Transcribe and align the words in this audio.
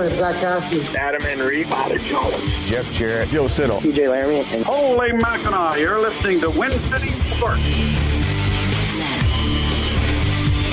doing? 0.00 0.18
Zach 0.18 0.40
Cassidy. 0.40 0.96
Adam 0.96 1.22
Henry. 1.22 1.64
Bobby 1.64 1.98
Jones. 1.98 2.36
Jeff 2.64 2.90
Jarrett. 2.92 3.28
Joe 3.28 3.48
Siddall. 3.48 3.80
TJ 3.80 4.10
Laramie. 4.10 4.44
And 4.52 4.64
Holy 4.64 5.12
Mackinac. 5.12 5.78
You're 5.78 6.00
listening 6.00 6.40
to 6.40 6.50
Win 6.50 6.72
City 6.90 7.18
Sports. 7.20 7.62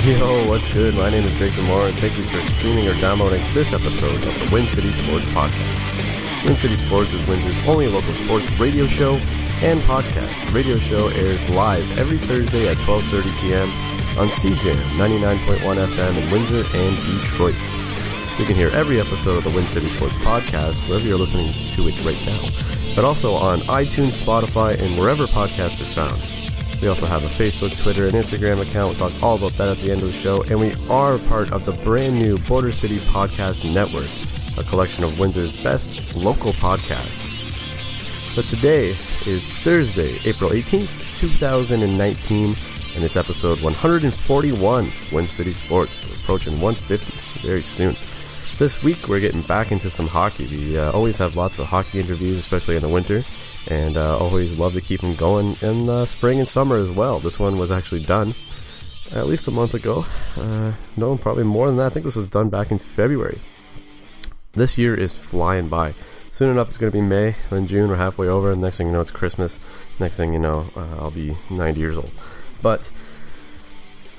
Yo, 0.04 0.50
what's 0.50 0.72
good? 0.74 0.96
My 0.96 1.10
name 1.10 1.24
is 1.26 1.34
Drake 1.38 1.54
Demore, 1.54 1.88
and 1.88 1.98
thank 2.00 2.18
you 2.18 2.24
for 2.26 2.46
streaming 2.56 2.90
or 2.90 3.00
downloading 3.00 3.42
this 3.54 3.72
episode 3.72 4.16
of 4.16 4.22
the 4.26 4.50
Win 4.52 4.68
City 4.68 4.92
Sports 4.92 5.26
Podcast. 5.28 6.44
Win 6.46 6.58
City 6.58 6.76
Sports 6.76 7.14
is 7.14 7.26
Windsor's 7.26 7.58
only 7.68 7.88
local 7.88 8.12
sports 8.26 8.50
radio 8.60 8.86
show 8.86 9.16
and 9.62 9.80
podcast. 9.84 10.46
The 10.46 10.52
radio 10.52 10.78
show 10.78 11.08
airs 11.08 11.48
live 11.50 11.98
every 11.98 12.18
Thursday 12.18 12.68
at 12.68 12.76
12.30 12.78 13.40
p.m. 13.40 13.70
on 14.20 14.28
CJAM 14.28 14.76
99.1 14.98 15.88
FM 15.88 16.22
in 16.22 16.32
Windsor 16.32 16.66
and 16.76 17.22
Detroit. 17.22 17.56
You 18.40 18.46
can 18.46 18.56
hear 18.56 18.70
every 18.70 19.00
episode 19.00 19.38
of 19.38 19.44
the 19.44 19.52
Win 19.52 19.68
City 19.68 19.92
Sports 19.92 20.16
Podcast 20.16 20.88
wherever 20.90 21.08
you're 21.08 21.20
listening 21.20 21.54
to 21.76 21.88
it 21.88 22.04
right 22.04 22.20
now, 22.26 22.96
but 22.96 23.06
also 23.06 23.36
on 23.36 23.60
iTunes, 23.62 24.20
Spotify, 24.20 24.76
and 24.80 24.98
wherever 24.98 25.28
podcasts 25.28 25.80
are 25.80 25.94
found. 25.94 26.82
We 26.82 26.88
also 26.88 27.06
have 27.06 27.24
a 27.24 27.28
Facebook, 27.28 27.78
Twitter, 27.78 28.08
and 28.08 28.16
Instagram 28.16 28.60
account. 28.62 28.98
We'll 29.00 29.10
talk 29.10 29.24
all 29.24 29.36
about 29.36 29.54
that 29.58 29.70
at 29.70 29.78
the 29.78 29.92
end 29.92 30.02
of 30.02 30.08
the 30.08 30.14
show. 30.14 30.42
And 30.46 30.60
we 30.60 30.74
are 30.90 31.20
part 31.20 31.52
of 31.52 31.66
the 31.66 31.74
brand 31.84 32.16
new 32.16 32.40
Border 32.40 32.72
City 32.72 32.98
Podcast 32.98 33.72
Network, 33.72 34.10
a 34.58 34.64
collection 34.64 35.04
of 35.04 35.20
Windsor's 35.20 35.54
best 35.62 36.16
local 36.16 36.54
podcasts. 36.54 37.30
But 38.36 38.48
today 38.48 38.98
is 39.28 39.48
Thursday, 39.62 40.20
April 40.26 40.50
18th, 40.50 41.16
2019, 41.18 42.56
and 42.96 43.04
it's 43.04 43.16
episode 43.16 43.62
141 43.62 44.92
Win 45.12 45.28
City 45.28 45.54
Sports. 45.54 45.96
We're 46.10 46.16
approaching 46.16 46.60
150 46.60 47.48
very 47.48 47.62
soon. 47.62 47.96
This 48.58 48.84
week 48.84 49.08
we're 49.08 49.20
getting 49.20 49.42
back 49.42 49.72
into 49.72 49.90
some 49.90 50.08
hockey. 50.08 50.48
We 50.48 50.78
uh, 50.78 50.92
always 50.92 51.18
have 51.18 51.36
lots 51.36 51.60
of 51.60 51.66
hockey 51.66 52.00
interviews, 52.00 52.38
especially 52.38 52.76
in 52.76 52.82
the 52.82 52.90
winter 52.90 53.24
and 53.68 53.98
uh, 53.98 54.18
always 54.18 54.58
love 54.58 54.74
to 54.74 54.82
keep 54.82 55.02
them 55.02 55.16
going 55.16 55.56
in 55.62 55.86
the 55.86 56.06
spring 56.06 56.40
and 56.40 56.48
summer 56.48 56.76
as 56.76 56.90
well. 56.90 57.20
This 57.20 57.40
one 57.40 57.58
was 57.58 57.72
actually 57.72 58.04
done 58.04 58.36
at 59.12 59.28
least 59.28 59.48
a 59.48 59.52
month 59.52 59.74
ago. 59.74 60.06
Uh, 60.38 60.74
no, 60.98 61.18
probably 61.18 61.44
more 61.44 61.68
than 61.68 61.78
that. 61.78 61.88
I 61.88 61.90
think 61.90 62.06
this 62.06 62.16
was 62.16 62.28
done 62.28 62.50
back 62.50 62.72
in 62.72 62.80
February. 62.80 63.42
This 64.54 64.78
year 64.78 64.96
is 64.96 65.14
flying 65.14 65.70
by. 65.70 65.94
Soon 66.30 66.50
enough, 66.50 66.68
it's 66.68 66.78
going 66.78 66.92
to 66.92 66.98
be 66.98 67.02
May, 67.02 67.36
then 67.50 67.68
June. 67.68 67.90
We're 67.90 67.96
halfway 67.96 68.28
over. 68.28 68.52
And 68.52 68.62
next 68.62 68.78
thing 68.78 68.88
you 68.88 68.94
know, 68.94 69.02
it's 69.02 69.12
Christmas. 69.12 69.60
Next 70.00 70.18
thing 70.18 70.34
you 70.34 70.40
know, 70.40 70.68
uh, 70.76 70.98
I'll 71.00 71.12
be 71.12 71.38
90 71.50 71.80
years 71.80 71.98
old. 71.98 72.12
But 72.62 72.90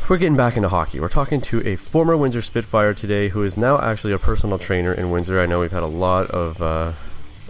we're 0.09 0.19
getting 0.19 0.37
back 0.37 0.57
into 0.57 0.69
hockey. 0.69 1.01
We're 1.01 1.09
talking 1.09 1.41
to 1.43 1.67
a 1.67 1.77
former 1.77 2.15
Windsor 2.15 2.43
Spitfire 2.43 2.93
today 2.93 3.31
who 3.31 3.43
is 3.43 3.57
now 3.57 3.81
actually 3.81 4.13
a 4.13 4.19
personal 4.19 4.59
trainer 4.59 4.93
in 4.93 5.11
Windsor. 5.11 5.41
I 5.41 5.47
know 5.47 5.61
we've 5.61 5.73
had 5.73 5.83
a 5.83 5.87
lot 5.87 6.31
of 6.31 6.61
uh, 6.61 6.93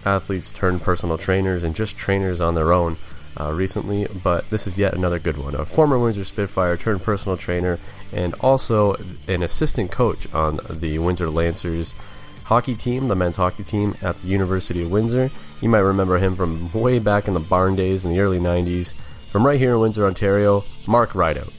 athletes 0.04 0.52
turn 0.52 0.78
personal 0.78 1.18
trainers 1.18 1.64
and 1.64 1.74
just 1.74 1.96
trainers 1.96 2.40
on 2.40 2.54
their 2.54 2.72
own 2.72 2.96
uh, 3.40 3.52
recently, 3.52 4.06
but 4.06 4.48
this 4.50 4.68
is 4.68 4.78
yet 4.78 4.94
another 4.94 5.18
good 5.18 5.36
one. 5.36 5.56
A 5.56 5.64
former 5.64 5.98
Windsor 5.98 6.22
Spitfire 6.22 6.76
turned 6.76 7.02
personal 7.02 7.36
trainer 7.36 7.80
and 8.12 8.34
also 8.34 8.94
an 9.26 9.42
assistant 9.42 9.90
coach 9.90 10.32
on 10.32 10.60
the 10.70 11.00
Windsor 11.00 11.30
Lancers 11.30 11.96
hockey 12.44 12.76
team, 12.76 13.08
the 13.08 13.16
men's 13.16 13.36
hockey 13.36 13.64
team 13.64 13.96
at 14.00 14.18
the 14.18 14.28
University 14.28 14.84
of 14.84 14.92
Windsor. 14.92 15.32
You 15.60 15.68
might 15.68 15.78
remember 15.78 16.18
him 16.18 16.36
from 16.36 16.72
way 16.72 17.00
back 17.00 17.26
in 17.26 17.34
the 17.34 17.40
barn 17.40 17.74
days 17.74 18.04
in 18.04 18.12
the 18.12 18.20
early 18.20 18.38
90s. 18.38 18.92
From 19.32 19.44
right 19.44 19.58
here 19.58 19.74
in 19.74 19.80
Windsor, 19.80 20.06
Ontario, 20.06 20.62
Mark 20.86 21.14
Ridout. 21.14 21.52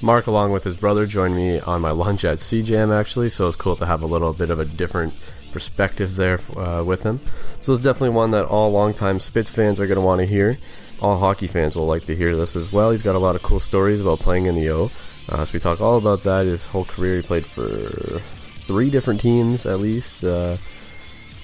Mark, 0.00 0.26
along 0.26 0.52
with 0.52 0.64
his 0.64 0.76
brother, 0.76 1.06
joined 1.06 1.36
me 1.36 1.58
on 1.60 1.80
my 1.80 1.90
lunch 1.90 2.24
at 2.24 2.38
CJAM 2.38 2.94
actually, 2.94 3.30
so 3.30 3.46
it's 3.46 3.56
cool 3.56 3.76
to 3.76 3.86
have 3.86 4.02
a 4.02 4.06
little 4.06 4.32
bit 4.32 4.50
of 4.50 4.60
a 4.60 4.64
different 4.64 5.14
perspective 5.52 6.16
there 6.16 6.38
uh, 6.56 6.84
with 6.84 7.02
him. 7.02 7.20
So 7.60 7.72
it's 7.72 7.80
definitely 7.80 8.10
one 8.10 8.30
that 8.32 8.44
all 8.44 8.70
longtime 8.72 9.20
Spitz 9.20 9.48
fans 9.48 9.80
are 9.80 9.86
going 9.86 10.00
to 10.00 10.06
want 10.06 10.20
to 10.20 10.26
hear. 10.26 10.58
All 11.00 11.18
hockey 11.18 11.46
fans 11.46 11.74
will 11.76 11.86
like 11.86 12.04
to 12.06 12.16
hear 12.16 12.36
this 12.36 12.56
as 12.56 12.70
well. 12.70 12.90
He's 12.90 13.02
got 13.02 13.14
a 13.14 13.18
lot 13.18 13.36
of 13.36 13.42
cool 13.42 13.60
stories 13.60 14.00
about 14.00 14.20
playing 14.20 14.46
in 14.46 14.54
the 14.54 14.70
O. 14.70 14.90
Uh, 15.28 15.44
so 15.44 15.52
we 15.54 15.58
talk 15.58 15.80
all 15.80 15.96
about 15.96 16.22
that. 16.24 16.46
His 16.46 16.66
whole 16.66 16.84
career, 16.84 17.16
he 17.16 17.22
played 17.22 17.46
for 17.46 18.20
three 18.66 18.90
different 18.90 19.20
teams 19.20 19.64
at 19.66 19.80
least 19.80 20.24
uh, 20.24 20.56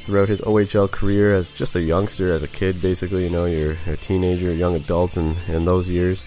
throughout 0.05 0.29
his 0.29 0.41
OHL 0.43 0.91
career 0.91 1.35
as 1.35 1.51
just 1.51 1.77
a 1.77 1.81
youngster, 1.81 2.33
as 2.33 2.43
a 2.43 2.49
kid, 2.49 2.83
basically. 2.83 3.25
You 3.25 3.31
know, 3.31 3.47
you're 3.47 3.77
a 3.87 3.97
teenager, 3.97 4.53
young 4.53 4.75
adult 4.75 5.17
in, 5.17 5.37
in 5.49 5.65
those 5.65 5.89
years. 5.89 6.25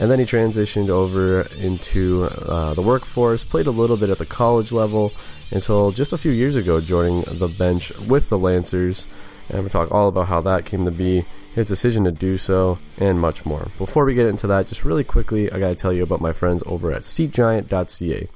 And 0.00 0.10
then 0.10 0.18
he 0.20 0.24
transitioned 0.24 0.90
over 0.90 1.42
into 1.42 2.24
uh, 2.24 2.74
the 2.74 2.82
workforce, 2.82 3.44
played 3.44 3.66
a 3.66 3.72
little 3.72 3.96
bit 3.96 4.10
at 4.10 4.18
the 4.18 4.26
college 4.26 4.70
level 4.70 5.12
until 5.50 5.90
just 5.90 6.12
a 6.12 6.18
few 6.18 6.30
years 6.30 6.54
ago 6.56 6.80
joining 6.80 7.22
the 7.38 7.48
bench 7.48 7.90
with 7.98 8.28
the 8.28 8.38
Lancers. 8.38 9.08
And 9.48 9.64
we 9.64 9.70
talk 9.70 9.90
all 9.90 10.08
about 10.08 10.28
how 10.28 10.40
that 10.42 10.66
came 10.66 10.84
to 10.84 10.90
be, 10.90 11.24
his 11.54 11.68
decision 11.68 12.04
to 12.04 12.12
do 12.12 12.38
so, 12.38 12.78
and 12.98 13.18
much 13.18 13.44
more. 13.44 13.70
Before 13.78 14.04
we 14.04 14.14
get 14.14 14.26
into 14.26 14.46
that, 14.46 14.68
just 14.68 14.84
really 14.84 15.04
quickly, 15.04 15.50
I 15.50 15.58
gotta 15.58 15.74
tell 15.74 15.92
you 15.92 16.02
about 16.02 16.20
my 16.20 16.32
friends 16.32 16.62
over 16.66 16.92
at 16.92 17.02
SeatGiant.ca. 17.02 18.28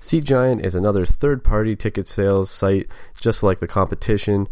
SeatGiant 0.00 0.64
is 0.64 0.74
another 0.74 1.06
third 1.06 1.44
party 1.44 1.76
ticket 1.76 2.06
sales 2.06 2.50
site 2.50 2.88
just 3.20 3.42
like 3.42 3.60
the 3.60 3.66
competition. 3.66 4.48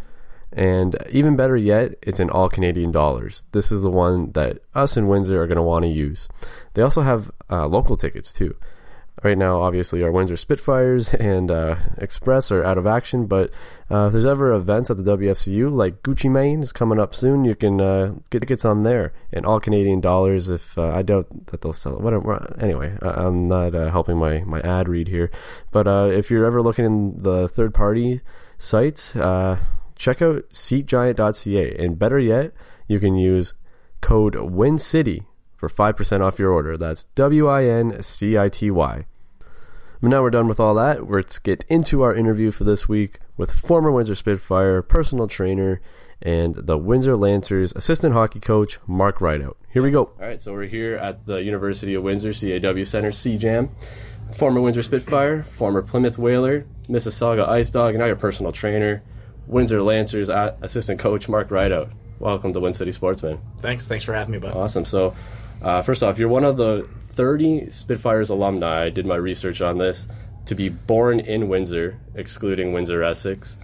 And 0.53 0.97
even 1.11 1.35
better 1.35 1.57
yet, 1.57 1.95
it's 2.03 2.21
in 2.21 2.29
all 2.29 2.49
Canadian 2.49 2.93
dollars. 2.93 3.45
This 3.53 3.73
is 3.73 3.83
the 3.83 3.91
one 3.91 4.33
that 4.33 4.59
us 4.75 4.97
in 4.97 5.09
Windsor 5.09 5.43
are 5.43 5.47
going 5.47 5.57
to 5.57 5.63
want 5.63 5.85
to 5.85 5.91
use. 5.91 6.29
They 6.75 6.83
also 6.83 7.03
have 7.03 7.31
uh, 7.51 7.67
local 7.67 7.97
tickets 7.97 8.33
too. 8.33 8.57
Right 9.23 9.39
now, 9.39 9.63
obviously, 9.63 10.03
our 10.03 10.11
Windsor 10.11 10.37
Spitfires 10.37 11.15
and 11.21 11.51
uh, 11.51 11.77
Express 11.97 12.51
are 12.51 12.65
out 12.65 12.77
of 12.77 12.87
action, 12.87 13.27
but 13.27 13.51
uh, 13.91 14.07
if 14.07 14.13
there's 14.13 14.27
ever 14.27 14.53
events 14.53 14.91
at 14.91 14.97
the 14.97 15.17
WFCU, 15.17 15.73
like 15.73 16.03
Gucci 16.03 16.31
Mane 16.31 16.61
is 16.61 16.73
coming 16.73 16.99
up 16.99 17.15
soon, 17.15 17.45
you 17.45 17.55
can 17.55 17.81
uh, 17.81 18.15
get 18.31 18.41
tickets 18.41 18.65
on 18.65 18.83
there 18.83 19.13
in 19.31 19.45
all 19.45 19.61
Canadian 19.61 20.01
dollars. 20.01 20.49
If 20.49 20.77
uh, 20.77 20.89
I 20.89 21.03
doubt 21.03 21.47
that 21.47 21.61
they'll 21.61 21.73
sell 21.73 21.95
it, 21.95 22.01
whatever. 22.01 22.57
Anyway, 22.61 22.97
I, 23.01 23.27
am 23.27 23.49
not 23.49 23.75
uh, 23.75 23.91
helping 23.91 24.19
my, 24.19 24.41
my 24.41 24.61
ad 24.61 24.89
read 24.89 25.09
here, 25.09 25.31
but 25.71 25.87
if 26.13 26.31
you're 26.31 26.45
ever 26.45 26.61
looking 26.61 26.85
in 26.85 27.19
the 27.19 27.49
third 27.49 27.75
party 27.75 28.23
sites, 28.59 29.15
check 30.03 30.21
out 30.21 30.51
seatgiant.ca. 30.51 31.77
And 31.79 31.99
better 31.99 32.19
yet, 32.19 32.53
you 32.89 32.99
can 32.99 33.15
use 33.15 33.55
code 34.01 34.35
WINCITY 34.35 35.23
for 35.55 35.69
5% 35.69 36.21
off 36.21 36.41
your 36.41 36.51
order. 36.51 36.77
That's 36.77 37.05
W 37.15 37.49
I 37.49 37.65
N 37.65 38.03
C 38.03 38.37
I 38.37 38.49
T 38.49 38.71
Y. 38.71 39.07
But 40.01 40.09
now 40.09 40.23
we're 40.23 40.31
done 40.31 40.49
with 40.49 40.59
all 40.59 40.75
that. 40.75 41.09
Let's 41.09 41.39
get 41.39 41.65
into 41.69 42.03
our 42.03 42.13
interview 42.13 42.51
for 42.51 42.65
this 42.65 42.89
week 42.89 43.21
with 43.37 43.53
former 43.53 43.93
Windsor 43.93 44.17
Spitfire 44.17 44.83
personal 44.83 45.29
trainer 45.29 45.81
and 46.21 46.57
the 46.57 46.77
Windsor 46.77 47.17
Lancers 47.17 47.73
assistant 47.75 48.13
hockey 48.13 48.41
coach, 48.41 48.81
Mark 48.89 49.19
Ridout. 49.21 49.55
Here 49.73 49.83
we 49.83 49.93
go. 49.93 50.07
All 50.07 50.27
right, 50.27 50.41
so 50.41 50.53
we're 50.53 50.67
here 50.67 50.97
at 50.97 51.27
the 51.27 51.37
University 51.37 51.95
of 51.95 52.03
Windsor 52.03 52.33
CAW 52.33 52.83
Center, 52.83 53.13
CJAM. 53.13 53.69
Former 54.35 54.61
Windsor 54.61 54.83
Spitfire, 54.83 55.45
former 55.45 55.83
Plymouth 55.83 56.19
Whaler, 56.19 56.67
Mississauga 56.89 57.49
Ice 57.49 57.71
Dog, 57.71 57.91
and 57.91 58.01
now 58.01 58.07
your 58.07 58.17
personal 58.17 58.51
trainer, 58.51 59.03
Windsor 59.53 59.83
Lancers 59.83 60.31
assistant 60.31 60.99
coach 60.99 61.29
Mark 61.29 61.51
Ridout. 61.51 61.91
Welcome 62.19 62.53
to 62.55 62.61
Win 62.61 62.73
City 62.73 62.91
Sportsman. 62.91 63.39
Thanks. 63.59 63.87
Thanks 63.87 64.05
for 64.05 64.15
having 64.15 64.33
me, 64.33 64.39
bud. 64.39 64.53
Awesome. 64.53 64.85
So, 64.85 65.15
uh, 65.61 65.83
first 65.83 66.03
off, 66.03 66.19
you're 66.19 66.29
one 66.29 66.45
of 66.45 66.57
the 66.57 66.89
30 67.09 67.69
Spitfires 67.69 68.31
alumni. 68.31 68.85
I 68.85 68.91
did 68.91 69.05
my 69.05 69.17
research 69.17 69.61
on 69.61 69.79
this 69.79 70.09
to 70.47 70.55
be 70.55 70.71
born 70.71 71.21
in 71.21 71.49
Windsor, 71.49 71.99
excluding 72.15 72.73
Windsor 72.73 73.03
Essex. 73.03 73.59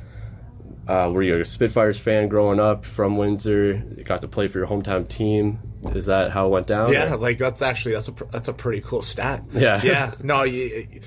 Uh, 0.86 1.10
were 1.12 1.22
you 1.22 1.40
a 1.40 1.44
Spitfires 1.44 1.98
fan 1.98 2.28
growing 2.28 2.60
up 2.60 2.84
from 2.84 3.16
Windsor? 3.16 3.82
You 3.96 4.04
got 4.04 4.20
to 4.20 4.28
play 4.28 4.48
for 4.48 4.58
your 4.58 4.68
hometown 4.68 5.08
team. 5.08 5.58
Is 5.94 6.06
that 6.06 6.32
how 6.32 6.46
it 6.46 6.50
went 6.50 6.66
down? 6.66 6.92
Yeah, 6.92 7.14
or? 7.14 7.16
like 7.16 7.38
that's 7.38 7.62
actually 7.62 7.94
that's 7.94 8.08
a 8.08 8.14
that's 8.30 8.48
a 8.48 8.52
pretty 8.52 8.80
cool 8.80 9.02
stat. 9.02 9.44
Yeah, 9.52 9.80
yeah. 9.84 10.14
No, 10.22 10.42
you, 10.42 10.86
you, 10.90 11.00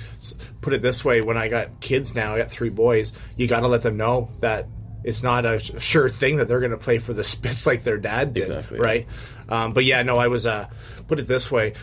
put 0.61 0.73
it 0.73 0.81
this 0.81 1.03
way: 1.03 1.21
when 1.21 1.37
I 1.37 1.49
got 1.49 1.81
kids 1.81 2.15
now, 2.15 2.35
I 2.35 2.39
got 2.39 2.51
three 2.51 2.69
boys. 2.69 3.11
You 3.35 3.47
got 3.47 3.61
to 3.61 3.67
let 3.67 3.81
them 3.81 3.97
know 3.97 4.29
that 4.39 4.67
it's 5.03 5.23
not 5.23 5.45
a 5.45 5.59
sure 5.59 6.07
thing 6.07 6.37
that 6.37 6.47
they're 6.47 6.59
going 6.59 6.71
to 6.71 6.77
play 6.77 6.99
for 6.99 7.13
the 7.13 7.23
Spits 7.31 7.67
like 7.67 7.83
their 7.83 7.97
dad 7.97 8.33
did, 8.33 8.43
exactly, 8.43 8.79
right? 8.79 9.07
Yeah. 9.49 9.63
Um, 9.63 9.73
but 9.73 9.83
yeah, 9.83 10.03
no, 10.03 10.17
I 10.17 10.27
was. 10.27 10.47
Uh, 10.47 10.67
put 11.07 11.19
it 11.19 11.27
this 11.27 11.51
way: 11.51 11.73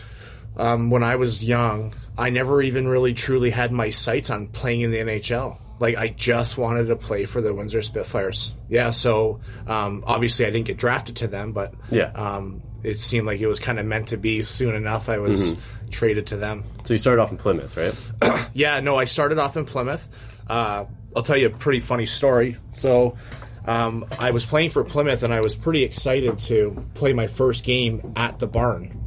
um, 0.57 0.89
when 0.89 1.03
I 1.03 1.15
was 1.15 1.43
young, 1.43 1.93
I 2.17 2.31
never 2.31 2.61
even 2.61 2.87
really 2.87 3.13
truly 3.13 3.51
had 3.51 3.71
my 3.71 3.91
sights 3.91 4.29
on 4.29 4.47
playing 4.47 4.81
in 4.81 4.91
the 4.91 4.97
NHL. 4.97 5.57
Like 5.79 5.95
I 5.95 6.09
just 6.09 6.57
wanted 6.57 6.87
to 6.87 6.95
play 6.95 7.25
for 7.25 7.41
the 7.41 7.53
Windsor 7.53 7.81
Spitfires. 7.81 8.53
Yeah, 8.67 8.91
so 8.91 9.39
um, 9.67 10.03
obviously 10.05 10.45
I 10.45 10.49
didn't 10.49 10.65
get 10.65 10.77
drafted 10.77 11.17
to 11.17 11.27
them, 11.27 11.53
but 11.53 11.73
yeah, 11.89 12.11
um, 12.13 12.61
it 12.83 12.97
seemed 12.97 13.27
like 13.27 13.39
it 13.39 13.47
was 13.47 13.59
kind 13.59 13.79
of 13.79 13.85
meant 13.85 14.09
to 14.09 14.17
be. 14.17 14.41
Soon 14.43 14.75
enough, 14.75 15.09
I 15.09 15.19
was 15.19 15.53
mm-hmm. 15.53 15.89
traded 15.89 16.27
to 16.27 16.37
them. 16.37 16.63
So 16.85 16.93
you 16.93 16.97
started 16.97 17.21
off 17.21 17.31
in 17.31 17.37
Plymouth, 17.37 17.75
right? 17.75 18.49
yeah, 18.53 18.79
no, 18.79 18.97
I 18.97 19.05
started 19.05 19.37
off 19.37 19.57
in 19.57 19.65
Plymouth. 19.65 20.07
Uh, 20.47 20.85
I'll 21.15 21.23
tell 21.23 21.37
you 21.37 21.47
a 21.47 21.51
pretty 21.51 21.79
funny 21.79 22.05
story. 22.05 22.55
So. 22.69 23.17
Um, 23.65 24.07
I 24.17 24.31
was 24.31 24.45
playing 24.45 24.71
for 24.71 24.83
Plymouth 24.83 25.21
and 25.21 25.31
I 25.31 25.41
was 25.41 25.55
pretty 25.55 25.83
excited 25.83 26.39
to 26.39 26.83
play 26.95 27.13
my 27.13 27.27
first 27.27 27.65
game 27.65 28.13
at 28.15 28.39
the 28.39 28.47
barn. 28.47 28.99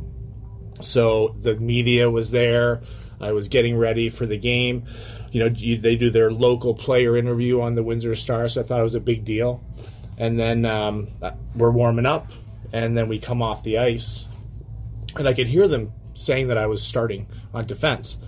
So 0.81 1.29
the 1.29 1.57
media 1.57 2.11
was 2.11 2.31
there. 2.31 2.83
I 3.21 3.33
was 3.33 3.49
getting 3.49 3.77
ready 3.77 4.11
for 4.11 4.27
the 4.27 4.37
game. 4.37 4.85
You 5.31 5.41
know, 5.41 5.55
you, 5.55 5.79
they 5.79 5.97
do 5.97 6.11
their 6.11 6.31
local 6.31 6.75
player 6.75 7.17
interview 7.17 7.61
on 7.63 7.75
the 7.75 7.83
Windsor 7.83 8.15
Star, 8.15 8.49
so 8.49 8.61
I 8.61 8.65
thought 8.65 8.81
it 8.81 8.85
was 8.85 8.95
a 8.95 9.01
big 9.01 9.25
deal. 9.25 9.65
And 10.19 10.39
then 10.39 10.67
um, 10.67 11.09
we're 11.57 11.71
warming 11.71 12.05
up, 12.05 12.31
and 12.73 12.97
then 12.97 13.09
we 13.09 13.19
come 13.19 13.43
off 13.43 13.63
the 13.63 13.79
ice, 13.79 14.27
and 15.17 15.29
I 15.29 15.35
could 15.35 15.49
hear 15.49 15.69
them 15.69 15.93
saying 16.15 16.49
that 16.49 16.59
I 16.59 16.67
was 16.67 16.83
starting 16.83 17.27
on 17.55 17.67
defense, 17.67 18.19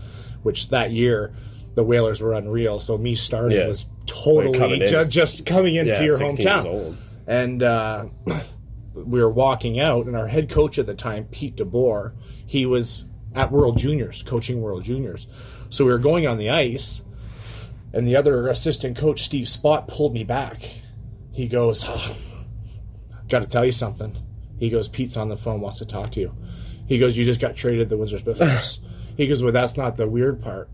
which 0.43 0.69
that 0.71 0.91
year 0.93 1.35
the 1.75 1.83
Whalers 1.85 2.21
were 2.21 2.33
unreal. 2.35 2.79
So 2.79 2.97
me 2.97 3.15
starting 3.15 3.59
Yeah. 3.59 3.67
was 3.69 3.87
totally 4.07 4.59
coming 4.59 4.87
ju- 4.87 5.05
just 5.07 5.45
coming 5.47 5.75
into 5.77 5.93
Yeah, 5.95 6.03
your 6.03 6.19
hometown 6.19 6.97
and 7.27 7.63
uh, 7.63 8.07
we 8.95 9.21
were 9.21 9.31
walking 9.31 9.81
out, 9.81 10.07
and 10.07 10.15
our 10.17 10.27
head 10.29 10.49
coach 10.51 10.79
at 10.79 10.87
the 10.87 10.95
time, 10.95 11.25
Pete 11.31 11.57
DeBoer, 11.57 12.13
he 12.47 12.67
was 12.67 13.05
at 13.35 13.51
World 13.51 13.79
Juniors, 13.79 14.23
coaching 14.23 14.61
World 14.61 14.85
Juniors. 14.85 15.27
So 15.71 15.85
we 15.85 15.91
were 15.91 15.99
going 15.99 16.27
on 16.27 16.39
the 16.39 16.51
ice, 16.51 17.03
and 17.93 18.07
the 18.07 18.15
other 18.17 18.47
assistant 18.49 18.97
coach, 18.97 19.23
Steve 19.23 19.47
Spott, 19.47 19.89
pulled 19.89 20.13
me 20.15 20.23
back. 20.23 20.69
He 21.33 21.49
goes, 21.49 21.85
"Got 23.29 23.41
to 23.41 23.47
tell 23.49 23.65
you 23.65 23.73
something." 23.73 24.15
He 24.59 24.71
goes, 24.71 24.89
"Pete's 24.89 25.17
on 25.17 25.29
the 25.29 25.37
phone, 25.37 25.61
wants 25.61 25.79
to 25.79 25.87
talk 25.87 26.13
to 26.13 26.21
you." 26.21 26.35
He 26.87 26.99
goes, 26.99 27.17
"You 27.17 27.25
just 27.25 27.41
got 27.41 27.57
traded 27.57 27.89
the 27.89 27.97
Windsor 27.97 28.19
Spitfires." 28.19 28.81
he 29.17 29.27
goes, 29.27 29.43
"Well, 29.43 29.53
that's 29.53 29.77
not 29.77 29.97
the 29.97 30.09
weird 30.09 30.41
part." 30.43 30.69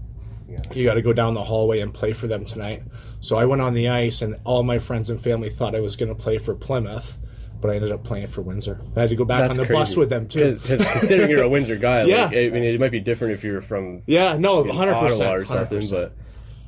you 0.75 0.85
got 0.85 0.95
to 0.95 1.03
go 1.03 1.13
down 1.13 1.35
the 1.35 1.45
hallway 1.45 1.79
and 1.79 1.95
play 1.95 2.13
for 2.13 2.27
them 2.27 2.45
tonight. 2.45 2.83
So 3.21 3.37
I 3.37 3.45
went 3.45 3.63
on 3.63 3.73
the 3.73 3.89
ice, 3.89 4.21
and 4.21 4.37
all 4.43 4.65
my 4.65 4.81
friends 4.81 5.09
and 5.09 5.23
family 5.23 5.49
thought 5.49 5.77
I 5.77 5.81
was 5.81 5.95
going 5.95 6.09
to 6.09 6.21
play 6.21 6.39
for 6.39 6.57
Plymouth, 6.57 7.21
but 7.61 7.71
I 7.71 7.77
ended 7.77 7.93
up 7.93 8.03
playing 8.03 8.27
for 8.27 8.43
Windsor. 8.43 8.81
I 8.97 9.01
had 9.01 9.11
to 9.11 9.15
go 9.17 9.25
back 9.25 9.43
That's 9.43 9.53
on 9.53 9.57
the 9.59 9.67
crazy. 9.67 9.79
bus 9.79 9.97
with 9.97 10.11
them 10.11 10.27
too. 10.27 10.55
Because 10.61 10.85
considering 10.99 11.31
you're 11.31 11.45
a 11.45 11.49
Windsor 11.49 11.77
guy, 11.77 12.03
Yeah. 12.03 12.25
like, 12.25 12.35
I 12.37 12.49
mean, 12.49 12.65
it 12.65 12.81
might 12.81 12.91
be 12.91 12.99
different 12.99 13.35
if 13.35 13.45
you're 13.45 13.61
from 13.61 14.03
Yeah, 14.07 14.37
no, 14.39 14.65
hundred 14.65 14.97
percent 14.99 15.37
or 15.37 15.45
something. 15.45 15.79
100%. 15.79 15.91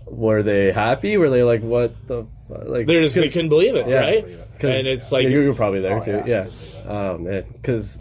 But 0.06 0.14
were 0.14 0.44
they 0.44 0.70
happy? 0.70 1.16
Were 1.16 1.30
they 1.30 1.42
like, 1.42 1.62
"What 1.62 1.92
the 2.06 2.22
fuck? 2.22 2.28
Like?" 2.66 2.86
they're 2.86 3.02
just 3.02 3.14
they 3.14 3.22
'cause- 3.22 3.32
couldn't 3.32 3.48
believe 3.48 3.74
it, 3.74 3.86
Yeah. 3.88 4.00
right? 4.00 4.24
'cause- 4.58 4.74
And 4.76 4.86
it's 4.86 5.10
like 5.12 5.24
yeah, 5.24 5.30
you 5.30 5.48
were 5.48 5.54
probably 5.54 5.80
there 5.80 5.98
Oh, 5.98 6.04
too. 6.04 6.22
yeah. 6.26 6.46
Yeah. 6.46 6.90
Oh 6.90 7.18
man, 7.18 7.44
because 7.52 8.00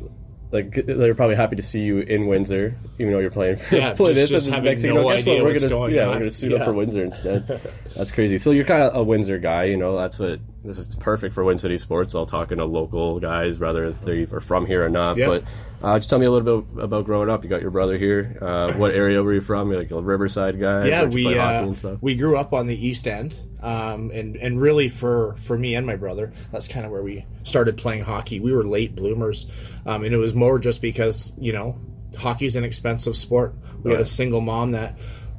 like 0.51 0.73
they're 0.85 1.15
probably 1.15 1.37
happy 1.37 1.55
to 1.55 1.61
see 1.61 1.79
you 1.79 1.99
in 1.99 2.27
Windsor, 2.27 2.75
even 2.99 3.13
though 3.13 3.19
you're 3.19 3.29
playing 3.31 3.55
for 3.55 3.75
Yeah, 3.77 3.93
Plymouth. 3.93 4.17
just- 4.17 4.31
just 4.33 4.45
and 4.47 4.55
having 4.55 4.69
next 4.69 4.81
thing 4.81 4.89
you 4.89 4.95
no 4.95 5.03
know, 5.03 5.09
idea 5.09 5.35
what? 5.35 5.43
We're 5.45 5.49
what's 5.51 5.63
gonna 5.63 5.75
going 5.75 5.95
yeah, 5.95 6.01
on. 6.03 6.09
we're 6.09 6.19
gonna 6.19 6.31
suit 6.31 6.51
up 6.53 6.65
for 6.65 6.73
Windsor 6.73 7.03
instead. 7.05 7.61
That's 7.95 8.11
crazy. 8.11 8.37
So 8.37 8.51
you're 8.51 8.65
kind 8.65 8.83
of 8.83 8.95
a 8.95 9.01
Windsor 9.03 9.37
guy, 9.37 9.63
you 9.65 9.77
know. 9.77 9.97
That's 9.97 10.19
what 10.19 10.39
this 10.65 10.77
is 10.77 10.93
perfect 10.95 11.33
for 11.33 11.43
Win 11.45 11.57
City 11.57 11.77
sports. 11.77 12.13
All 12.15 12.25
talking 12.25 12.57
to 12.57 12.65
local 12.65 13.19
guys, 13.21 13.59
whether 13.59 13.85
if 13.85 14.01
they 14.01 14.23
are 14.31 14.39
from 14.41 14.65
here 14.65 14.83
or 14.85 14.89
not. 14.89 15.15
Yeah. 15.15 15.27
But 15.27 15.43
uh, 15.83 15.97
just 15.97 16.09
tell 16.09 16.19
me 16.19 16.25
a 16.25 16.31
little 16.31 16.61
bit 16.61 16.83
about 16.83 17.05
growing 17.05 17.29
up. 17.29 17.43
You 17.43 17.49
got 17.49 17.61
your 17.61 17.71
brother 17.71 17.97
here. 17.97 18.37
Uh, 18.41 18.73
what 18.73 18.93
area 18.93 19.21
were 19.23 19.33
you 19.33 19.41
from? 19.41 19.71
You're 19.71 19.79
like 19.79 19.91
a 19.91 20.01
Riverside 20.01 20.59
guy. 20.59 20.85
yeah, 20.85 21.05
we 21.05 21.37
uh, 21.37 21.63
and 21.63 21.77
stuff. 21.77 21.97
we 22.01 22.15
grew 22.15 22.37
up 22.37 22.53
on 22.53 22.67
the 22.67 22.87
East 22.87 23.07
End, 23.07 23.33
um, 23.61 24.11
and 24.11 24.35
and 24.35 24.61
really 24.61 24.89
for 24.89 25.35
for 25.43 25.57
me 25.57 25.75
and 25.75 25.85
my 25.87 25.95
brother, 25.95 26.33
that's 26.51 26.67
kind 26.67 26.85
of 26.85 26.91
where 26.91 27.01
we 27.01 27.25
started 27.43 27.77
playing 27.77 28.03
hockey. 28.03 28.39
We 28.39 28.53
were 28.53 28.63
late 28.63 28.95
bloomers, 28.95 29.47
um, 29.85 30.03
and 30.03 30.13
it 30.13 30.17
was 30.17 30.33
more 30.35 30.59
just 30.59 30.81
because 30.81 31.31
you 31.37 31.53
know 31.53 31.79
hockey's 32.17 32.55
an 32.55 32.63
expensive 32.63 33.17
sport. 33.17 33.55
We 33.83 33.91
had 33.91 34.01
a 34.01 34.05
single 34.05 34.41
mom 34.41 34.71
that 34.71 34.97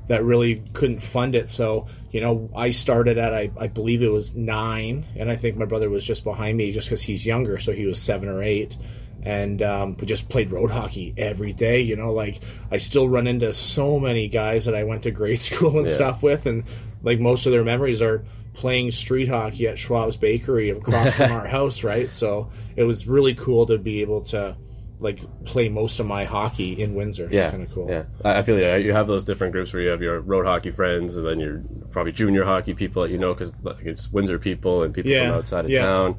that 0.09 0.25
really 0.25 0.65
couldn't 0.73 1.01
fund 1.01 1.37
it, 1.37 1.51
so 1.51 1.87
you 2.11 2.21
know 2.21 2.51
I 2.57 2.71
started 2.71 3.17
at 3.17 3.33
I, 3.33 3.51
I 3.57 3.69
believe 3.69 4.03
it 4.03 4.11
was 4.11 4.35
nine, 4.35 5.05
and 5.15 5.31
I 5.31 5.37
think 5.37 5.57
my 5.57 5.67
brother 5.67 5.89
was 5.89 6.05
just 6.05 6.25
behind 6.25 6.57
me 6.57 6.73
just 6.73 6.89
because 6.89 7.03
he's 7.03 7.25
younger, 7.25 7.59
so 7.59 7.73
he 7.73 7.87
was 7.87 8.03
seven 8.03 8.29
or 8.29 8.43
eight 8.43 8.77
and 9.23 9.63
um, 9.63 9.97
we 10.01 10.07
just 10.07 10.29
played 10.29 10.51
road 10.51 10.71
hockey 10.71 11.15
every 11.17 11.53
day. 11.53 11.81
You 11.81 11.97
know, 11.97 12.13
like 12.13 12.41
I 12.71 12.79
still 12.79 13.09
run 13.09 13.27
into 13.27 13.53
so 13.53 13.99
many 14.01 14.29
guys 14.29 14.65
that 14.67 14.75
I 14.75 14.85
went 14.85 15.05
to 15.05 15.11
grade 15.11 15.41
school 15.51 15.79
and 15.79 15.87
Yeah. 15.87 15.95
stuff 15.95 16.23
with, 16.23 16.47
and 16.47 16.65
like 17.03 17.19
most 17.21 17.47
of 17.47 17.53
their 17.53 17.65
memories 17.65 18.01
are 18.03 18.25
playing 18.55 18.91
street 18.91 19.29
hockey 19.29 19.67
at 19.67 19.77
Schwab's 19.79 20.17
Bakery 20.19 20.71
across 20.71 21.15
from 21.17 21.33
our 21.39 21.47
house, 21.47 21.83
right? 21.85 22.11
So 22.11 22.51
it 22.77 22.85
was 22.85 23.07
really 23.09 23.35
cool 23.35 23.67
to 23.67 23.79
be 23.79 24.03
able 24.03 24.23
to 24.25 24.57
like 25.01 25.19
play 25.45 25.69
most 25.69 25.99
of 25.99 26.07
my 26.07 26.25
hockey 26.25 26.81
in 26.81 26.95
Windsor. 26.95 27.29
Yeah, 27.31 27.45
it's 27.47 27.51
kind 27.51 27.63
of 27.65 27.73
cool. 27.73 27.89
Yeah, 27.91 28.05
I 28.25 28.39
I 28.39 28.43
feel 28.43 28.59
yeah. 28.59 28.77
You 28.77 28.93
have 28.93 29.07
those 29.09 29.25
different 29.25 29.53
groups 29.53 29.73
where 29.73 29.83
you 29.83 29.89
have 29.89 30.01
your 30.03 30.21
road 30.21 30.47
hockey 30.47 30.71
friends, 30.71 31.17
and 31.17 31.27
then 31.27 31.41
your 31.41 31.63
probably 31.91 32.13
junior 32.13 32.45
hockey 32.45 32.73
people 32.75 33.03
that 33.03 33.11
you 33.11 33.19
know 33.19 33.35
because 33.35 33.53
it's 33.85 34.13
Windsor 34.13 34.39
people 34.39 34.83
and 34.85 34.95
people 34.95 35.11
Yeah, 35.11 35.31
from 35.31 35.39
outside 35.39 35.65
of 35.65 35.71
yeah. 35.73 35.81
town. 35.87 36.17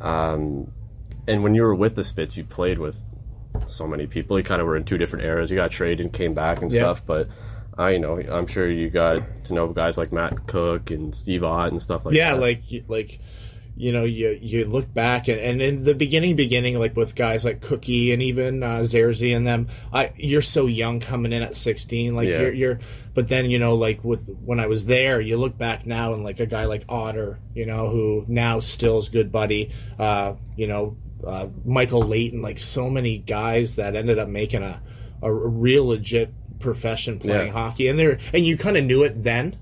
Um, 0.00 0.72
and 1.28 1.42
when 1.42 1.54
you 1.54 1.62
were 1.62 1.74
with 1.74 1.94
the 1.96 2.04
Spits, 2.04 2.36
you 2.36 2.44
played 2.44 2.78
with 2.78 3.04
so 3.66 3.86
many 3.86 4.06
people. 4.06 4.38
You 4.38 4.44
kind 4.44 4.60
of 4.60 4.66
were 4.66 4.76
in 4.76 4.84
two 4.84 4.98
different 4.98 5.24
eras. 5.24 5.50
You 5.50 5.56
got 5.56 5.70
traded 5.70 6.00
and 6.00 6.12
came 6.12 6.34
back 6.34 6.62
and 6.62 6.70
Yeah. 6.70 6.80
stuff, 6.82 7.02
but. 7.06 7.28
I 7.78 7.90
you 7.90 7.98
know. 7.98 8.18
I'm 8.18 8.46
sure 8.46 8.68
you 8.68 8.90
got 8.90 9.22
to 9.44 9.54
know 9.54 9.68
guys 9.68 9.96
like 9.96 10.12
Matt 10.12 10.46
Cook 10.46 10.90
and 10.90 11.14
Steve 11.14 11.42
Ott 11.44 11.70
and 11.70 11.80
stuff 11.80 12.04
like 12.04 12.14
yeah 12.14 12.34
that. 12.34 12.40
like 12.40 12.62
like 12.88 13.20
you 13.74 13.92
know 13.92 14.04
you 14.04 14.36
you 14.42 14.66
look 14.66 14.92
back 14.92 15.28
and, 15.28 15.40
and 15.40 15.62
in 15.62 15.84
the 15.84 15.94
beginning 15.94 16.36
beginning 16.36 16.78
like 16.78 16.94
with 16.94 17.14
guys 17.14 17.42
like 17.42 17.62
cookie 17.62 18.12
and 18.12 18.20
even 18.22 18.62
uh 18.62 18.80
Zerzi 18.80 19.34
and 19.34 19.46
them 19.46 19.68
i 19.94 20.12
you're 20.16 20.42
so 20.42 20.66
young 20.66 21.00
coming 21.00 21.32
in 21.32 21.40
at 21.42 21.54
16 21.54 22.14
like 22.14 22.28
Yeah. 22.28 22.40
you're 22.40 22.52
you're 22.52 22.78
but 23.14 23.28
then 23.28 23.48
you 23.48 23.58
know 23.58 23.76
like 23.76 24.04
with 24.04 24.28
when 24.44 24.60
i 24.60 24.66
was 24.66 24.84
there 24.84 25.18
you 25.20 25.38
look 25.38 25.56
back 25.56 25.86
now 25.86 26.12
and 26.12 26.22
like 26.24 26.40
a 26.40 26.46
guy 26.46 26.66
like 26.66 26.84
otter 26.88 27.38
you 27.54 27.64
know 27.64 27.88
who 27.88 28.26
now 28.28 28.58
still's 28.58 29.08
good 29.08 29.32
buddy 29.32 29.70
uh 29.98 30.34
you 30.56 30.66
know 30.66 30.96
uh, 31.26 31.48
michael 31.64 32.02
leighton 32.02 32.40
like 32.42 32.58
so 32.58 32.88
many 32.90 33.18
guys 33.18 33.76
that 33.76 33.94
ended 33.96 34.18
up 34.18 34.28
making 34.28 34.62
a 34.62 34.80
a 35.22 35.32
real 35.32 35.86
legit 35.86 36.32
profession 36.60 37.18
playing 37.18 37.48
Yeah. 37.48 37.52
hockey. 37.52 37.88
And 37.88 37.98
they're 37.98 38.18
and 38.32 38.44
you 38.46 38.56
kind 38.56 38.76
of 38.76 38.84
knew 38.84 39.02
it 39.02 39.22
then 39.22 39.56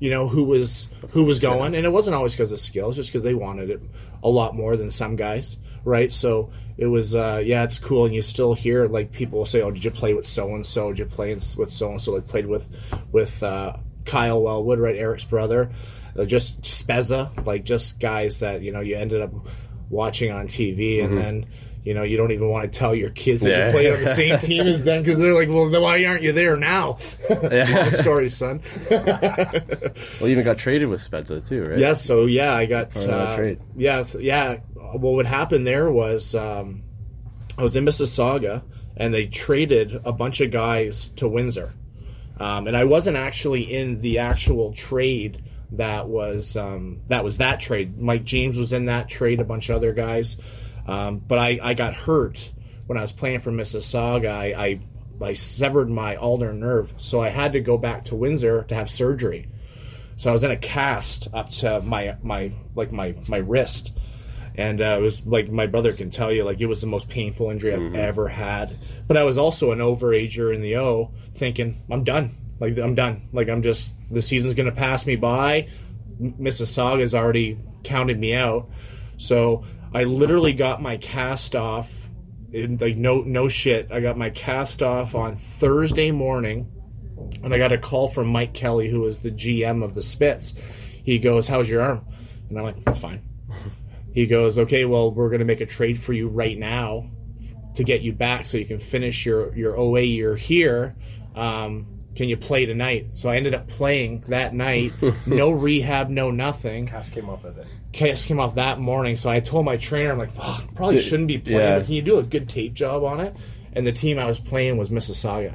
you 0.00 0.10
know 0.10 0.28
who 0.28 0.44
was 0.44 0.88
who 1.10 1.24
was 1.24 1.38
going. 1.38 1.74
And 1.74 1.84
it 1.86 1.90
wasn't 1.90 2.14
always 2.16 2.32
because 2.32 2.52
of 2.52 2.60
skills 2.60 2.96
just 2.96 3.10
because 3.10 3.22
they 3.22 3.34
wanted 3.34 3.70
it 3.70 3.80
a 4.22 4.28
lot 4.28 4.54
more 4.54 4.76
than 4.76 4.90
some 4.90 5.16
guys 5.16 5.56
right? 5.84 6.10
So 6.10 6.50
it 6.78 6.86
was 6.86 7.14
uh 7.14 7.42
yeah 7.44 7.64
it's 7.64 7.78
cool. 7.78 8.04
And 8.06 8.14
you 8.14 8.22
still 8.22 8.54
hear 8.54 8.86
like 8.86 9.10
people 9.12 9.44
say 9.46 9.62
oh 9.62 9.70
did 9.70 9.84
you 9.84 9.90
play 9.90 10.14
with 10.14 10.26
so 10.26 10.54
and 10.54 10.64
so 10.64 10.90
did 10.90 10.98
you 11.00 11.06
play 11.06 11.34
with 11.34 11.70
so 11.72 11.90
and 11.90 12.00
so 12.00 12.12
like 12.14 12.26
played 12.28 12.46
with 12.46 12.70
with 13.12 13.42
uh 13.42 13.76
kyle 14.04 14.42
wellwood 14.42 14.78
right? 14.78 14.96
Eric's 14.96 15.24
brother. 15.24 15.70
Uh, 16.16 16.24
just 16.24 16.62
spezza 16.62 17.44
like 17.46 17.64
just 17.64 17.98
guys 17.98 18.38
that 18.40 18.62
you 18.62 18.70
know 18.72 18.80
you 18.80 18.96
ended 18.96 19.20
up 19.20 19.32
watching 19.90 20.30
on 20.32 20.46
tv 20.46 21.04
and 21.04 21.16
then 21.16 21.46
you 21.84 21.92
know, 21.92 22.02
you 22.02 22.16
don't 22.16 22.32
even 22.32 22.48
want 22.48 22.64
to 22.64 22.78
tell 22.78 22.94
your 22.94 23.10
kids 23.10 23.42
that 23.42 23.50
Yeah. 23.50 23.66
you 23.66 23.70
played 23.72 23.92
on 23.92 24.00
the 24.02 24.06
same 24.14 24.38
team 24.38 24.66
as 24.66 24.84
them 24.84 25.02
because 25.02 25.18
they're 25.18 25.34
like, 25.34 25.50
"Well, 25.50 25.68
why 25.82 26.02
aren't 26.06 26.22
you 26.22 26.32
there 26.32 26.56
now?" 26.56 26.96
Long 27.28 27.90
story, 27.92 28.30
son. 28.30 28.62
Well, 28.90 29.92
you 30.22 30.28
even 30.28 30.44
got 30.44 30.56
traded 30.58 30.88
with 30.88 31.00
Spezza 31.08 31.46
too, 31.46 31.62
right? 31.64 31.78
Yeah, 31.78 31.92
so 31.92 32.24
yeah, 32.24 32.54
I 32.54 32.64
got 32.66 32.96
uh, 32.96 33.36
trade. 33.36 33.60
yeah, 33.76 34.02
so, 34.02 34.18
yeah. 34.18 34.60
What 34.74 35.12
would 35.14 35.26
happen 35.26 35.64
there 35.64 35.90
was 35.90 36.34
um, 36.34 36.84
I 37.58 37.62
was 37.62 37.76
in 37.76 37.84
Mississauga, 37.84 38.62
and 38.96 39.12
they 39.12 39.26
traded 39.26 40.00
a 40.06 40.12
bunch 40.12 40.40
of 40.40 40.50
guys 40.50 41.10
to 41.16 41.28
Windsor, 41.28 41.74
um, 42.38 42.66
and 42.66 42.76
I 42.76 42.84
wasn't 42.84 43.16
actually 43.18 43.62
in 43.62 44.00
the 44.00 44.20
actual 44.20 44.72
trade 44.72 45.42
that 45.72 46.08
was 46.08 46.56
um, 46.56 47.00
that 47.08 47.24
was 47.24 47.38
that 47.38 47.60
trade. 47.60 48.00
Mike 48.00 48.24
James 48.24 48.58
was 48.58 48.72
in 48.72 48.86
that 48.86 49.08
trade, 49.08 49.40
a 49.40 49.44
bunch 49.44 49.68
of 49.68 49.76
other 49.76 49.92
guys, 49.92 50.36
um, 50.86 51.18
but 51.18 51.38
I, 51.38 51.58
I 51.62 51.74
got 51.74 51.94
hurt 51.94 52.52
when 52.86 52.98
I 52.98 53.02
was 53.02 53.12
playing 53.12 53.40
for 53.40 53.50
Mississauga. 53.50 54.30
I, 54.30 54.46
I 54.66 54.80
I 55.22 55.32
severed 55.32 55.88
my 55.88 56.16
ulnar 56.16 56.52
nerve, 56.52 56.92
so 56.96 57.20
I 57.20 57.28
had 57.28 57.52
to 57.52 57.60
go 57.60 57.78
back 57.78 58.04
to 58.06 58.16
Windsor 58.16 58.64
to 58.64 58.74
have 58.74 58.90
surgery. 58.90 59.48
So 60.16 60.30
I 60.30 60.32
was 60.32 60.44
in 60.44 60.50
a 60.50 60.56
cast 60.56 61.28
up 61.32 61.50
to 61.50 61.80
my 61.80 62.16
my 62.22 62.52
like 62.74 62.92
my 62.92 63.14
my 63.28 63.38
wrist, 63.38 63.96
and 64.54 64.80
uh, 64.80 64.96
it 64.98 65.02
was 65.02 65.26
like 65.26 65.50
my 65.50 65.66
brother 65.66 65.92
can 65.92 66.10
tell 66.10 66.30
you, 66.30 66.44
like 66.44 66.60
it 66.60 66.66
was 66.66 66.80
the 66.80 66.86
most 66.86 67.08
painful 67.08 67.50
injury 67.50 67.74
I've 67.74 67.94
ever 67.96 68.28
had. 68.28 68.76
But 69.08 69.16
I 69.16 69.24
was 69.24 69.38
also 69.38 69.72
an 69.72 69.80
overager 69.80 70.54
in 70.54 70.60
the 70.60 70.76
O, 70.76 71.10
thinking 71.34 71.82
I'm 71.90 72.04
done. 72.04 72.30
Like 72.64 72.78
I'm 72.78 72.94
done. 72.94 73.28
Like 73.32 73.48
I'm 73.48 73.62
just 73.62 73.94
the 74.10 74.22
season's 74.22 74.54
gonna 74.54 74.72
pass 74.72 75.06
me 75.06 75.16
by. 75.16 75.68
Mississauga's 76.18 77.14
already 77.14 77.58
counted 77.82 78.18
me 78.18 78.34
out, 78.34 78.70
so 79.18 79.64
I 79.92 80.04
literally 80.04 80.54
got 80.54 80.80
my 80.80 80.96
cast 80.96 81.54
off. 81.54 81.92
In, 82.52 82.78
like 82.78 82.96
no 82.96 83.20
no 83.20 83.48
shit, 83.48 83.92
I 83.92 84.00
got 84.00 84.16
my 84.16 84.30
cast 84.30 84.82
off 84.82 85.14
on 85.14 85.36
Thursday 85.36 86.10
morning 86.10 86.70
and 87.42 87.52
I 87.52 87.58
got 87.58 87.72
a 87.72 87.78
call 87.78 88.08
from 88.08 88.28
Mike 88.28 88.54
Kelly, 88.54 88.88
who 88.88 89.06
is 89.06 89.18
the 89.18 89.30
GM 89.30 89.84
of 89.84 89.94
the 89.94 90.02
Spits. 90.02 90.54
He 91.02 91.18
goes, 91.18 91.48
"How's 91.48 91.68
your 91.68 91.82
arm?" 91.82 92.06
And 92.48 92.58
I'm 92.58 92.64
like, 92.64 92.76
"It's 92.86 92.98
fine." 92.98 93.20
He 94.12 94.26
goes, 94.26 94.58
"Okay, 94.58 94.84
well, 94.84 95.12
we're 95.12 95.36
to 95.36 95.44
make 95.44 95.60
a 95.60 95.66
trade 95.66 95.98
for 95.98 96.12
you 96.12 96.28
right 96.28 96.58
now 96.58 97.10
to 97.74 97.84
get 97.84 98.02
you 98.02 98.12
back, 98.12 98.46
so 98.46 98.56
you 98.56 98.64
can 98.64 98.78
finish 98.78 99.26
your 99.26 99.54
your 99.54 99.76
OA 99.76 100.02
year 100.02 100.36
here. 100.36 100.96
Um, 101.34 101.93
can 102.14 102.28
you 102.28 102.36
play 102.36 102.66
tonight?" 102.66 103.14
So 103.14 103.28
I 103.28 103.36
ended 103.36 103.54
up 103.54 103.68
playing 103.68 104.24
that 104.28 104.54
night. 104.54 104.92
no 105.26 105.50
rehab, 105.50 106.08
no 106.08 106.30
nothing. 106.30 106.86
Cast 106.86 107.12
came 107.12 107.28
off 107.28 107.42
that 107.42 107.56
day. 107.56 107.64
Case 107.92 108.24
came 108.24 108.40
off 108.40 108.56
that 108.56 108.78
morning, 108.80 109.14
so 109.16 109.30
I 109.30 109.40
told 109.40 109.64
my 109.64 109.76
trainer, 109.76 110.12
I'm 110.12 110.18
like, 110.18 110.32
Fuck, 110.32 110.74
probably 110.74 111.00
shouldn't 111.00 111.28
be 111.28 111.38
playing, 111.38 111.58
yeah. 111.58 111.78
but 111.78 111.84
can 111.86 111.94
you 111.94 112.02
do 112.02 112.18
a 112.18 112.22
good 112.22 112.48
tape 112.48 112.74
job 112.74 113.04
on 113.04 113.20
it? 113.20 113.36
And 113.72 113.86
the 113.86 113.92
team 113.92 114.18
I 114.18 114.24
was 114.24 114.40
playing 114.40 114.76
was 114.76 114.90
Mississauga. 114.90 115.54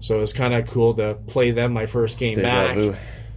So 0.00 0.16
it 0.16 0.20
was 0.20 0.32
kind 0.32 0.54
of 0.54 0.68
cool 0.68 0.94
to 0.94 1.14
play 1.26 1.50
them 1.50 1.72
my 1.72 1.86
first 1.86 2.18
game 2.18 2.36
Deja 2.36 2.42
back, 2.46 2.76
vu. 2.76 2.94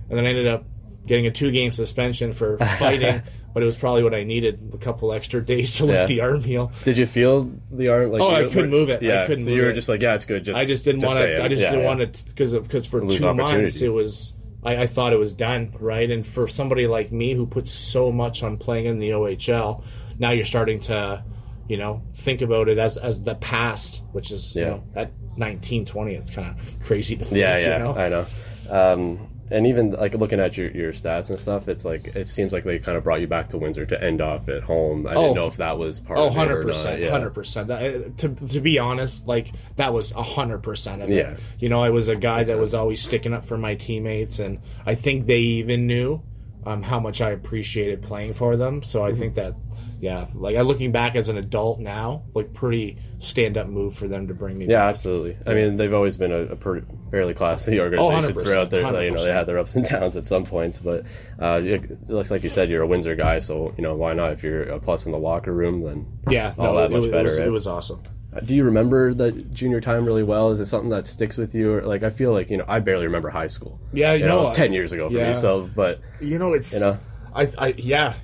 and 0.10 0.18
then 0.18 0.26
I 0.26 0.30
ended 0.30 0.48
up 0.48 0.66
getting 1.08 1.26
a 1.26 1.32
two 1.32 1.52
game 1.52 1.72
suspension 1.72 2.34
for 2.34 2.58
fighting. 2.80 3.22
but 3.54 3.64
it 3.64 3.66
was 3.66 3.76
probably 3.78 4.04
what 4.04 4.14
I 4.14 4.24
needed 4.24 4.72
a 4.74 4.78
couple 4.78 5.12
extra 5.14 5.44
days 5.44 5.78
to 5.78 5.86
Yeah. 5.88 6.06
the 6.06 6.22
arm 6.22 6.44
heal. 6.44 6.72
Did 6.84 6.98
you 6.98 7.08
feel 7.08 7.50
the 7.72 7.88
arm? 7.88 8.12
Like 8.12 8.22
Oh, 8.22 8.30
I 8.30 8.44
couldn't 8.44 8.70
move 8.70 8.90
it. 8.90 9.02
I 9.02 9.06
Yeah, 9.06 9.26
couldn't 9.26 9.46
so 9.46 9.50
move 9.50 9.58
you 9.58 9.64
were 9.64 9.72
it. 9.72 9.74
just 9.74 9.90
like, 9.90 10.02
yeah, 10.02 10.14
it's 10.14 10.26
good. 10.26 10.44
Just 10.44 10.60
I 10.60 10.66
just 10.66 10.86
didn't 10.86 11.02
want 11.02 11.18
to. 11.18 11.44
I 11.44 11.48
just 11.48 11.64
Yeah, 11.64 11.72
didn't 11.72 11.82
yeah. 11.84 11.96
want 11.96 12.14
to 12.16 12.26
because 12.26 12.54
because 12.54 12.86
for 12.86 13.04
Lose 13.04 13.18
two 13.20 13.34
months 13.34 13.82
it 13.82 13.90
was. 13.90 14.34
I, 14.64 14.84
I 14.84 14.88
thought 14.88 15.14
it 15.14 15.20
was 15.20 15.34
done 15.34 15.74
right, 15.80 16.10
and 16.10 16.26
for 16.28 16.48
somebody 16.48 16.88
like 16.88 17.12
me 17.12 17.34
who 17.34 17.46
puts 17.46 17.72
so 17.72 18.12
much 18.12 18.44
on 18.44 18.58
playing 18.58 18.86
in 18.86 19.00
the 19.00 19.12
OHL, 19.12 19.84
now 20.20 20.32
you're 20.32 20.46
starting 20.46 20.80
to, 20.82 21.24
you 21.70 21.78
know, 21.78 22.02
think 22.16 22.42
about 22.42 22.68
it 22.68 22.78
as 22.80 22.98
as 22.98 23.24
the 23.24 23.36
past, 23.36 24.02
which 24.12 24.32
is 24.32 24.56
you 24.56 24.66
know 24.66 24.84
at 24.96 25.12
19, 25.38 25.86
20, 25.86 26.16
it's 26.16 26.32
kind 26.32 26.50
of 26.60 26.80
crazy 26.84 27.16
to 27.16 27.24
think. 27.24 27.38
Yeah, 27.40 27.58
yeah, 27.58 27.78
you 27.78 27.84
know? 27.84 27.96
I 27.96 28.10
know. 28.10 28.26
Um, 28.70 29.30
and 29.50 29.66
even 29.68 29.92
like 29.92 30.14
looking 30.14 30.40
at 30.40 30.58
your, 30.58 30.70
your 30.72 30.92
stats 30.94 31.30
and 31.30 31.40
stuff, 31.40 31.68
it's 31.68 31.86
like 31.86 32.08
it 32.16 32.28
seems 32.28 32.52
like 32.54 32.64
they 32.64 32.80
kind 32.80 32.98
of 32.98 33.04
brought 33.04 33.22
you 33.22 33.28
back 33.28 33.50
to 33.50 33.58
Windsor 33.58 33.86
to 33.86 34.04
end 34.04 34.22
off 34.22 34.50
at 34.50 34.64
home. 34.64 35.08
I 35.08 35.14
Oh. 35.16 35.22
didn't 35.22 35.36
know 35.36 35.48
if 35.48 35.58
that 35.58 35.78
was 35.78 36.00
part 36.00 36.20
Oh, 36.20 36.28
of 36.28 36.34
it 36.34 36.36
or 36.36 36.40
100 36.40 36.56
not. 36.66 36.68
percent, 36.74 37.04
hundred 37.10 37.30
percent. 37.32 38.18
To 38.18 38.30
to 38.50 38.60
be 38.60 38.80
honest, 38.80 39.28
like 39.28 39.52
that 39.78 39.94
was 39.94 40.12
hundred 40.12 40.60
percent 40.64 41.02
of 41.02 41.10
it. 41.12 41.16
Yeah. 41.16 41.36
You 41.60 41.70
know, 41.70 41.82
I 41.82 41.90
was 41.90 42.08
a 42.08 42.16
guy 42.16 42.44
that 42.44 42.60
was 42.60 42.74
always 42.74 43.02
sticking 43.02 43.34
up 43.34 43.46
for 43.46 43.58
my 43.58 43.76
teammates, 43.76 44.40
and 44.40 44.60
I 44.86 44.96
think 44.96 45.26
they 45.26 45.40
even 45.40 45.88
knew 45.88 46.22
um, 46.68 46.84
how 46.84 47.00
much 47.00 47.22
I 47.22 47.32
appreciated 47.32 48.02
playing 48.02 48.34
for 48.34 48.58
them. 48.58 48.84
So 48.84 49.00
Mm-hmm. 49.02 49.16
I 49.16 49.20
think 49.20 49.36
that, 49.36 49.54
yeah, 50.02 50.28
like 50.36 50.58
I 50.58 50.62
looking 50.62 50.92
back 50.92 51.16
as 51.16 51.30
an 51.30 51.38
adult 51.38 51.80
now, 51.80 52.24
like 52.34 52.54
pretty 52.54 52.98
stand 53.20 53.58
up 53.58 53.68
move 53.68 53.96
for 53.96 54.08
them 54.08 54.28
to 54.28 54.34
bring 54.34 54.58
me. 54.58 54.66
Yeah, 54.66 54.80
back. 54.86 54.96
absolutely. 54.96 55.38
I 55.48 55.54
mean, 55.56 55.78
they've 55.78 55.94
always 55.94 56.18
been 56.18 56.32
a, 56.32 56.42
a 56.42 56.56
pretty, 56.56 56.86
fairly 57.10 57.34
classy 57.34 57.80
organization 57.80 58.36
100%, 58.36 58.44
throughout 58.44 58.70
their. 58.70 59.04
You 59.04 59.12
know, 59.12 59.24
they 59.24 59.32
had 59.32 59.46
their 59.46 59.60
ups 59.60 59.76
and 59.76 59.86
downs 59.88 60.18
at 60.18 60.26
some 60.26 60.44
points, 60.46 60.78
but 60.78 61.06
uh, 61.42 61.62
it 61.64 62.10
looks 62.10 62.30
like 62.30 62.44
you 62.44 62.50
said 62.50 62.70
you're 62.70 62.84
a 62.84 62.88
Windsor 62.88 63.16
guy, 63.16 63.40
so 63.40 63.74
you 63.78 63.84
know 63.84 63.96
why 63.96 64.14
not? 64.14 64.34
If 64.34 64.44
you're 64.44 64.64
a 64.64 64.80
plus 64.80 65.06
in 65.06 65.12
the 65.14 65.18
locker 65.20 65.54
room, 65.54 65.82
then 65.84 66.06
yeah. 66.30 66.54
all 66.58 66.74
No, 66.74 66.82
that 66.82 66.92
much 66.92 67.00
was, 67.02 67.08
better. 67.10 67.20
it, 67.20 67.24
was, 67.24 67.40
it 67.40 67.52
was 67.52 67.68
awesome. 67.68 68.02
Uh, 68.36 68.40
Do 68.42 68.54
you 68.56 68.64
remember 68.66 69.14
the 69.14 69.32
junior 69.32 69.80
time 69.80 70.06
really 70.06 70.24
well? 70.24 70.52
Is 70.52 70.60
it 70.60 70.66
something 70.66 70.90
that 70.90 71.08
sticks 71.08 71.38
with 71.38 71.56
you? 71.56 71.74
Or, 71.74 71.82
like 71.84 72.04
I 72.04 72.10
feel 72.10 72.34
like 72.34 72.50
you 72.50 72.58
know, 72.58 72.66
I 72.68 72.80
barely 72.80 73.06
remember 73.06 73.30
high 73.30 73.48
school. 73.48 73.80
Yeah, 73.94 74.14
you 74.14 74.26
know, 74.26 74.36
no, 74.36 74.38
it 74.40 74.50
was 74.50 74.56
ten 74.56 74.74
years 74.74 74.92
ago 74.92 75.08
for 75.10 75.16
yeah. 75.16 75.30
me. 75.30 75.36
So, 75.36 75.70
but 75.76 76.02
You 76.20 76.38
know, 76.38 76.54
it's 76.54 76.74
You 76.74 76.80
know? 76.82 77.00
I, 77.34 77.48
I 77.58 77.68
yeah, 77.78 78.16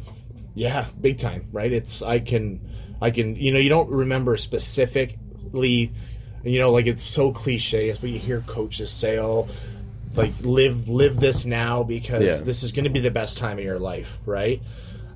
yeah, 0.56 0.86
big 1.00 1.18
time, 1.20 1.48
right? 1.52 1.72
It's 1.72 2.02
I 2.02 2.20
can, 2.20 2.60
I 3.02 3.12
can, 3.12 3.36
you 3.36 3.52
know, 3.52 3.60
you 3.60 3.70
don't 3.70 3.90
remember 3.90 4.36
specifically, 4.38 5.92
you 6.44 6.60
know, 6.60 6.72
like 6.72 6.88
it's 6.88 7.04
so 7.04 7.32
cliche. 7.32 7.90
It's 7.90 8.02
what 8.02 8.12
you 8.12 8.20
hear 8.20 8.42
coaches 8.42 8.92
say, 8.92 9.20
"Oh, 9.20 9.48
like 10.16 10.34
live 10.42 10.90
live 10.90 11.20
this 11.20 11.46
now 11.46 11.84
because 11.84 12.24
Yeah. 12.40 12.46
this 12.46 12.64
is 12.64 12.72
going 12.72 12.84
to 12.86 12.90
be 12.90 13.00
the 13.00 13.12
best 13.12 13.38
time 13.38 13.58
of 13.58 13.64
your 13.64 13.80
life," 13.80 14.18
right? 14.26 14.62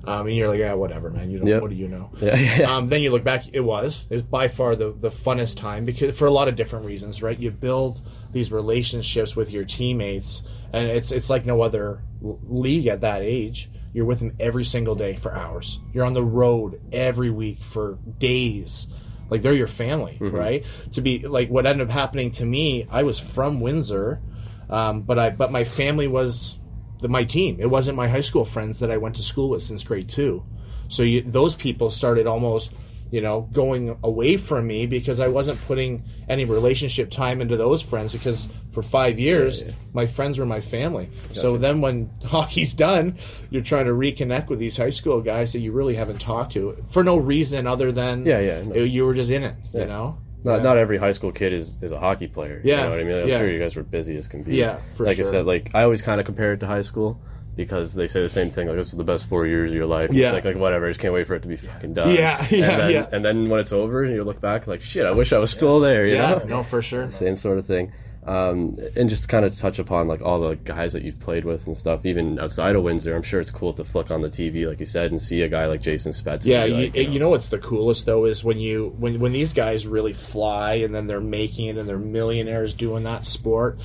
Um, 0.08 0.26
and 0.26 0.34
you're 0.34 0.48
like, 0.48 0.58
yeah, 0.58 0.72
whatever, 0.72 1.10
man. 1.10 1.30
You 1.30 1.38
don't. 1.38 1.46
Yeah. 1.46 1.58
What 1.58 1.68
do 1.68 1.76
you 1.76 1.86
know? 1.86 2.10
Yeah, 2.18 2.36
yeah. 2.58 2.74
Um, 2.76 2.88
then 2.88 3.02
you 3.02 3.10
look 3.10 3.24
back, 3.24 3.44
it 3.52 3.60
was. 3.60 4.06
It 4.08 4.14
was 4.14 4.22
by 4.22 4.48
far 4.48 4.74
the, 4.74 4.92
the 4.92 5.10
funnest 5.10 5.58
time 5.58 5.84
because 5.84 6.18
for 6.18 6.24
a 6.24 6.30
lot 6.30 6.48
of 6.48 6.56
different 6.56 6.86
reasons, 6.86 7.22
right? 7.22 7.38
You 7.38 7.50
build 7.50 8.00
these 8.32 8.50
relationships 8.50 9.36
with 9.36 9.52
your 9.52 9.64
teammates, 9.64 10.44
and 10.72 10.88
it's 10.88 11.12
it's 11.12 11.28
like 11.28 11.44
no 11.44 11.60
other 11.60 12.02
league 12.22 12.86
at 12.86 13.02
that 13.02 13.20
age. 13.20 13.70
You're 13.92 14.06
with 14.06 14.20
them 14.20 14.34
every 14.40 14.64
single 14.64 14.94
day 14.94 15.14
for 15.16 15.34
hours. 15.34 15.78
You're 15.92 16.06
on 16.06 16.14
the 16.14 16.24
road 16.24 16.80
every 16.90 17.28
week 17.30 17.58
for 17.62 17.98
days. 18.18 18.86
Like 19.28 19.42
they're 19.42 19.52
your 19.52 19.66
family, 19.66 20.16
right? 20.20 20.64
To 20.92 21.02
be 21.02 21.26
like 21.26 21.50
what 21.50 21.66
ended 21.66 21.86
up 21.86 21.92
happening 21.92 22.30
to 22.32 22.46
me, 22.46 22.86
I 22.90 23.02
was 23.02 23.18
from 23.20 23.60
Windsor, 23.60 24.22
um, 24.70 25.02
but 25.02 25.18
I 25.18 25.30
but 25.30 25.52
my 25.52 25.64
family 25.64 26.08
was 26.08 26.58
the, 27.00 27.08
my 27.08 27.24
team. 27.24 27.56
It 27.58 27.70
wasn't 27.70 27.96
my 27.96 28.08
high 28.08 28.20
school 28.22 28.44
friends 28.44 28.78
that 28.80 28.90
I 28.90 28.96
went 28.96 29.16
to 29.16 29.22
school 29.22 29.50
with 29.50 29.62
since 29.62 29.82
grade 29.84 30.08
two. 30.08 30.44
So 30.88 31.02
you, 31.02 31.20
those 31.22 31.54
people 31.54 31.90
started 31.90 32.26
almost, 32.26 32.72
you 33.10 33.20
know, 33.20 33.48
going 33.52 33.98
away 34.02 34.36
from 34.36 34.66
me 34.66 34.86
because 34.86 35.20
I 35.20 35.28
wasn't 35.28 35.60
putting 35.66 36.04
any 36.28 36.44
relationship 36.44 37.10
time 37.10 37.40
into 37.40 37.56
those 37.56 37.82
friends 37.82 38.12
because 38.12 38.48
for 38.72 38.82
five 38.82 39.18
years 39.18 39.62
my 39.92 40.06
friends 40.06 40.38
were 40.38 40.46
my 40.46 40.60
family. 40.60 41.10
So 41.32 41.56
then 41.56 41.80
when 41.80 42.10
hockey's 42.24 42.74
done, 42.74 43.16
you're 43.50 43.62
trying 43.62 43.86
to 43.86 43.92
reconnect 43.92 44.48
with 44.48 44.58
these 44.58 44.76
high 44.76 44.90
school 44.90 45.20
guys 45.20 45.52
that 45.52 45.60
you 45.60 45.72
really 45.72 45.94
haven't 45.94 46.20
talked 46.20 46.52
to 46.52 46.76
for 46.90 47.02
no 47.04 47.16
reason 47.16 47.66
other 47.66 47.92
than 47.92 48.24
Yeah, 48.26 48.40
yeah, 48.40 48.62
no. 48.62 48.74
you 48.76 49.04
were 49.06 49.14
just 49.14 49.30
in 49.30 49.42
it, 49.44 49.54
you 49.74 49.86
know. 49.86 50.18
Not, 50.44 50.56
Yeah. 50.58 50.62
not 50.62 50.76
every 50.78 50.98
high 50.98 51.10
school 51.10 51.32
kid 51.32 51.52
is, 51.52 51.76
is 51.82 51.90
a 51.92 51.98
hockey 51.98 52.28
player. 52.28 52.60
Yeah, 52.64 52.76
You 52.76 52.82
know 52.84 52.90
what 52.90 53.00
I 53.00 53.04
mean? 53.04 53.22
I'm 53.22 53.28
yeah. 53.28 53.38
sure 53.38 53.50
you 53.50 53.58
guys 53.58 53.74
were 53.76 53.82
busy 53.82 54.16
as 54.16 54.28
can 54.28 54.42
be. 54.42 54.56
Yeah, 54.56 54.76
for 54.94 55.04
like 55.06 55.16
sure. 55.16 55.24
Like 55.24 55.34
I 55.34 55.36
said, 55.38 55.46
like 55.46 55.70
I 55.74 55.82
always 55.82 56.02
kind 56.02 56.20
of 56.20 56.26
compare 56.26 56.52
it 56.52 56.60
to 56.60 56.66
high 56.66 56.82
school 56.82 57.20
because 57.56 57.92
they 57.94 58.06
say 58.06 58.22
the 58.22 58.28
same 58.28 58.50
thing. 58.50 58.68
Like 58.68 58.76
this 58.76 58.92
is 58.92 58.96
the 58.98 59.02
best 59.04 59.26
four 59.26 59.46
years 59.46 59.72
of 59.72 59.76
your 59.76 59.86
life. 59.86 60.12
Yeah. 60.12 60.30
Like, 60.32 60.44
like 60.44 60.56
whatever. 60.56 60.86
I 60.86 60.90
just 60.90 61.00
can't 61.00 61.12
wait 61.12 61.26
for 61.26 61.34
it 61.34 61.42
to 61.42 61.48
be 61.48 61.56
fucking 61.56 61.94
done. 61.94 62.14
Yeah, 62.14 62.46
yeah, 62.50 62.70
and 62.70 62.80
then, 62.80 62.90
yeah. 62.92 63.06
And 63.10 63.24
then 63.24 63.48
when 63.48 63.58
it's 63.58 63.72
over, 63.72 64.04
you 64.04 64.22
look 64.22 64.40
back 64.40 64.66
like 64.68 64.80
shit. 64.80 65.04
I 65.06 65.10
wish 65.10 65.32
I 65.32 65.38
was 65.38 65.50
still 65.50 65.80
there. 65.80 66.06
You 66.06 66.14
Yeah, 66.14 66.30
know? 66.30 66.44
no, 66.44 66.62
for 66.62 66.82
sure. 66.82 67.10
Same 67.10 67.34
sort 67.34 67.58
of 67.58 67.66
thing. 67.66 67.92
Um, 68.28 68.76
and 68.94 69.08
just 69.08 69.26
kind 69.30 69.46
of 69.46 69.56
touch 69.56 69.78
upon 69.78 70.06
like 70.06 70.20
all 70.20 70.38
the 70.40 70.56
guys 70.56 70.92
that 70.92 71.02
you've 71.02 71.18
played 71.18 71.46
with 71.46 71.66
and 71.66 71.74
stuff, 71.74 72.04
even 72.04 72.38
outside 72.38 72.76
of 72.76 72.82
Windsor. 72.82 73.16
I'm 73.16 73.22
sure 73.22 73.40
it's 73.40 73.50
cool 73.50 73.72
to 73.72 73.84
flick 73.84 74.10
on 74.10 74.20
the 74.20 74.28
TV, 74.28 74.68
like 74.68 74.80
you 74.80 74.84
said, 74.86 75.10
and 75.10 75.20
see 75.20 75.40
a 75.40 75.48
guy 75.48 75.64
like 75.64 75.80
Jason 75.80 76.12
Spezza. 76.12 76.44
Yeah, 76.44 76.64
and 76.64 76.82
you, 76.82 76.90
be 76.90 76.98
like, 77.04 77.12
you, 77.14 77.18
know. 77.20 77.30
what's 77.30 77.48
the 77.48 77.58
coolest 77.58 78.04
though 78.04 78.26
is 78.26 78.44
when 78.44 78.58
you 78.58 78.94
when 78.98 79.18
when 79.18 79.32
these 79.32 79.54
guys 79.54 79.86
really 79.86 80.12
fly 80.12 80.74
and 80.74 80.94
then 80.94 81.06
they're 81.06 81.22
making 81.22 81.68
it 81.68 81.78
and 81.78 81.88
they're 81.88 81.98
millionaires 81.98 82.74
doing 82.74 83.04
that 83.04 83.24
sport. 83.24 83.80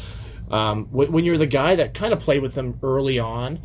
Um, 0.52 0.88
when, 0.92 1.12
when 1.14 1.24
you're 1.26 1.38
the 1.38 1.48
guy 1.48 1.76
that 1.78 1.94
kind 1.94 2.12
of 2.12 2.20
played 2.20 2.42
with 2.42 2.54
them 2.54 2.78
early 2.84 3.20
on, 3.20 3.62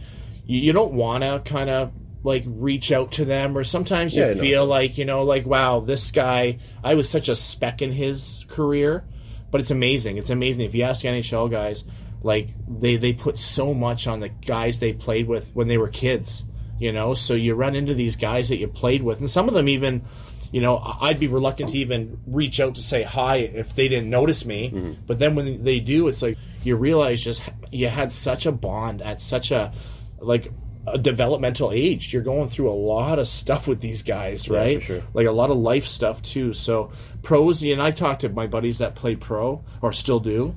you, 0.46 0.58
you 0.60 0.72
don't 0.72 0.92
want 0.94 1.24
to 1.24 1.42
kind 1.44 1.70
of 1.70 1.92
like 2.22 2.44
reach 2.46 2.92
out 2.92 3.12
to 3.12 3.24
them 3.24 3.58
or 3.58 3.64
sometimes 3.64 4.14
you 4.14 4.22
Yeah, 4.24 4.34
no. 4.34 4.40
feel 4.40 4.66
like 4.66 4.96
you 4.98 5.04
know 5.04 5.22
like 5.22 5.44
wow 5.46 5.80
this 5.80 6.10
guy 6.10 6.58
I 6.84 6.94
was 6.94 7.08
such 7.08 7.28
a 7.28 7.34
speck 7.34 7.82
in 7.82 7.90
his 7.90 8.44
career, 8.48 9.04
but 9.50 9.60
it's 9.60 9.70
amazing. 9.70 10.18
It's 10.18 10.30
amazing. 10.30 10.64
If 10.64 10.74
you 10.74 10.84
ask 10.84 11.04
NHL 11.04 11.50
guys 11.50 11.84
like 12.22 12.50
they 12.68 12.96
they 12.96 13.12
put 13.12 13.38
so 13.38 13.72
much 13.74 14.06
on 14.06 14.20
the 14.20 14.28
guys 14.28 14.80
they 14.80 14.92
played 14.92 15.28
with 15.28 15.54
when 15.54 15.68
they 15.68 15.78
were 15.78 15.88
kids 15.88 16.48
you 16.78 16.92
know? 16.92 17.14
So 17.14 17.34
you 17.34 17.54
run 17.54 17.74
into 17.74 17.94
these 17.94 18.16
guys 18.16 18.48
that 18.48 18.56
you 18.56 18.68
played 18.68 19.02
with. 19.02 19.20
And 19.20 19.30
some 19.30 19.48
of 19.48 19.54
them 19.54 19.68
even 19.68 20.02
you 20.50 20.62
know 20.62 20.78
i'd 21.02 21.20
be 21.20 21.26
reluctant 21.26 21.68
to 21.68 21.76
even 21.76 22.18
reach 22.26 22.58
out 22.58 22.74
to 22.74 22.80
say 22.80 23.02
hi 23.02 23.36
if 23.36 23.74
they 23.74 23.86
didn't 23.88 24.08
notice 24.08 24.46
me. 24.46 24.70
Mm-hmm. 24.70 25.02
But 25.06 25.18
then 25.18 25.34
when 25.34 25.62
they 25.62 25.78
do 25.78 26.08
it's 26.08 26.22
like 26.22 26.38
you 26.62 26.76
realize 26.76 27.22
just 27.22 27.42
you 27.70 27.88
had 27.88 28.12
such 28.12 28.46
a 28.46 28.52
bond 28.52 29.02
at 29.02 29.20
such 29.20 29.50
a 29.50 29.72
like 30.20 30.50
a 30.92 30.98
developmental 30.98 31.72
age 31.72 32.12
you're 32.12 32.22
going 32.22 32.48
through 32.48 32.70
a 32.70 32.72
lot 32.72 33.18
of 33.18 33.26
stuff 33.26 33.66
with 33.66 33.80
these 33.80 34.02
guys 34.02 34.48
right 34.48 34.80
for 34.80 34.86
sure. 34.86 35.02
like 35.14 35.26
a 35.26 35.32
lot 35.32 35.50
of 35.50 35.56
life 35.56 35.86
stuff 35.86 36.22
too 36.22 36.52
so 36.52 36.90
pros 37.22 37.62
and 37.62 37.82
i 37.82 37.90
talked 37.90 38.20
to 38.20 38.28
my 38.28 38.46
buddies 38.46 38.78
that 38.78 38.94
play 38.94 39.16
pro 39.16 39.64
or 39.82 39.92
still 39.92 40.20
do 40.20 40.54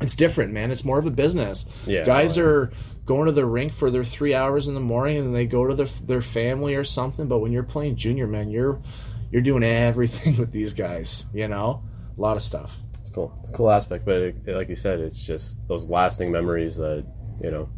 it's 0.00 0.14
different, 0.14 0.52
man. 0.52 0.70
It's 0.70 0.84
more 0.84 0.98
of 0.98 1.06
a 1.06 1.10
business. 1.10 1.66
Yeah, 1.86 2.04
guys 2.04 2.38
are 2.38 2.70
going 3.04 3.26
to 3.26 3.32
the 3.32 3.44
rink 3.44 3.72
for 3.72 3.90
their 3.90 4.04
three 4.04 4.34
hours 4.34 4.68
in 4.68 4.74
the 4.74 4.80
morning, 4.80 5.18
and 5.18 5.34
they 5.34 5.46
go 5.46 5.66
to 5.66 5.74
their 5.74 5.86
their 5.86 6.22
family 6.22 6.74
or 6.74 6.84
something. 6.84 7.28
But 7.28 7.40
when 7.40 7.52
you're 7.52 7.62
playing 7.62 7.96
junior, 7.96 8.26
man, 8.26 8.50
you're 8.50 8.80
you're 9.30 9.42
doing 9.42 9.62
everything 9.62 10.36
with 10.38 10.52
these 10.52 10.72
guys. 10.72 11.26
You 11.34 11.48
know, 11.48 11.82
a 12.16 12.20
lot 12.20 12.36
of 12.36 12.42
stuff. 12.42 12.78
It's 13.00 13.10
cool. 13.10 13.36
It's 13.40 13.50
a 13.50 13.52
cool 13.52 13.70
aspect, 13.70 14.04
but 14.04 14.16
it, 14.16 14.46
like 14.46 14.68
you 14.68 14.76
said, 14.76 15.00
it's 15.00 15.22
just 15.22 15.56
those 15.68 15.86
lasting 15.86 16.32
memories 16.32 16.76
that 16.76 17.04
you 17.42 17.50
know 17.50 17.68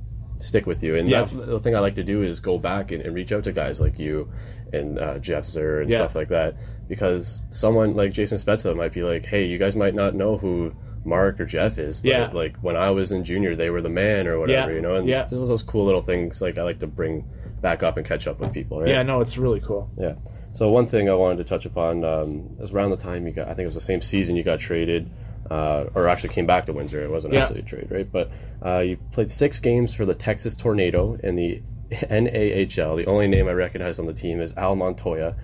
stick 0.42 0.66
with 0.66 0.82
you. 0.82 0.96
And 0.96 1.08
Yeah. 1.08 1.18
that's 1.22 1.30
the 1.30 1.60
thing 1.60 1.74
I 1.76 1.80
like 1.80 1.94
to 1.96 2.04
do 2.04 2.22
is 2.22 2.40
go 2.40 2.58
back 2.58 2.90
and, 2.92 3.02
and 3.02 3.14
reach 3.14 3.32
out 3.32 3.44
to 3.44 3.52
guys 3.52 3.80
like 3.80 3.98
you 3.98 4.28
and 4.72 4.98
uh, 4.98 5.18
Jeff 5.18 5.44
Zehr 5.44 5.82
and 5.82 5.90
Yeah. 5.90 5.98
stuff 5.98 6.14
like 6.16 6.28
that, 6.28 6.54
because 6.88 7.42
someone 7.50 7.94
like 7.94 8.12
Jason 8.12 8.38
Spezza 8.38 8.74
might 8.76 8.92
be 8.92 9.02
like, 9.02 9.24
"Hey, 9.26 9.44
you 9.46 9.58
guys 9.58 9.76
might 9.76 9.94
not 9.94 10.14
know 10.14 10.36
who." 10.36 10.72
Mark 11.04 11.40
or 11.40 11.44
Jeff 11.44 11.78
is, 11.78 11.98
but 11.98 12.08
Yeah. 12.08 12.30
like 12.32 12.56
when 12.58 12.76
I 12.76 12.90
was 12.90 13.10
in 13.10 13.24
junior, 13.24 13.56
they 13.56 13.70
were 13.70 13.82
the 13.82 13.88
man 13.88 14.28
or 14.28 14.38
whatever, 14.38 14.70
Yeah. 14.70 14.76
you 14.76 14.80
know. 14.80 14.94
And 14.94 15.08
Yeah. 15.08 15.24
those 15.24 15.48
those 15.48 15.64
cool 15.64 15.84
little 15.84 16.00
things 16.02 16.40
like 16.40 16.58
I 16.58 16.62
like 16.62 16.78
to 16.78 16.86
bring 16.86 17.24
back 17.60 17.82
up 17.82 17.96
and 17.96 18.06
catch 18.06 18.28
up 18.28 18.38
with 18.38 18.52
people. 18.52 18.78
Right? 18.80 18.90
Yeah, 18.90 19.02
no, 19.02 19.20
it's 19.20 19.36
really 19.36 19.58
cool. 19.58 19.90
Yeah. 19.98 20.12
So 20.52 20.70
one 20.70 20.86
thing 20.86 21.10
I 21.10 21.14
wanted 21.14 21.38
to 21.38 21.44
touch 21.44 21.66
upon 21.66 22.04
um, 22.04 22.50
it 22.56 22.60
was 22.60 22.70
around 22.70 22.90
the 22.90 22.96
time 22.96 23.26
you 23.26 23.32
got. 23.32 23.48
I 23.48 23.54
think 23.54 23.64
it 23.64 23.66
was 23.66 23.74
the 23.74 23.80
same 23.80 24.00
season 24.00 24.36
you 24.36 24.44
got 24.44 24.60
traded, 24.60 25.10
uh, 25.50 25.84
or 25.94 26.08
actually 26.08 26.30
came 26.30 26.46
back 26.46 26.66
to 26.66 26.72
Windsor. 26.72 27.02
It 27.02 27.10
wasn't 27.10 27.34
Yeah. 27.34 27.42
actually 27.44 27.60
a 27.60 27.64
trade, 27.64 27.88
right? 27.90 28.10
But 28.10 28.30
uh, 28.64 28.78
you 28.80 28.96
played 29.12 29.30
six 29.30 29.58
games 29.60 29.94
for 29.94 30.04
the 30.06 30.14
Texas 30.14 30.54
Tornado 30.54 31.18
in 31.22 31.36
the 31.36 31.62
NAHL. 31.90 32.96
The 32.96 33.06
only 33.06 33.26
name 33.28 33.48
I 33.48 33.52
recognize 33.52 33.98
on 33.98 34.06
the 34.06 34.12
team 34.12 34.40
is 34.40 34.56
Al 34.56 34.76
Montoya. 34.76 35.34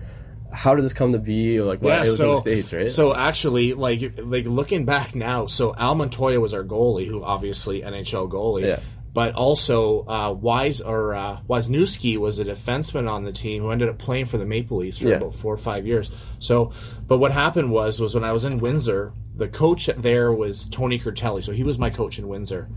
How 0.51 0.73
did 0.73 0.83
this 0.83 0.93
come 0.93 1.11
to 1.11 1.19
be? 1.19 1.61
Like, 1.61 1.81
why 1.81 1.89
Yeah, 1.91 1.99
was 2.01 2.09
in 2.11 2.15
so 2.17 2.33
the 2.35 2.39
states, 2.41 2.73
right? 2.73 2.89
so 2.91 3.13
actually, 3.13 3.73
like 3.75 4.15
like 4.23 4.45
looking 4.45 4.83
back 4.83 5.13
now, 5.13 5.45
so 5.45 5.75
Al 5.75 5.93
Montoya 5.93 6.39
was 6.39 6.55
our 6.55 6.63
goalie, 6.63 7.05
who 7.07 7.23
obviously 7.23 7.81
NHL 7.83 8.27
goalie. 8.29 8.65
Yeah. 8.67 8.79
But 9.11 9.33
also 9.33 10.05
uh, 10.07 10.33
Wise 10.33 10.81
or 10.81 11.15
uh, 11.15 11.39
Wisniewski 11.49 12.17
was 12.17 12.39
a 12.39 12.45
defenseman 12.45 13.09
on 13.09 13.23
the 13.23 13.31
team 13.31 13.63
who 13.63 13.71
ended 13.71 13.89
up 13.89 13.97
playing 13.97 14.27
for 14.27 14.37
the 14.37 14.45
Maple 14.45 14.77
Leafs 14.77 14.99
for 14.99 15.09
Yeah. 15.09 15.15
about 15.15 15.33
four 15.35 15.53
or 15.53 15.57
five 15.57 15.87
years. 15.87 16.11
So, 16.37 16.71
but 17.07 17.17
what 17.17 17.31
happened 17.31 17.71
was 17.71 17.99
was 17.99 18.13
when 18.13 18.23
I 18.23 18.31
was 18.31 18.45
in 18.45 18.59
Windsor, 18.59 19.13
the 19.35 19.47
coach 19.47 19.89
there 19.97 20.31
was 20.31 20.67
Tony 20.67 20.99
Curtale. 20.99 21.41
So 21.43 21.51
he 21.53 21.63
was 21.63 21.79
my 21.79 21.89
coach 21.89 22.19
in 22.19 22.27
Windsor. 22.27 22.69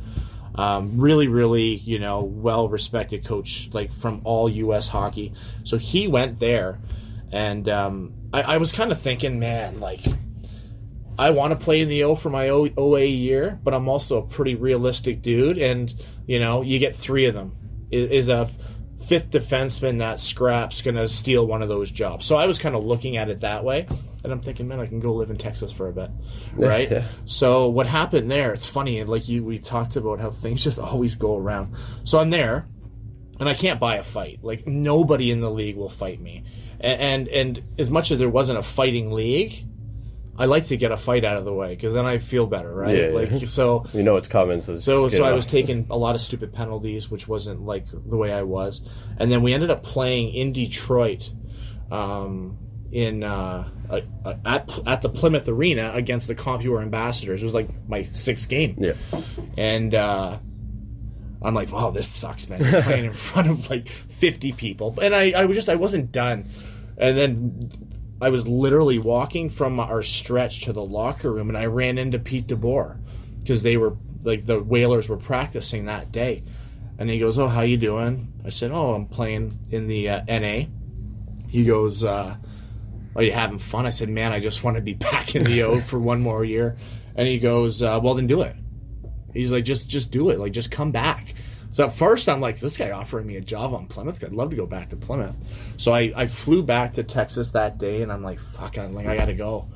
Um, 0.55 0.99
really, 0.99 1.29
really, 1.29 1.77
you 1.77 1.99
know, 1.99 2.23
well 2.25 2.69
respected 2.69 3.25
coach, 3.25 3.69
like 3.73 3.93
from 3.93 4.21
all 4.25 4.49
U.S. 4.49 4.87
hockey. 4.89 5.33
So 5.65 5.79
he 5.79 6.09
went 6.09 6.41
there, 6.41 6.79
and 7.31 7.69
um, 7.71 8.13
I, 8.35 8.43
I 8.43 8.57
was 8.59 8.71
kind 8.73 8.93
of 8.93 9.01
thinking, 9.01 9.39
man, 9.39 9.81
like 9.81 10.05
I 11.19 11.31
want 11.31 11.59
to 11.59 11.63
play 11.63 11.81
in 11.81 11.89
the 11.89 12.05
O 12.05 12.15
for 12.15 12.31
my 12.31 12.49
o- 12.49 12.69
OA 12.77 13.05
year, 13.05 13.59
but 13.63 13.75
I'm 13.75 13.89
also 13.89 14.19
a 14.19 14.27
pretty 14.27 14.55
realistic 14.55 15.23
dude, 15.23 15.59
and 15.59 15.93
you 16.27 16.39
know, 16.39 16.63
you 16.63 16.79
get 16.79 16.97
three 16.97 17.27
of 17.27 17.35
them. 17.35 17.53
Is, 17.91 18.31
a 18.31 18.49
fifth 19.07 19.31
defenseman 19.31 19.99
that 19.99 20.19
scraps 20.19 20.81
going 20.81 20.95
to 20.95 21.09
steal 21.09 21.47
one 21.47 21.61
of 21.61 21.69
those 21.69 21.91
jobs? 21.91 22.25
So 22.25 22.37
I 22.37 22.47
was 22.47 22.59
kind 22.59 22.75
of 22.75 22.85
looking 22.85 23.19
at 23.19 23.29
it 23.29 23.41
that 23.41 23.65
way, 23.65 23.87
and 24.25 24.33
I'm 24.33 24.41
thinking, 24.41 24.69
man, 24.69 24.81
I 24.81 24.87
can 24.87 25.01
go 25.01 25.13
live 25.13 25.29
in 25.29 25.37
Texas 25.37 25.71
for 25.71 25.89
a 25.89 25.93
bit, 25.93 26.11
right? 26.55 26.91
Yeah. 26.91 27.05
So 27.27 27.69
what 27.69 27.87
happened 27.87 28.31
there? 28.31 28.55
It's 28.55 28.65
funny, 28.65 29.05
like 29.05 29.29
you, 29.29 29.45
we 29.45 29.59
talked 29.59 29.97
about 29.97 30.21
how 30.21 30.31
things 30.31 30.65
just 30.65 30.79
always 30.79 31.15
go 31.17 31.37
around. 31.37 31.77
So 32.05 32.19
I'm 32.19 32.31
there, 32.31 32.67
and 33.39 33.49
I 33.49 33.55
can't 33.55 33.81
buy 33.81 33.97
a 33.97 34.03
fight. 34.03 34.39
Like 34.41 34.67
nobody 34.67 35.31
in 35.31 35.41
the 35.41 35.51
league 35.51 35.77
will 35.77 35.91
fight 35.91 36.21
me, 36.21 36.45
and 36.81 37.01
and, 37.01 37.29
and 37.29 37.63
as 37.79 37.91
much 37.91 38.11
as 38.11 38.19
there 38.19 38.31
wasn't 38.31 38.59
a 38.59 38.63
fighting 38.63 39.13
league. 39.13 39.67
I 40.39 40.47
like 40.47 40.67
to 40.69 40.77
get 40.79 40.93
a 40.93 40.97
fight 40.97 41.25
out 41.25 41.37
of 41.37 41.45
the 41.45 41.53
way 41.53 41.75
because 41.75 41.93
then 41.95 42.07
I 42.07 42.19
feel 42.19 42.47
better, 42.47 42.73
right? 42.75 42.97
Yeah, 42.97 43.21
yeah. 43.21 43.39
so. 43.47 43.85
You 43.93 44.03
know 44.03 44.17
it's 44.17 44.29
coming. 44.29 44.61
So, 44.61 44.77
So, 44.79 45.09
so 45.09 45.25
I 45.25 45.33
was 45.33 45.45
taking 45.47 45.87
a 45.91 45.97
lot 45.97 46.15
of 46.15 46.21
stupid 46.23 46.53
penalties, 46.53 47.11
which 47.11 47.29
wasn't 47.29 47.61
like 47.67 47.85
the 47.91 48.17
way 48.17 48.33
I 48.33 48.43
was. 48.43 48.81
And 49.19 49.31
then 49.31 49.43
we 49.43 49.53
ended 49.53 49.71
up 49.71 49.83
playing 49.83 50.33
in 50.35 50.53
Detroit, 50.53 51.31
um, 51.91 52.57
in 52.91 53.23
uh, 53.25 53.69
uh, 53.91 54.01
at 54.45 54.69
at 54.87 55.01
the 55.03 55.09
Plymouth 55.09 55.49
Arena 55.49 55.93
against 55.95 56.29
the 56.29 56.35
CompuWare 56.35 56.83
Ambassadors. 56.83 57.43
It 57.43 57.47
was 57.47 57.55
like 57.55 57.69
my 57.89 58.05
sixth 58.05 58.49
game, 58.49 58.77
Yeah. 58.79 58.93
and 59.57 59.95
uh, 59.95 60.39
I'm 61.41 61.55
like, 61.55 61.71
"Oh, 61.73 61.91
this 61.91 62.09
sucks, 62.09 62.49
man! 62.51 62.63
You're 62.63 62.83
playing 62.83 63.07
in 63.07 63.13
front 63.15 63.49
of 63.49 63.71
like 63.71 63.89
50 63.89 64.53
people." 64.53 64.99
And 65.01 65.15
I, 65.15 65.33
I 65.33 65.45
was 65.47 65.57
just, 65.57 65.69
I 65.71 65.75
wasn't 65.77 66.13
done. 66.13 66.49
And 66.99 67.17
then 67.17 67.71
I 68.23 68.31
was 68.31 68.47
literally 68.47 68.99
walking 68.99 69.51
from 69.51 69.81
our 69.81 70.01
stretch 70.01 70.67
to 70.67 70.73
the 70.73 70.85
locker 70.85 71.33
room, 71.33 71.49
and 71.49 71.59
I 71.59 71.67
ran 71.67 71.99
into 71.99 72.21
Pete 72.21 72.47
DeBoer 72.47 72.99
because 73.41 73.65
they 73.65 73.77
were 73.77 73.97
like 74.23 74.47
the 74.47 74.63
Whalers 74.63 75.09
were 75.09 75.17
practicing 75.17 75.87
that 75.87 76.13
day. 76.13 76.45
And 76.99 77.11
he 77.11 77.19
goes, 77.19 77.37
"Oh, 77.37 77.49
how 77.49 77.63
you 77.63 77.77
doing?" 77.77 78.33
I 78.45 78.51
said, 78.51 78.71
"Oh, 78.71 78.95
I'm 78.95 79.07
playing 79.07 79.59
in 79.71 79.89
the 79.89 80.09
uh, 80.09 80.23
NA." 80.29 80.67
He 81.49 81.65
goes, 81.65 82.05
uh, 82.05 82.37
"Are 83.17 83.23
you 83.25 83.33
having 83.33 83.59
fun?" 83.59 83.87
I 83.87 83.91
said, 83.91 84.09
"Man, 84.09 84.31
I 84.31 84.39
just 84.39 84.63
want 84.63 84.77
to 84.77 84.83
be 84.83 84.95
back 85.11 85.35
in 85.35 85.43
the 85.43 85.65
O 85.65 85.81
for 85.81 85.99
one 85.99 86.23
more 86.23 86.45
year." 86.45 86.77
And 87.17 87.27
he 87.27 87.41
goes, 87.41 87.83
uh, 87.83 87.99
"Well, 88.01 88.15
then 88.15 88.29
do 88.29 88.43
it." 88.43 88.55
He's 89.33 89.51
like, 89.51 89.65
"Just, 89.65 89.91
just 89.91 90.13
do 90.13 90.31
it. 90.31 90.39
Like, 90.39 90.53
just 90.53 90.71
come 90.71 90.93
back." 90.93 91.35
So 91.73 91.87
at 91.87 91.95
first, 91.95 92.29
I'm 92.29 92.41
like, 92.41 92.61
"This 92.61 92.77
guy 92.77 92.91
offering 92.91 93.27
me 93.27 93.37
a 93.37 93.41
job 93.41 93.75
on 93.75 93.87
Plymouth. 93.87 94.23
I'd 94.23 94.33
love 94.33 94.51
to 94.51 94.57
go 94.57 94.67
back 94.67 94.91
to 94.91 94.97
Plymouth." 94.97 95.37
So 95.79 95.93
I, 95.93 96.13
I 96.15 96.27
flew 96.29 96.63
back 96.63 96.95
to 96.95 97.03
Texas 97.03 97.51
that 97.51 97.79
day, 97.79 98.03
and 98.03 98.13
I'm 98.13 98.23
like, 98.23 98.41
"Fuck, 98.41 98.79
I'm 98.79 98.95
like, 98.95 99.07
I 99.07 99.17
gotta 99.17 99.35
go." 99.35 99.69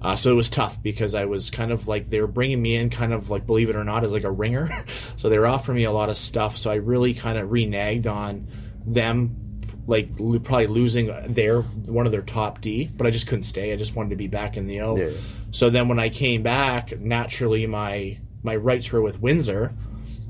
Uh, 0.00 0.14
so 0.14 0.30
it 0.30 0.34
was 0.34 0.48
tough 0.48 0.80
because 0.82 1.14
I 1.14 1.24
was 1.24 1.50
kind 1.50 1.72
of 1.72 1.88
like 1.88 2.08
they 2.08 2.20
were 2.20 2.28
bringing 2.28 2.62
me 2.62 2.76
in, 2.76 2.90
kind 2.90 3.12
of 3.12 3.30
like 3.30 3.46
believe 3.46 3.68
it 3.68 3.76
or 3.76 3.84
not, 3.84 4.04
as 4.04 4.12
like 4.12 4.24
a 4.24 4.30
ringer. 4.30 4.70
so 5.16 5.28
they 5.28 5.38
were 5.38 5.46
offering 5.46 5.76
me 5.76 5.84
a 5.84 5.92
lot 5.92 6.08
of 6.08 6.16
stuff. 6.16 6.56
So 6.56 6.70
I 6.70 6.76
really 6.76 7.14
kind 7.14 7.38
of 7.38 7.48
reneged 7.48 8.06
on 8.06 8.48
them, 8.86 9.60
like 9.86 10.08
lo- 10.18 10.38
probably 10.38 10.68
losing 10.68 11.12
their 11.32 11.62
one 11.62 12.06
of 12.06 12.12
their 12.12 12.22
top 12.22 12.60
D. 12.60 12.88
But 12.94 13.06
I 13.06 13.10
just 13.10 13.26
couldn't 13.26 13.42
stay. 13.42 13.72
I 13.72 13.76
just 13.76 13.96
wanted 13.96 14.10
to 14.10 14.16
be 14.16 14.28
back 14.28 14.56
in 14.56 14.66
the 14.66 14.82
O. 14.82 14.96
Yeah. 14.96 15.10
So 15.50 15.70
then 15.70 15.88
when 15.88 15.98
I 15.98 16.10
came 16.10 16.42
back, 16.42 16.98
naturally 17.00 17.66
my 17.66 18.18
my 18.44 18.54
rights 18.54 18.92
were 18.92 19.02
with 19.02 19.20
Windsor, 19.20 19.74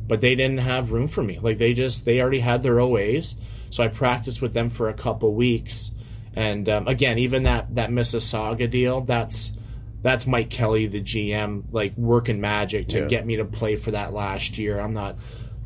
but 0.09 0.21
they 0.21 0.35
didn't 0.35 0.59
have 0.59 0.90
room 0.92 1.07
for 1.07 1.23
me. 1.23 1.38
Like 1.40 1.59
they 1.59 1.75
just 1.75 2.05
they 2.05 2.21
already 2.21 2.40
had 2.40 2.62
their 2.62 2.75
OAs. 2.81 3.35
So 3.71 3.85
I 3.85 3.88
practiced 3.88 4.40
with 4.42 4.55
them 4.55 4.71
for 4.71 4.88
a 4.88 4.94
couple 4.94 5.35
weeks. 5.35 5.90
And 6.35 6.68
um, 6.68 6.88
again, 6.88 7.18
even 7.18 7.42
that 7.44 7.75
that 7.75 7.90
Mississauga 7.90 8.68
deal, 8.71 9.03
that's 9.03 9.53
that's 10.01 10.27
Mike 10.27 10.49
Kelly, 10.51 10.87
the 10.87 11.03
GM, 11.03 11.64
like 11.73 11.97
working 11.97 12.40
magic 12.40 12.88
to 12.88 13.01
Yeah. 13.01 13.07
get 13.09 13.27
me 13.27 13.37
to 13.37 13.44
play 13.44 13.77
for 13.77 13.90
that 13.90 14.12
last 14.14 14.57
year. 14.57 14.79
I'm 14.81 14.94
not, 14.94 15.16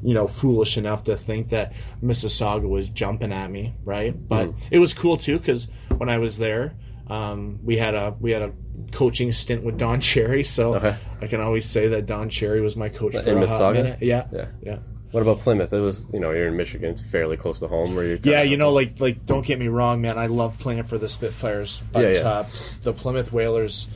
you 0.03 0.15
know, 0.15 0.27
foolish 0.27 0.79
enough 0.79 1.05
to 1.05 1.17
think 1.17 1.51
that 1.51 1.75
Mississauga 2.03 2.67
was 2.69 2.89
jumping 2.89 3.33
at 3.33 3.51
me, 3.51 3.75
right? 3.85 4.15
But 4.29 4.49
Mm. 4.49 4.67
it 4.71 4.79
was 4.79 4.95
cool 4.95 5.17
too 5.19 5.39
because 5.39 5.69
when 5.99 6.09
I 6.09 6.19
was 6.19 6.39
there, 6.39 6.75
um, 7.09 7.59
we 7.63 7.77
had 7.77 7.95
a 7.95 8.15
we 8.21 8.31
had 8.31 8.43
a 8.43 8.53
coaching 8.91 9.33
stint 9.33 9.63
with 9.63 9.79
Don 9.79 10.01
Cherry, 10.11 10.43
so 10.45 10.75
Okay. 10.77 10.97
I 11.21 11.27
can 11.27 11.41
always 11.41 11.65
say 11.67 11.89
that 11.89 12.07
Don 12.07 12.29
Cherry 12.29 12.61
was 12.61 12.77
my 12.77 12.89
coach 12.89 13.13
for 13.15 13.21
In 13.29 13.43
a 13.43 13.47
hot 13.47 13.75
minute. 13.75 13.99
Yeah, 14.03 14.27
Yeah. 14.33 14.47
yeah. 14.63 14.79
What 15.13 15.21
about 15.23 15.41
Plymouth? 15.41 15.73
It 15.75 15.79
was 15.79 16.07
you 16.13 16.21
know 16.21 16.31
you're 16.31 16.49
in 16.49 16.57
Michigan. 16.57 16.91
It's 16.91 17.03
fairly 17.03 17.37
close 17.37 17.61
to 17.61 17.69
home. 17.69 17.95
Where 17.95 18.07
you 18.07 18.19
Yeah, 18.23 18.43
you 18.45 18.57
know, 18.57 18.73
like 18.73 18.99
like 18.99 19.27
don't 19.27 19.45
get 19.45 19.59
me 19.59 19.69
wrong, 19.69 20.01
man. 20.01 20.19
I 20.19 20.27
love 20.27 20.59
playing 20.59 20.85
for 20.85 20.97
the 20.97 21.07
Spitfires, 21.09 21.83
but 21.93 22.03
Yeah, 22.03 22.09
yeah. 22.23 22.29
Uh, 22.29 22.47
the 22.83 22.93
Plymouth 22.95 23.31
Whalers, 23.31 23.89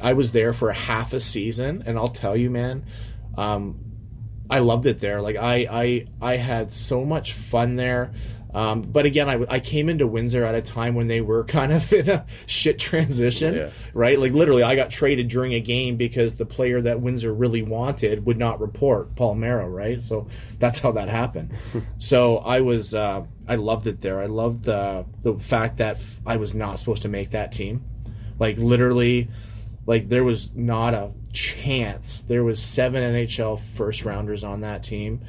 I 0.00 0.14
was 0.14 0.32
there 0.32 0.54
for 0.54 0.72
half 0.72 1.12
a 1.12 1.20
season, 1.20 1.82
and 1.84 1.98
I'll 1.98 2.08
tell 2.08 2.34
you, 2.34 2.48
man, 2.50 2.84
um, 3.36 3.78
I 4.48 4.60
loved 4.60 4.86
it 4.86 5.00
there. 5.00 5.20
Like 5.20 5.36
I 5.36 5.66
I 5.70 6.06
I 6.22 6.36
had 6.36 6.72
so 6.72 7.04
much 7.04 7.34
fun 7.34 7.76
there. 7.76 8.12
Um, 8.58 8.82
but 8.82 9.06
again, 9.06 9.28
I, 9.30 9.44
I 9.48 9.60
came 9.60 9.88
into 9.88 10.04
Windsor 10.08 10.42
at 10.44 10.56
a 10.56 10.60
time 10.62 10.96
when 10.96 11.06
they 11.06 11.20
were 11.20 11.44
kind 11.58 11.72
of 11.72 11.92
in 11.92 12.08
a 12.10 12.26
shit 12.46 12.80
transition, 12.80 13.54
Yeah. 13.54 13.70
right? 13.94 14.18
Like 14.18 14.32
literally, 14.32 14.64
I 14.64 14.74
got 14.74 14.90
traded 14.90 15.28
during 15.28 15.54
a 15.54 15.60
game 15.60 15.96
because 15.96 16.34
the 16.34 16.44
player 16.44 16.80
that 16.82 17.00
Windsor 17.00 17.32
really 17.32 17.62
wanted 17.62 18.26
would 18.26 18.36
not 18.36 18.58
report, 18.60 19.14
Paul 19.14 19.36
Merrow, 19.36 19.68
right? 19.68 20.00
So 20.00 20.26
that's 20.58 20.80
how 20.80 20.90
that 20.92 21.08
happened. 21.08 21.52
so 21.98 22.38
I 22.38 22.60
was, 22.62 22.96
uh, 22.96 23.24
I 23.46 23.54
loved 23.54 23.86
it 23.86 24.00
there. 24.00 24.20
I 24.20 24.26
loved 24.26 24.64
the 24.64 25.06
the 25.22 25.34
fact 25.38 25.76
that 25.76 25.98
I 26.26 26.36
was 26.36 26.52
not 26.52 26.80
supposed 26.80 27.02
to 27.02 27.08
make 27.08 27.30
that 27.30 27.52
team. 27.52 27.84
Like 28.40 28.58
literally, 28.58 29.28
like 29.86 30.08
there 30.08 30.24
was 30.24 30.52
not 30.56 30.94
a 30.94 31.12
chance. 31.32 32.22
There 32.22 32.42
was 32.42 32.60
seven 32.60 33.04
NHL 33.04 33.60
first 33.76 34.04
rounders 34.04 34.42
on 34.42 34.62
that 34.62 34.82
team. 34.82 35.20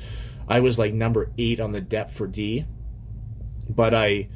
I 0.48 0.62
was 0.62 0.80
like 0.80 0.94
number 0.96 1.30
eight 1.38 1.60
on 1.60 1.74
the 1.74 1.82
depth 1.82 2.16
for 2.16 2.26
D 2.26 2.66
but 3.70 3.94
I 3.94 4.30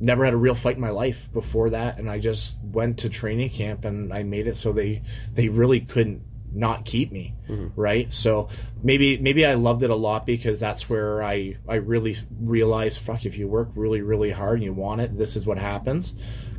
never 0.00 0.24
had 0.24 0.34
a 0.34 0.38
real 0.38 0.54
fight 0.54 0.76
in 0.76 0.82
my 0.82 0.90
life 0.90 1.28
before 1.32 1.70
that, 1.70 1.98
and 1.98 2.10
I 2.10 2.18
just 2.18 2.58
went 2.62 2.98
to 2.98 3.08
training 3.08 3.50
camp 3.50 3.84
and 3.84 4.12
I 4.12 4.22
made 4.22 4.46
it 4.46 4.56
so 4.56 4.72
they 4.72 5.02
they 5.32 5.48
really 5.48 5.80
couldn't 5.80 6.22
not 6.52 6.84
keep 6.84 7.10
me, 7.10 7.34
mm-hmm. 7.48 7.68
right? 7.78 8.12
So 8.12 8.48
maybe 8.82 9.18
maybe 9.18 9.44
I 9.44 9.54
loved 9.54 9.82
it 9.82 9.90
a 9.90 9.96
lot 9.96 10.24
because 10.26 10.60
that's 10.60 10.88
where 10.88 11.22
I 11.22 11.56
I 11.68 11.76
really 11.76 12.16
realized, 12.40 13.00
fuck, 13.00 13.26
if 13.26 13.36
you 13.36 13.48
work 13.48 13.70
really 13.74 14.02
really 14.02 14.30
hard 14.30 14.56
and 14.56 14.64
you 14.64 14.72
want 14.72 15.00
it, 15.00 15.16
this 15.16 15.36
is 15.36 15.46
what 15.46 15.58
happens. 15.58 16.14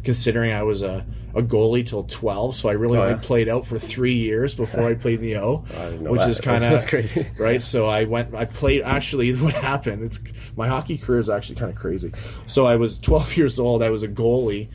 Considering 0.06 0.54
I 0.54 0.64
was 0.64 0.82
a, 0.84 1.06
a 1.34 1.42
goalie 1.42 1.86
till 1.86 2.04
twelve, 2.04 2.56
so 2.56 2.70
I 2.70 2.74
really 2.74 2.98
Oh, 2.98 3.04
yeah. 3.04 3.10
only 3.14 3.24
played 3.26 3.50
out 3.50 3.66
for 3.66 3.78
three 3.78 4.14
years 4.14 4.56
before 4.56 4.84
I 4.84 4.94
played 4.94 5.16
in 5.20 5.26
the 5.26 5.38
O, 5.38 5.58
which 6.00 6.20
that. 6.22 6.30
is 6.30 6.40
kind 6.40 6.64
of 6.64 6.70
That's 6.70 6.86
crazy. 6.86 7.26
right? 7.38 7.62
So 7.62 7.86
I 7.88 8.06
went, 8.06 8.34
I 8.36 8.46
played. 8.46 8.84
Actually, 8.84 9.34
what 9.36 9.54
happened? 9.54 10.04
It's 10.04 10.20
my 10.56 10.68
hockey 10.68 10.98
career 10.98 11.20
is 11.20 11.30
actually 11.30 11.56
kind 11.56 11.72
of 11.72 11.76
crazy. 11.78 12.14
So 12.46 12.66
I 12.66 12.76
was 12.78 13.00
12 13.00 13.36
years 13.38 13.60
old. 13.60 13.84
I 13.84 13.90
was 13.90 14.04
a 14.04 14.08
goalie. 14.08 14.70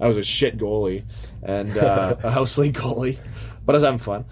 I 0.00 0.08
was 0.08 0.16
a 0.16 0.22
shit 0.22 0.56
goalie 0.56 1.04
and 1.42 1.76
uh, 1.76 2.16
a 2.22 2.30
house 2.30 2.56
league 2.56 2.74
goalie, 2.74 3.18
but 3.66 3.74
I 3.74 3.76
was 3.76 3.84
having 3.84 3.98
fun. 3.98 4.24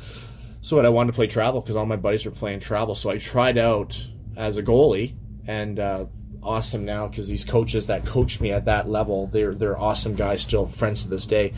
So 0.63 0.77
what 0.77 0.87
I 0.87 0.89
wanted 0.89 1.13
to 1.13 1.17
play 1.17 1.27
travel 1.27 1.61
because 1.61 1.77
all 1.77 1.85
my 1.87 1.97
buddies 1.97 2.25
were 2.25 2.31
playing 2.33 2.61
travel. 2.61 2.95
So 2.95 3.11
I 3.11 3.19
tried 3.19 3.59
out 3.59 4.03
as 4.37 4.57
a 4.57 4.63
goalie 4.63 5.15
and. 5.47 5.79
Uh, 5.79 6.07
Awesome 6.43 6.85
now 6.85 7.09
because 7.09 7.29
these 7.29 7.45
coaches 7.45 7.87
that 7.87 8.07
coached 8.07 8.41
me 8.41 8.53
at 8.53 8.67
that 8.67 8.89
level, 8.89 9.27
they're 9.27 9.55
they're 9.55 9.79
awesome 9.79 10.15
guys, 10.15 10.43
still 10.43 10.67
friends 10.67 11.03
to 11.03 11.11
this 11.11 11.27
day. 11.27 11.55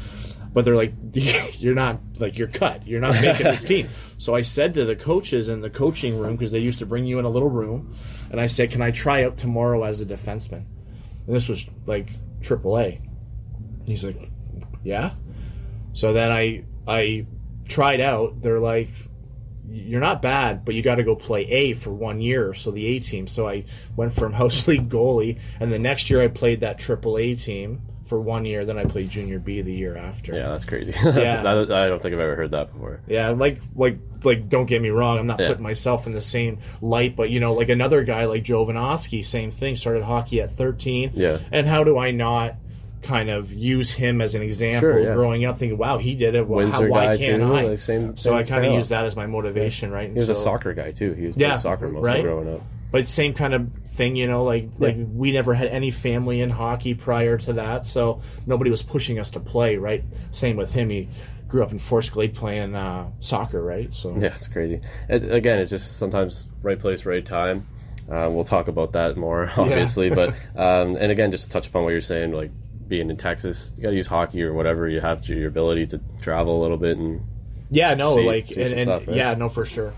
But 0.53 0.65
they're 0.65 0.77
like, 0.77 0.93
you're 1.59 1.75
not 1.75 2.01
like 2.19 2.39
you're 2.39 2.49
cut. 2.49 2.87
You're 2.87 3.01
not 3.01 3.21
making 3.21 3.47
this 3.47 3.65
team. 3.65 3.89
So 4.21 4.35
I 4.35 4.43
said 4.43 4.75
to 4.75 4.85
the 4.85 4.97
coaches 4.97 5.49
in 5.49 5.63
the 5.63 5.71
coaching 5.71 6.19
room 6.19 6.37
because 6.37 6.53
they 6.53 6.59
used 6.59 6.81
to 6.81 6.87
bring 6.87 7.07
you 7.07 7.19
in 7.19 7.25
a 7.25 7.31
little 7.31 7.49
room, 7.49 7.97
and 8.31 8.39
I 8.39 8.49
said, 8.49 8.71
"Can 8.71 8.83
I 8.83 8.91
try 8.91 9.25
out 9.25 9.39
tomorrow 9.39 9.83
as 9.85 10.03
a 10.03 10.05
defenseman?" 10.05 10.67
And 11.27 11.35
this 11.35 11.49
was 11.49 11.67
like 11.87 12.11
AAA. 12.43 13.01
He's 13.87 14.05
like, 14.05 14.31
"Yeah." 14.83 15.15
So 15.95 16.13
then 16.13 16.31
I 16.31 16.65
I 16.87 17.27
tried 17.67 18.03
out. 18.03 18.43
They're 18.43 18.61
like, 18.61 18.91
"You're 19.71 20.01
not 20.01 20.21
bad, 20.23 20.65
but 20.65 20.75
you 20.75 20.83
got 20.83 20.97
to 20.97 21.05
go 21.05 21.15
play 21.15 21.43
A 21.47 21.73
for 21.75 21.91
one 21.91 22.21
year." 22.21 22.53
So 22.55 22.71
the 22.71 22.87
A 22.87 22.99
team. 23.01 23.27
So 23.27 23.47
I 23.49 23.65
went 23.97 24.13
from 24.13 24.33
house 24.41 24.67
league 24.69 24.89
goalie, 24.89 25.39
and 25.61 25.73
the 25.73 25.79
next 25.79 26.11
year 26.11 26.21
I 26.23 26.29
played 26.29 26.61
that 26.61 26.79
AAA 26.79 27.43
team 27.43 27.83
for 28.07 28.21
one 28.21 28.45
year. 28.45 28.65
Then 28.65 28.77
I 28.77 28.85
played 28.85 29.09
junior 29.09 29.39
B 29.39 29.61
the 29.63 29.73
year 29.73 29.97
after. 29.97 30.35
Yeah, 30.35 30.49
that's 30.49 30.65
crazy. 30.65 30.93
Yeah. 31.05 31.41
I, 31.41 31.55
don't- 31.55 31.71
I 31.71 31.87
don't 31.87 32.03
think 32.03 32.13
I've 32.15 32.21
ever 32.21 32.35
heard 32.35 32.51
that 32.51 32.73
before. 32.73 33.01
Yeah, 33.07 33.29
like 33.31 33.59
like 33.77 33.99
like 34.25 34.49
don't 34.49 34.67
get 34.67 34.83
me 34.83 34.89
wrong, 34.91 35.19
I'm 35.19 35.27
not 35.29 35.39
Yeah. 35.41 35.47
putting 35.49 35.63
myself 35.63 36.07
in 36.09 36.13
the 36.13 36.21
same 36.21 36.59
light, 36.83 37.15
but 37.15 37.31
you 37.31 37.39
know, 37.41 37.55
like 37.55 37.69
another 37.69 38.03
guy 38.03 38.25
like 38.25 38.43
Jovanovski, 38.43 39.25
same 39.25 39.51
thing, 39.53 39.77
started 39.77 40.03
hockey 40.03 40.41
at 40.41 40.51
13. 40.51 41.13
Yeah. 41.15 41.39
And 41.53 41.67
how 41.69 41.85
do 41.85 41.97
I 41.99 42.11
not 42.11 42.57
kind 43.03 43.31
of 43.31 43.53
use 43.53 43.91
him 43.91 44.21
as 44.21 44.35
an 44.35 44.43
example 44.43 44.91
Sure, 44.91 45.01
yeah. 45.01 45.15
growing 45.15 45.45
up 45.45 45.57
thinking, 45.57 45.79
wow, 45.79 45.99
he 45.99 46.15
did 46.15 46.35
it. 46.35 46.47
Well, 46.47 46.71
how, 46.71 46.87
why 46.87 47.17
can't 47.17 47.43
too, 47.43 47.55
I? 47.55 47.63
like 47.65 47.79
same- 47.79 48.17
so 48.17 48.31
same 48.31 48.39
I 48.39 48.43
kind 48.43 48.65
of 48.67 48.73
use 48.75 48.91
that 48.91 49.05
as 49.05 49.17
my 49.17 49.27
motivation, 49.27 49.91
right? 49.91 50.09
He 50.11 50.15
was 50.17 50.29
a 50.29 50.35
soccer 50.35 50.75
guy 50.75 50.93
too. 50.93 51.13
He 51.15 51.27
was 51.27 51.37
Yeah, 51.37 51.49
playing 51.49 51.61
soccer 51.63 51.89
most 51.89 52.05
right. 52.05 52.23
growing 52.23 52.53
up. 52.55 52.61
but 52.93 53.09
same 53.09 53.33
kind 53.35 53.55
of 53.55 53.69
thing, 53.87 54.17
you 54.17 54.27
know, 54.27 54.45
like 54.45 54.69
like 54.79 54.97
we 54.99 55.33
never 55.33 55.55
had 55.55 55.69
any 55.69 55.91
family 55.91 56.41
in 56.41 56.51
hockey 56.51 56.95
prior 56.95 57.39
to 57.39 57.55
that, 57.55 57.87
so 57.87 58.21
nobody 58.47 58.71
was 58.71 58.83
pushing 58.83 59.19
us 59.19 59.31
to 59.33 59.41
play, 59.41 59.77
right? 59.77 60.05
Same 60.33 60.57
with 60.57 60.73
him. 60.73 60.91
He 60.91 61.09
grew 61.49 61.63
up 61.63 61.73
in 61.73 61.79
Forest 61.79 62.13
Glade 62.13 62.35
playing 62.35 62.75
uh, 62.77 63.09
soccer, 63.19 63.61
right? 63.63 63.93
So 63.93 64.17
Yeah, 64.17 64.35
it's 64.35 64.47
crazy. 64.49 64.81
It, 65.09 65.31
again, 65.33 65.59
it's 65.59 65.71
just 65.71 65.99
sometimes 65.99 66.47
right 66.63 66.79
place, 66.79 67.05
right 67.07 67.25
time. 67.25 67.67
Uh, 68.09 68.29
we'll 68.31 68.45
talk 68.45 68.69
about 68.69 68.93
that 68.93 69.17
more, 69.17 69.51
obviously. 69.57 70.11
but 70.11 70.31
um, 70.57 70.97
and 70.97 71.11
again, 71.13 71.31
just 71.31 71.45
to 71.45 71.51
touch 71.51 71.67
upon 71.69 71.83
what 71.85 71.91
you're 71.91 72.01
saying, 72.01 72.33
like 72.33 72.51
being 72.91 73.09
in 73.09 73.17
Texas, 73.17 73.73
you 73.77 73.83
got 73.85 73.91
to 73.91 73.97
use 73.97 74.07
hockey 74.09 74.43
or 74.43 74.53
whatever. 74.53 74.87
You 74.89 75.01
have 75.01 75.25
to, 75.27 75.35
your 75.35 75.49
ability 75.49 75.87
to 75.87 76.01
travel 76.21 76.61
a 76.61 76.63
little 76.63 76.77
bit, 76.77 76.99
and 76.99 77.23
Yeah, 77.71 77.95
no, 77.95 78.17
See- 78.17 78.27
like 78.27 78.49
see 78.49 78.61
and, 78.61 78.75
and 78.75 78.89
stuff, 78.89 79.07
right? 79.07 79.17
yeah, 79.17 79.35
no, 79.35 79.49
for 79.49 79.65
sure. 79.65 79.95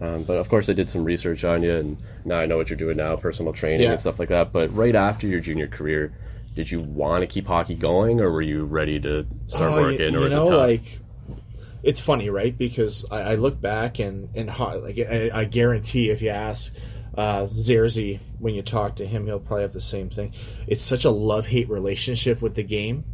um, 0.00 0.24
but 0.24 0.38
of 0.38 0.48
course, 0.48 0.68
I 0.68 0.72
did 0.72 0.90
some 0.90 1.04
research 1.04 1.44
on 1.44 1.62
you, 1.62 1.76
and 1.76 1.96
now 2.24 2.38
I 2.40 2.46
know 2.46 2.56
what 2.56 2.68
you're 2.70 2.76
doing 2.78 2.96
now, 2.96 3.14
personal 3.14 3.52
training 3.52 3.82
Yeah. 3.82 3.90
and 3.92 4.00
stuff 4.00 4.18
like 4.18 4.30
that. 4.30 4.52
But 4.52 4.74
right 4.74 4.96
after 4.96 5.26
your 5.28 5.40
junior 5.40 5.68
career, 5.68 6.12
did 6.56 6.70
you 6.70 6.80
want 6.80 7.20
to 7.22 7.26
keep 7.26 7.46
hockey 7.46 7.74
going, 7.74 8.20
or 8.20 8.32
were 8.32 8.42
you 8.42 8.64
ready 8.64 8.98
to 9.00 9.24
start 9.46 9.72
you- 9.74 9.80
working, 9.82 10.12
you, 10.14 10.18
or 10.18 10.24
was 10.24 10.34
know, 10.34 10.44
it 10.44 10.56
like 10.56 10.98
it's 11.82 12.00
funny, 12.00 12.30
right? 12.30 12.56
Because 12.56 13.04
I, 13.10 13.32
I 13.32 13.34
look 13.34 13.60
back 13.60 13.98
and 13.98 14.30
and 14.34 14.48
ho- 14.48 14.78
like 14.78 14.98
I, 14.98 15.30
I 15.32 15.44
guarantee 15.44 16.08
if 16.10 16.22
you 16.22 16.30
ask 16.30 16.74
uh, 17.16 17.46
Zerzi 17.46 18.20
when 18.38 18.54
you 18.54 18.62
talk 18.62 18.96
to 18.96 19.06
him, 19.06 19.26
he'll 19.26 19.38
probably 19.40 19.62
have 19.62 19.72
the 19.72 19.80
same 19.80 20.10
thing. 20.10 20.32
It's 20.66 20.82
such 20.82 21.04
a 21.04 21.10
love 21.10 21.46
hate 21.46 21.68
relationship 21.68 22.42
with 22.42 22.54
the 22.54 22.62
game 22.64 23.04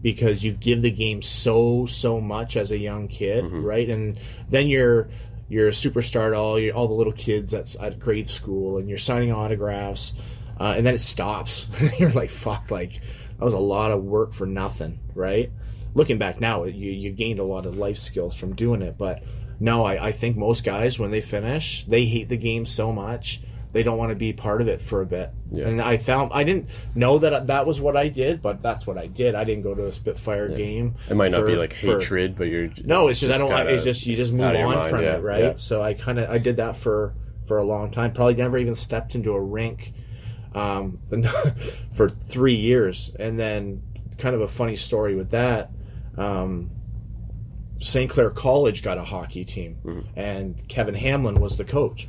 because 0.00 0.42
you 0.42 0.52
give 0.52 0.82
the 0.82 0.90
game 0.90 1.22
so 1.22 1.86
so 1.86 2.20
much 2.20 2.56
as 2.56 2.70
a 2.70 2.78
young 2.78 3.08
kid, 3.08 3.44
Mm-hmm. 3.44 3.64
right? 3.64 3.88
And 3.88 4.18
then 4.48 4.68
you're 4.68 5.08
you're 5.48 5.68
a 5.68 5.72
superstar 5.72 6.30
to 6.30 6.36
all 6.36 6.58
your, 6.58 6.74
all 6.74 6.88
the 6.88 6.94
little 6.94 7.12
kids 7.12 7.52
at, 7.52 7.74
at 7.76 7.98
grade 7.98 8.28
school, 8.28 8.78
and 8.78 8.88
you're 8.88 8.96
signing 8.98 9.32
autographs, 9.32 10.14
uh, 10.58 10.74
and 10.76 10.86
then 10.86 10.94
it 10.94 11.00
stops. 11.00 11.66
you're 11.98 12.10
like, 12.10 12.30
fuck, 12.30 12.70
like 12.70 13.00
that 13.38 13.44
was 13.44 13.52
a 13.52 13.58
lot 13.58 13.90
of 13.90 14.02
work 14.02 14.32
for 14.32 14.46
nothing, 14.46 14.98
right? 15.14 15.50
Looking 15.94 16.16
back 16.16 16.40
now, 16.40 16.64
you 16.64 16.90
you 16.90 17.10
gained 17.12 17.38
a 17.38 17.44
lot 17.44 17.66
of 17.66 17.76
life 17.76 17.98
skills 17.98 18.34
from 18.34 18.54
doing 18.54 18.80
it, 18.80 18.96
but 18.96 19.22
no, 19.62 19.84
I, 19.84 20.08
I 20.08 20.12
think 20.12 20.36
most 20.36 20.64
guys 20.64 20.98
when 20.98 21.10
they 21.10 21.20
finish, 21.20 21.84
they 21.86 22.04
hate 22.04 22.28
the 22.28 22.36
game 22.36 22.66
so 22.66 22.92
much 22.92 23.40
they 23.72 23.82
don't 23.82 23.96
want 23.96 24.10
to 24.10 24.16
be 24.16 24.32
part 24.34 24.60
of 24.60 24.68
it 24.68 24.82
for 24.82 25.00
a 25.00 25.06
bit. 25.06 25.30
Yeah. 25.50 25.66
And 25.66 25.80
I 25.80 25.96
found 25.96 26.32
I 26.34 26.44
didn't 26.44 26.68
know 26.94 27.18
that 27.18 27.46
that 27.46 27.66
was 27.66 27.80
what 27.80 27.96
I 27.96 28.08
did, 28.08 28.42
but 28.42 28.60
that's 28.60 28.86
what 28.86 28.98
I 28.98 29.06
did. 29.06 29.34
I 29.34 29.44
didn't 29.44 29.62
go 29.62 29.74
to 29.74 29.86
a 29.86 29.92
Spitfire 29.92 30.50
game. 30.50 30.94
it 31.08 31.14
might 31.14 31.30
not 31.30 31.40
for- 31.40 31.46
be 31.46 31.56
like 31.56 31.74
for- 31.74 31.98
hatred, 31.98 32.36
but 32.36 32.44
you're 32.44 32.68
no, 32.84 33.08
it's 33.08 33.20
just 33.20 33.32
I 33.32 33.38
don't. 33.38 33.48
kinda 33.48 33.72
It's 33.74 33.84
just 33.84 34.06
you 34.06 34.14
just 34.14 34.32
move 34.32 34.42
out 34.42 34.54
of 34.56 34.60
your 34.60 34.68
on 34.68 34.74
mind, 34.76 34.90
from 34.90 35.02
yeah, 35.02 35.16
it, 35.16 35.22
right? 35.22 35.42
yeah. 35.42 35.52
So 35.56 35.82
I 35.82 35.94
kind 35.94 36.18
of 36.18 36.28
I 36.28 36.36
did 36.38 36.58
that 36.58 36.76
for 36.76 37.14
for 37.46 37.56
a 37.58 37.64
long 37.64 37.90
time. 37.90 38.12
Probably 38.12 38.34
never 38.34 38.58
even 38.58 38.74
stepped 38.74 39.14
into 39.14 39.32
a 39.32 39.40
rink 39.40 39.94
um, 40.54 40.98
for 41.94 42.10
three 42.10 42.56
years, 42.56 43.16
and 43.18 43.38
then 43.38 43.82
kind 44.18 44.34
of 44.34 44.42
a 44.42 44.48
funny 44.48 44.76
story 44.76 45.14
with 45.14 45.30
that. 45.30 45.70
Um, 46.18 46.70
St. 47.82 48.10
Clair 48.10 48.30
College 48.30 48.82
got 48.82 48.96
a 48.98 49.04
hockey 49.04 49.44
team, 49.44 49.76
Mm-hmm. 49.84 50.18
and 50.18 50.68
Kevin 50.68 50.94
Hamlin 50.94 51.40
was 51.40 51.56
the 51.56 51.64
coach. 51.64 52.08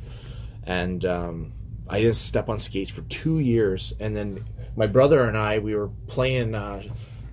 And 0.66 1.04
um, 1.04 1.52
I 1.88 2.00
didn't 2.00 2.16
step 2.16 2.48
on 2.48 2.58
skates 2.58 2.90
for 2.90 3.02
two 3.02 3.38
years, 3.38 3.92
and 4.00 4.16
then 4.16 4.44
my 4.76 4.86
brother 4.86 5.22
and 5.24 5.36
I 5.36 5.58
we 5.58 5.74
were 5.74 5.88
playing 6.06 6.54
uh, 6.54 6.82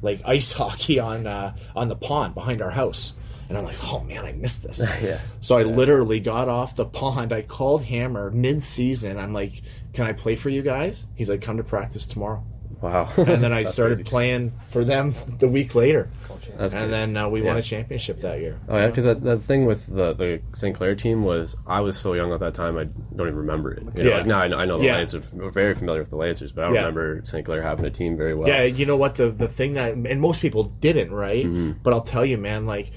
like 0.02 0.22
ice 0.26 0.52
hockey 0.62 1.00
on 1.00 1.26
uh, 1.28 1.56
on 1.76 1.88
the 1.88 1.96
pond 1.96 2.34
behind 2.34 2.62
our 2.62 2.72
house. 2.72 3.14
And 3.50 3.58
I'm 3.58 3.66
like, 3.66 3.78
oh 3.92 4.00
man, 4.02 4.24
I 4.26 4.32
missed 4.32 4.64
this. 4.64 4.80
Yeah. 5.02 5.20
So 5.42 5.58
I 5.58 5.64
literally 5.64 6.22
got 6.22 6.48
off 6.48 6.76
the 6.76 6.86
pond. 6.86 7.34
I 7.34 7.42
called 7.42 7.84
Hammer 7.84 8.32
mid 8.32 8.62
season. 8.62 9.18
I'm 9.20 9.34
like, 9.34 9.62
can 9.94 10.06
I 10.06 10.14
play 10.14 10.36
for 10.36 10.50
you 10.50 10.62
guys? 10.62 11.06
He's 11.16 11.30
like, 11.30 11.42
come 11.42 11.58
to 11.58 11.64
practice 11.64 12.06
tomorrow. 12.06 12.44
wow. 12.82 13.12
And 13.18 13.44
then 13.44 13.52
I 13.52 13.64
started 13.78 13.96
crazy. 13.98 14.10
playing 14.10 14.54
for 14.70 14.86
them 14.86 15.14
the 15.40 15.50
week 15.50 15.76
later. 15.76 16.10
That's 16.58 16.74
And 16.74 16.90
crazy. 16.90 16.92
then 16.92 17.18
uh, 17.18 17.30
we 17.30 17.42
won 17.42 17.58
a 17.58 17.62
championship 17.62 18.20
that 18.22 18.40
year. 18.40 18.60
Oh 18.70 18.78
yeah, 18.78 18.88
because 18.88 19.04
that, 19.06 19.22
that 19.24 19.42
thing 19.44 19.66
with 19.66 19.86
the 19.88 20.14
the 20.14 20.42
St. 20.54 20.76
Clair 20.76 20.96
team 20.96 21.24
was 21.24 21.56
I 21.68 21.80
was 21.82 21.98
so 21.98 22.14
young 22.14 22.34
at 22.34 22.40
that 22.40 22.54
time 22.54 22.78
I 22.78 22.86
don't 23.16 23.28
even 23.28 23.36
remember 23.36 23.72
it. 23.72 23.84
You 23.96 24.04
know, 24.04 24.10
Yeah. 24.10 24.18
like 24.18 24.26
now 24.26 24.40
I 24.40 24.48
know, 24.48 24.58
I 24.58 24.66
know 24.66 24.78
the 24.80 24.86
Yeah. 24.86 24.98
Lancers. 24.98 25.26
We're 25.34 25.52
very 25.52 25.76
familiar 25.76 26.02
with 26.02 26.10
the 26.10 26.18
Lancers, 26.18 26.52
but 26.52 26.64
I 26.64 26.66
don't 26.68 26.76
Yeah. 26.76 26.80
remember 26.82 27.22
St. 27.24 27.46
Clair 27.46 27.62
having 27.62 27.86
a 27.86 27.92
team 27.92 28.18
very 28.18 28.34
well. 28.36 28.48
Yeah, 28.48 28.64
you 28.64 28.86
know 28.86 28.98
what 28.98 29.16
the 29.16 29.30
the 29.30 29.48
thing 29.48 29.74
that 29.76 29.94
and 29.94 30.22
most 30.22 30.42
people 30.42 30.64
didn't, 30.64 31.12
right? 31.12 31.46
Mm-hmm. 31.46 31.72
But 31.84 31.94
I'll 31.94 32.02
tell 32.02 32.26
you, 32.26 32.38
man, 32.38 32.66
like 32.66 32.92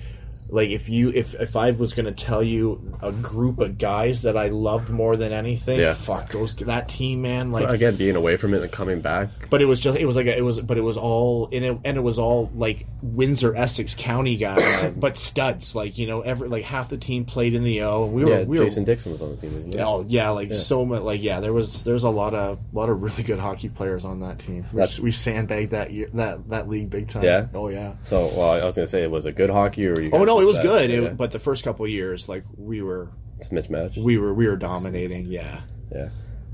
like 0.54 0.70
if 0.70 0.88
you 0.88 1.10
if 1.10 1.34
if 1.34 1.56
I 1.56 1.72
was 1.72 1.92
going 1.92 2.06
to 2.06 2.12
tell 2.12 2.42
you 2.42 2.80
a 3.02 3.10
group 3.10 3.58
of 3.58 3.76
guys 3.76 4.22
that 4.22 4.36
I 4.36 4.48
loved 4.48 4.88
more 4.88 5.16
than 5.16 5.32
anything, 5.32 5.80
Yeah. 5.80 5.94
fuck 5.94 6.28
those 6.28 6.54
that 6.56 6.88
team, 6.88 7.22
man. 7.22 7.50
Like, 7.50 7.66
But 7.66 7.74
again, 7.74 7.96
being 7.96 8.14
away 8.14 8.36
from 8.36 8.54
it 8.54 8.62
and 8.62 8.70
coming 8.70 9.00
back. 9.00 9.28
but 9.50 9.60
it 9.60 9.64
was 9.66 9.80
just 9.80 9.98
it 9.98 10.06
was 10.06 10.14
like 10.16 10.26
a, 10.26 10.36
it 10.38 10.42
was 10.42 10.60
but 10.60 10.78
it 10.78 10.82
was 10.82 10.96
all 10.96 11.48
in 11.48 11.64
it 11.64 11.78
and 11.84 11.96
it 11.96 12.02
was 12.02 12.18
all 12.18 12.50
like 12.54 12.86
Windsor 13.02 13.54
Essex 13.56 13.94
County 13.96 14.36
guys, 14.36 14.92
but 14.96 15.18
studs. 15.18 15.74
Like 15.74 15.98
you 15.98 16.06
know, 16.06 16.20
every 16.20 16.48
like 16.48 16.64
half 16.64 16.88
the 16.88 16.98
team 16.98 17.24
played 17.24 17.54
in 17.54 17.64
the 17.64 17.82
O. 17.82 18.06
We 18.06 18.24
were 18.24 18.30
Yeah, 18.38 18.44
we 18.44 18.58
Jason 18.58 18.82
were. 18.84 18.86
Dixon 18.86 19.10
was 19.12 19.22
on 19.22 19.30
the 19.30 19.36
team, 19.36 19.58
isn't 19.58 19.72
he? 19.72 19.78
Oh 19.80 20.04
yeah, 20.06 20.30
like 20.30 20.52
so 20.52 20.84
much. 20.84 21.02
Like 21.02 21.22
yeah, 21.22 21.40
there 21.40 21.52
was 21.52 21.82
there's 21.82 22.04
a 22.04 22.10
lot 22.10 22.32
of 22.34 22.60
lot 22.72 22.88
of 22.88 23.02
really 23.02 23.24
good 23.24 23.40
hockey 23.40 23.68
players 23.68 24.04
on 24.04 24.20
that 24.20 24.38
team. 24.38 24.64
We, 24.72 24.84
we 25.02 25.10
sandbagged 25.10 25.72
that 25.72 25.90
year 25.92 26.08
that 26.14 26.48
that 26.50 26.68
league 26.68 26.90
big 26.90 27.08
time. 27.08 27.24
Yeah? 27.24 27.46
Oh 27.54 27.68
yeah. 27.68 27.94
So, 28.02 28.30
well, 28.36 28.50
I 28.50 28.64
was 28.64 28.76
gonna 28.76 28.86
say, 28.86 29.02
it 29.02 29.10
was 29.10 29.26
it 29.26 29.34
good 29.34 29.50
hockey 29.50 29.86
or? 29.86 30.00
You 30.00 30.10
Oh 30.12 30.24
no, 30.24 30.43
it 30.44 30.46
was 30.46 30.56
that- 30.58 30.62
good. 30.62 30.90
Yeah, 30.90 30.98
It, 31.02 31.16
but 31.16 31.30
the 31.32 31.38
first 31.40 31.64
couple 31.64 31.84
of 31.84 31.90
years, 31.90 32.28
like 32.28 32.44
we 32.56 32.82
were, 32.82 33.10
it's 33.38 33.50
mismatched. 33.50 33.98
we 33.98 34.18
were, 34.18 34.32
we 34.32 34.46
were 34.46 34.56
dominating. 34.56 35.26
Yeah. 35.26 35.60
yeah, 35.92 36.08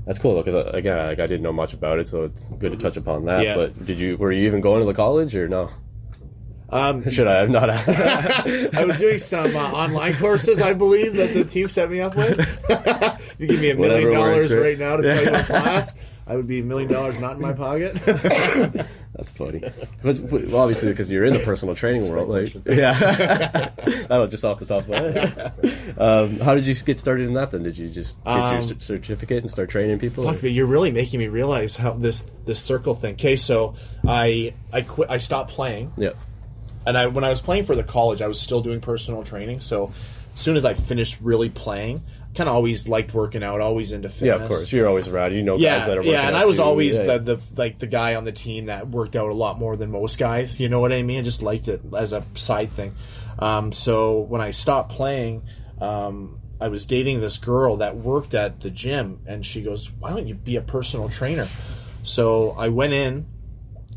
that's 0.05 0.17
cool 0.19 0.35
though. 0.35 0.43
Because 0.43 0.73
again, 0.73 0.97
like, 0.97 1.19
I 1.19 1.27
didn't 1.27 1.43
know 1.43 1.53
much 1.53 1.73
about 1.73 1.99
it, 1.99 2.07
so 2.07 2.23
it's 2.23 2.41
good 2.43 2.71
to 2.71 2.77
touch 2.77 2.97
upon 2.97 3.25
that. 3.25 3.43
Yeah. 3.43 3.55
But 3.55 3.85
did 3.85 3.99
you? 3.99 4.17
Were 4.17 4.31
you 4.31 4.45
even 4.47 4.61
going 4.61 4.79
to 4.81 4.85
the 4.85 4.93
college 4.95 5.35
or 5.35 5.47
no? 5.47 5.69
Um, 6.69 7.07
Should 7.09 7.27
I 7.27 7.39
have 7.39 7.49
not 7.49 7.69
asked? 7.69 7.89
I 8.75 8.85
was 8.85 8.97
doing 8.97 9.19
some 9.19 9.55
uh, 9.55 9.59
online 9.71 10.15
courses, 10.15 10.61
I 10.61 10.73
believe, 10.73 11.15
that 11.17 11.33
the 11.33 11.43
team 11.43 11.67
set 11.67 11.91
me 11.91 11.99
up 11.99 12.15
with. 12.15 12.39
you 13.39 13.47
give 13.47 13.59
me 13.59 13.71
a 13.71 13.75
million 13.75 14.13
dollars 14.13 14.51
right? 14.53 14.61
right 14.61 14.79
now 14.79 14.95
to 14.95 15.03
tell 15.03 15.23
you 15.23 15.33
a 15.33 15.43
class, 15.43 15.93
I 16.31 16.35
would 16.37 16.47
be 16.47 16.59
a 16.59 16.63
million 16.63 16.89
dollars 16.89 17.19
not 17.19 17.35
in 17.35 17.41
my 17.41 17.51
pocket. 17.51 17.93
That's 19.13 19.29
funny. 19.31 19.61
But, 20.01 20.19
well, 20.21 20.57
obviously, 20.57 20.89
because 20.89 21.09
you're 21.11 21.25
in 21.25 21.33
the 21.33 21.39
personal 21.39 21.75
training 21.75 22.09
world, 22.09 22.29
like 22.29 22.53
yeah, 22.65 22.97
that 23.77 24.09
was 24.17 24.31
just 24.31 24.45
off 24.45 24.59
the 24.59 24.65
top 24.65 24.83
of 24.83 24.89
my 24.89 24.95
head. 24.97 25.97
Um, 25.99 26.39
how 26.39 26.55
did 26.55 26.65
you 26.65 26.73
get 26.75 26.97
started 26.99 27.27
in 27.27 27.33
that? 27.33 27.51
Then 27.51 27.63
did 27.63 27.77
you 27.77 27.89
just 27.89 28.23
get 28.23 28.33
your 28.33 28.45
Um, 28.45 28.63
cer- 28.63 28.79
certificate 28.79 29.39
and 29.43 29.51
start 29.51 29.69
training 29.69 29.99
people? 29.99 30.23
Fuck, 30.23 30.39
but 30.39 30.51
you're 30.51 30.65
really 30.65 30.91
making 30.91 31.19
me 31.19 31.27
realize 31.27 31.75
how 31.75 31.91
this 31.91 32.21
this 32.45 32.63
circle 32.63 32.95
thing. 32.95 33.15
Okay, 33.15 33.35
so 33.35 33.75
I 34.07 34.53
I 34.71 34.81
quit. 34.81 35.09
I 35.09 35.17
stopped 35.17 35.51
playing. 35.51 35.91
yeah, 35.97 36.11
and 36.87 36.97
I 36.97 37.07
when 37.07 37.25
I 37.25 37.29
was 37.29 37.41
playing 37.41 37.65
for 37.65 37.75
the 37.75 37.83
college, 37.83 38.21
I 38.21 38.27
was 38.27 38.39
still 38.39 38.61
doing 38.61 38.79
personal 38.79 39.23
training. 39.23 39.59
So 39.59 39.91
as 40.33 40.39
soon 40.39 40.55
as 40.55 40.63
I 40.63 40.73
finished 40.73 41.19
really 41.21 41.49
playing, 41.49 42.01
kind 42.35 42.47
of 42.49 42.55
always 42.55 42.87
liked 42.87 43.13
working 43.13 43.43
out, 43.43 43.59
always 43.61 43.91
into 43.91 44.09
fitness. 44.09 44.27
yeah. 44.27 44.35
Of 44.43 44.47
course, 44.49 44.71
you're 44.71 44.87
always 44.87 45.07
around. 45.07 45.33
You 45.33 45.43
know 45.43 45.55
guys 45.57 45.61
Yeah, 45.63 45.79
that 45.87 45.89
are 45.89 45.95
working 45.97 46.11
out. 46.15 46.21
yeah, 46.21 46.27
and 46.27 46.35
out 46.35 46.43
I 46.43 46.45
was 46.45 46.57
too. 46.57 46.63
always 46.63 46.97
Yeah. 46.97 47.17
the, 47.17 47.35
the 47.35 47.41
like 47.57 47.79
the 47.79 47.87
guy 47.87 48.15
on 48.15 48.23
the 48.23 48.31
team 48.31 48.65
that 48.67 48.87
worked 48.87 49.15
out 49.15 49.29
a 49.31 49.33
lot 49.35 49.59
more 49.59 49.75
than 49.75 49.91
most 49.91 50.17
guys. 50.17 50.59
You 50.59 50.69
know 50.69 50.79
what 50.79 50.93
I 50.93 51.01
mean? 51.03 51.19
I 51.19 51.21
just 51.23 51.41
liked 51.41 51.67
it 51.67 51.81
as 51.95 52.13
a 52.13 52.23
side 52.35 52.69
thing. 52.69 52.95
Um, 53.39 53.71
so 53.71 54.19
when 54.19 54.41
I 54.41 54.51
stopped 54.51 54.91
playing, 54.91 55.43
um, 55.79 56.39
I 56.59 56.67
was 56.67 56.85
dating 56.85 57.21
this 57.21 57.37
girl 57.37 57.77
that 57.77 57.97
worked 57.97 58.33
at 58.35 58.59
the 58.59 58.69
gym, 58.69 59.19
and 59.25 59.45
she 59.45 59.61
goes, 59.63 59.91
"Why 59.99 60.11
don't 60.11 60.27
you 60.27 60.35
be 60.35 60.55
a 60.57 60.61
personal 60.61 61.09
trainer?" 61.09 61.47
So 62.03 62.51
I 62.51 62.69
went 62.69 62.93
in, 62.93 63.25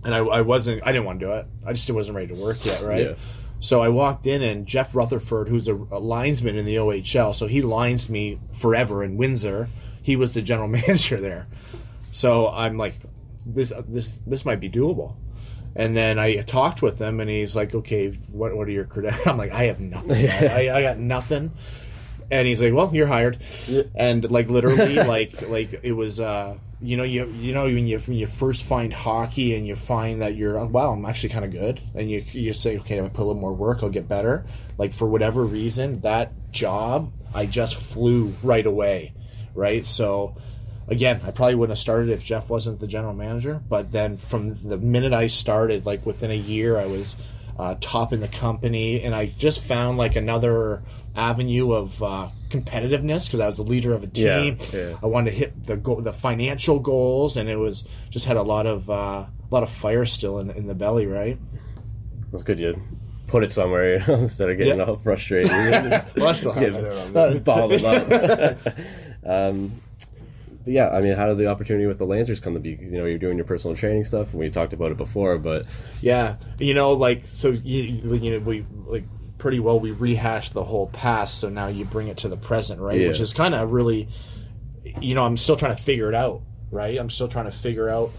and 0.04 0.14
I, 0.14 0.18
I 0.18 0.40
wasn't. 0.40 0.82
I 0.86 0.92
didn't 0.92 1.04
want 1.04 1.20
to 1.20 1.26
do 1.26 1.32
it. 1.32 1.46
I 1.66 1.72
just 1.72 1.90
wasn't 1.90 2.16
ready 2.16 2.28
to 2.34 2.40
work 2.40 2.64
yet, 2.64 2.82
right? 2.82 3.06
Yeah. 3.10 3.14
So 3.60 3.80
I 3.80 3.88
walked 3.88 4.26
in, 4.26 4.42
and 4.42 4.66
Jeff 4.66 4.94
Rutherford, 4.94 5.48
who's 5.48 5.68
a, 5.68 5.74
a 5.74 5.98
linesman 5.98 6.56
in 6.56 6.66
the 6.66 6.76
OHL, 6.76 7.34
so 7.34 7.46
he 7.46 7.62
lines 7.62 8.10
me 8.10 8.38
forever 8.52 9.02
in 9.02 9.16
Windsor. 9.16 9.70
He 10.02 10.16
was 10.16 10.32
the 10.32 10.42
general 10.42 10.68
manager 10.80 11.18
there. 11.18 11.46
So 12.10 12.48
I'm 12.48 12.76
like, 12.76 12.96
this 13.46 13.72
this 13.88 14.18
this 14.26 14.44
might 14.44 14.60
be 14.60 14.70
doable. 14.70 15.16
And 15.76 15.96
then 15.96 16.18
I 16.18 16.36
talked 16.36 16.82
with 16.82 17.00
him, 17.00 17.20
and 17.20 17.28
he's 17.28 17.56
like, 17.56 17.74
"Okay, 17.74 18.10
what 18.30 18.56
what 18.56 18.68
are 18.68 18.70
your 18.70 18.84
credentials?" 18.84 19.26
I'm 19.26 19.36
like, 19.36 19.50
"I 19.52 19.64
have 19.64 19.80
nothing. 19.80 20.28
I, 20.28 20.70
I 20.70 20.82
got 20.82 20.98
nothing." 20.98 21.52
And 22.30 22.46
he's 22.46 22.62
like, 22.62 22.72
"Well, 22.72 22.90
you're 22.94 23.08
hired." 23.08 23.38
And 23.94 24.30
like 24.30 24.48
literally, 24.48 24.94
like 24.94 25.48
like 25.48 25.80
it 25.82 25.92
was 25.92 26.20
uh 26.20 26.56
you 26.80 26.96
know, 26.96 27.02
you 27.04 27.26
you 27.38 27.52
know 27.52 27.64
when 27.64 27.87
you 27.87 27.98
when 28.00 28.16
you 28.16 28.26
first 28.26 28.64
find 28.64 28.92
hockey 28.92 29.54
and 29.54 29.66
you 29.66 29.76
find 29.76 30.22
that 30.22 30.37
you're 30.37 30.58
oh, 30.58 30.66
wow, 30.66 30.92
I'm 30.92 31.04
actually 31.04 31.30
kind 31.30 31.44
of 31.44 31.50
good, 31.50 31.80
and 31.94 32.10
you 32.10 32.24
you 32.32 32.52
say, 32.52 32.78
okay, 32.78 32.96
I'm 32.96 33.04
gonna 33.04 33.14
put 33.14 33.22
a 33.22 33.26
little 33.26 33.40
more 33.40 33.54
work, 33.54 33.82
I'll 33.82 33.90
get 33.90 34.08
better. 34.08 34.46
Like 34.78 34.92
for 34.92 35.08
whatever 35.08 35.44
reason, 35.44 36.00
that 36.00 36.32
job 36.52 37.12
I 37.34 37.46
just 37.46 37.76
flew 37.76 38.34
right 38.42 38.64
away, 38.64 39.14
right? 39.54 39.84
So 39.84 40.37
again, 40.88 41.20
I 41.24 41.30
probably 41.30 41.54
wouldn't 41.54 41.76
have 41.76 41.82
started 41.82 42.10
if 42.10 42.24
Jeff 42.24 42.50
wasn't 42.50 42.80
the 42.80 42.87
general 42.87 43.14
manager. 43.14 43.60
But 43.68 43.90
then 43.90 44.16
from 44.16 44.54
the 44.68 44.78
minute 44.78 45.12
I 45.12 45.26
started, 45.26 45.87
like 45.87 46.04
within 46.06 46.30
a 46.30 46.37
year, 46.37 46.78
I 46.78 46.87
was 46.87 47.16
uh, 47.58 47.74
top 47.80 48.12
in 48.12 48.20
the 48.20 48.28
company, 48.28 49.02
and 49.02 49.14
I 49.14 49.26
just 49.26 49.62
found 49.62 49.98
like 49.98 50.16
another 50.16 50.82
avenue 51.16 51.72
of 51.72 52.02
uh, 52.02 52.28
competitiveness 52.48 53.26
because 53.26 53.40
I 53.40 53.46
was 53.46 53.56
the 53.56 53.62
leader 53.62 53.92
of 53.94 54.02
a 54.02 54.06
team. 54.08 54.56
Yeah, 54.72 54.78
yeah. 54.90 54.96
I 55.02 55.06
wanted 55.06 55.30
to 55.30 55.36
hit 55.36 55.64
the 55.64 55.76
go- 55.76 56.00
the 56.00 56.12
financial 56.12 56.80
goals, 56.80 57.36
and 57.36 57.48
it 57.48 57.56
was 57.56 57.86
just 58.10 58.26
had 58.26 58.36
a 58.36 58.42
lot 58.42 58.66
of 58.66 58.90
uh, 58.90 58.92
a 58.94 59.30
lot 59.50 59.62
of 59.62 59.70
fire 59.70 60.04
still 60.04 60.38
in, 60.40 60.50
in 60.50 60.66
the 60.66 60.74
belly, 60.74 61.06
right? 61.06 61.38
That's 62.32 62.42
good. 62.42 62.58
You 62.58 62.80
put 63.28 63.44
it 63.44 63.52
somewhere 63.52 63.94
instead 64.08 64.50
of 64.50 64.58
getting 64.58 64.78
Yeah. 64.78 64.84
all 64.84 64.96
frustrated. 64.96 65.50
Well, 66.16 66.28
I 66.28 66.32
still 66.32 66.52
have 66.52 66.74
it. 66.74 67.44
bottled 67.44 67.84
up. 67.84 68.60
um, 69.26 69.72
but 70.64 70.72
yeah, 70.72 70.88
I 70.88 71.00
mean, 71.00 71.14
how 71.14 71.27
did 71.27 71.38
the 71.38 71.46
opportunity 71.46 71.87
with 71.87 71.98
the 71.98 72.07
Lancers 72.07 72.40
come 72.40 72.55
to 72.55 72.61
be? 72.61 72.77
'Cause, 72.77 72.90
you 72.90 72.98
know, 72.98 73.05
you're 73.05 73.18
doing 73.18 73.37
your 73.37 73.46
personal 73.46 73.77
training 73.77 74.05
stuff, 74.05 74.31
and 74.33 74.40
we 74.40 74.50
talked 74.50 74.72
about 74.72 74.90
it 74.92 74.96
before. 74.96 75.38
But 75.38 75.66
Yeah, 76.00 76.37
you 76.59 76.74
know, 76.74 76.92
like 76.92 77.24
so, 77.24 77.50
you, 77.50 77.83
you 78.16 78.33
know, 78.33 78.38
we 78.44 78.64
like 78.87 79.05
pretty 79.38 79.61
well 79.61 79.79
we 79.79 79.90
rehashed 79.90 80.55
the 80.55 80.64
whole 80.64 80.87
past, 80.88 81.38
so 81.38 81.48
now 81.48 81.66
you 81.66 81.85
bring 81.85 82.09
it 82.09 82.16
to 82.18 82.29
the 82.29 82.37
present, 82.37 82.81
right? 82.81 83.00
Yeah. 83.00 83.09
Which 83.09 83.20
is 83.20 83.33
kind 83.33 83.55
of 83.55 83.72
really, 83.72 84.09
you 85.00 85.14
know, 85.14 85.24
I'm 85.24 85.37
still 85.37 85.57
trying 85.57 85.77
to 85.77 85.83
figure 85.83 86.09
it 86.09 86.14
out, 86.14 86.42
right? 86.70 86.98
I'm 86.98 87.11
still 87.11 87.29
trying 87.29 87.46
to 87.46 87.50
figure 87.53 87.88
out. 87.88 88.11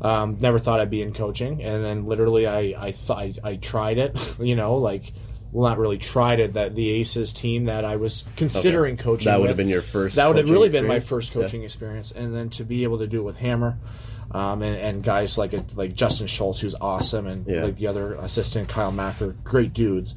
Um, 0.00 0.38
never 0.40 0.58
thought 0.58 0.80
I'd 0.80 0.90
be 0.90 1.02
in 1.02 1.12
coaching, 1.12 1.62
and 1.62 1.84
then 1.84 2.06
literally, 2.06 2.46
I 2.46 2.74
I 2.78 2.92
thought 2.92 3.18
I, 3.18 3.34
I 3.44 3.56
tried 3.56 3.98
it, 3.98 4.16
you 4.40 4.56
know, 4.56 4.76
like. 4.76 5.12
Well, 5.52 5.68
not 5.70 5.78
really 5.78 5.98
tried 5.98 6.40
it. 6.40 6.52
That 6.54 6.74
the 6.74 6.90
Aces 6.90 7.32
team 7.32 7.64
that 7.66 7.84
I 7.84 7.96
was 7.96 8.24
considering 8.36 8.96
coaching. 8.96 9.26
that 9.26 9.36
would 9.36 9.42
with, 9.42 9.50
have 9.50 9.56
been 9.56 9.68
your 9.68 9.82
first. 9.82 10.16
that 10.16 10.28
would 10.28 10.36
have 10.36 10.50
really 10.50 10.68
been 10.68 10.86
my 10.86 11.00
first 11.00 11.32
coaching 11.32 11.62
experience, 11.62 12.12
and 12.12 12.34
then 12.34 12.50
to 12.50 12.64
be 12.64 12.82
able 12.84 12.98
to 12.98 13.06
do 13.06 13.20
it 13.20 13.24
with 13.24 13.36
Hammer, 13.36 13.78
um, 14.32 14.62
and, 14.62 14.76
and 14.76 15.02
guys 15.02 15.38
like 15.38 15.54
like 15.74 15.94
Justin 15.94 16.26
Schultz, 16.26 16.60
who's 16.60 16.74
awesome, 16.74 17.26
and 17.26 17.46
Yeah. 17.46 17.64
like 17.64 17.76
the 17.76 17.86
other 17.86 18.14
assistant 18.14 18.68
Kyle 18.68 18.92
Macker, 18.92 19.34
great 19.44 19.72
dudes. 19.72 20.14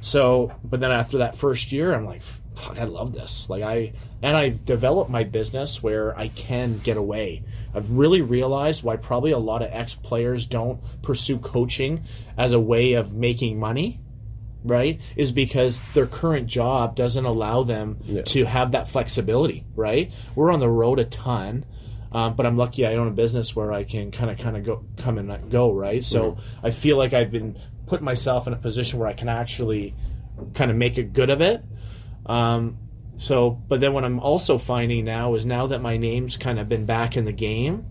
So, 0.00 0.52
but 0.64 0.80
then 0.80 0.90
after 0.90 1.18
that 1.18 1.36
first 1.36 1.70
year, 1.70 1.94
I'm 1.94 2.04
like, 2.04 2.22
fuck, 2.56 2.78
I 2.80 2.84
love 2.84 3.12
this. 3.12 3.48
Like 3.48 3.62
I 3.62 3.92
and 4.20 4.36
I've 4.36 4.64
developed 4.64 5.10
my 5.10 5.24
business 5.24 5.82
where 5.82 6.16
I 6.18 6.28
can 6.28 6.78
get 6.78 6.96
away. 6.96 7.44
I've 7.74 7.90
really 7.90 8.20
realized 8.20 8.82
why 8.82 8.96
probably 8.96 9.30
a 9.30 9.38
lot 9.38 9.62
of 9.62 9.70
ex 9.72 9.94
players 9.94 10.46
don't 10.46 10.80
pursue 11.02 11.38
coaching 11.38 12.02
as 12.36 12.52
a 12.52 12.60
way 12.60 12.94
of 12.94 13.12
making 13.12 13.58
money 13.58 14.00
right 14.64 15.00
is 15.16 15.32
because 15.32 15.80
their 15.94 16.06
current 16.06 16.46
job 16.46 16.94
doesn't 16.96 17.24
allow 17.24 17.62
them 17.62 17.98
Yeah. 18.04 18.22
to 18.22 18.44
have 18.44 18.72
that 18.72 18.88
flexibility 18.88 19.64
right? 19.74 20.12
We're 20.34 20.52
on 20.52 20.60
the 20.60 20.68
road 20.68 20.98
a 20.98 21.04
ton 21.04 21.64
um, 22.12 22.34
but 22.36 22.44
i'm 22.46 22.56
lucky 22.56 22.86
i 22.86 22.94
own 22.96 23.08
a 23.08 23.12
business 23.12 23.56
where 23.56 23.72
i 23.72 23.84
can 23.84 24.10
kind 24.10 24.30
of 24.30 24.38
kind 24.38 24.56
of 24.56 24.64
go 24.64 24.84
come 24.98 25.18
and 25.18 25.50
go 25.50 25.72
right? 25.72 26.04
So 26.04 26.36
i 26.62 26.70
feel 26.70 26.96
like 26.96 27.12
i've 27.14 27.30
been 27.30 27.58
putting 27.86 28.04
myself 28.04 28.46
in 28.46 28.52
a 28.52 28.56
position 28.56 28.98
where 28.98 29.08
i 29.08 29.12
can 29.14 29.28
actually 29.28 29.94
kind 30.54 30.70
of 30.70 30.76
make 30.76 30.96
a 30.98 31.02
good 31.02 31.30
of 31.30 31.40
it. 31.40 31.62
Um, 32.26 32.78
so 33.16 33.50
but 33.50 33.80
then 33.80 33.92
what 33.92 34.04
i'm 34.04 34.18
also 34.20 34.56
finding 34.58 35.04
now 35.04 35.34
is 35.34 35.44
now 35.44 35.66
that 35.66 35.80
my 35.82 35.96
name's 35.98 36.36
kind 36.38 36.58
of 36.58 36.68
been 36.68 36.86
back 36.86 37.16
in 37.16 37.24
the 37.26 37.32
game 37.32 37.84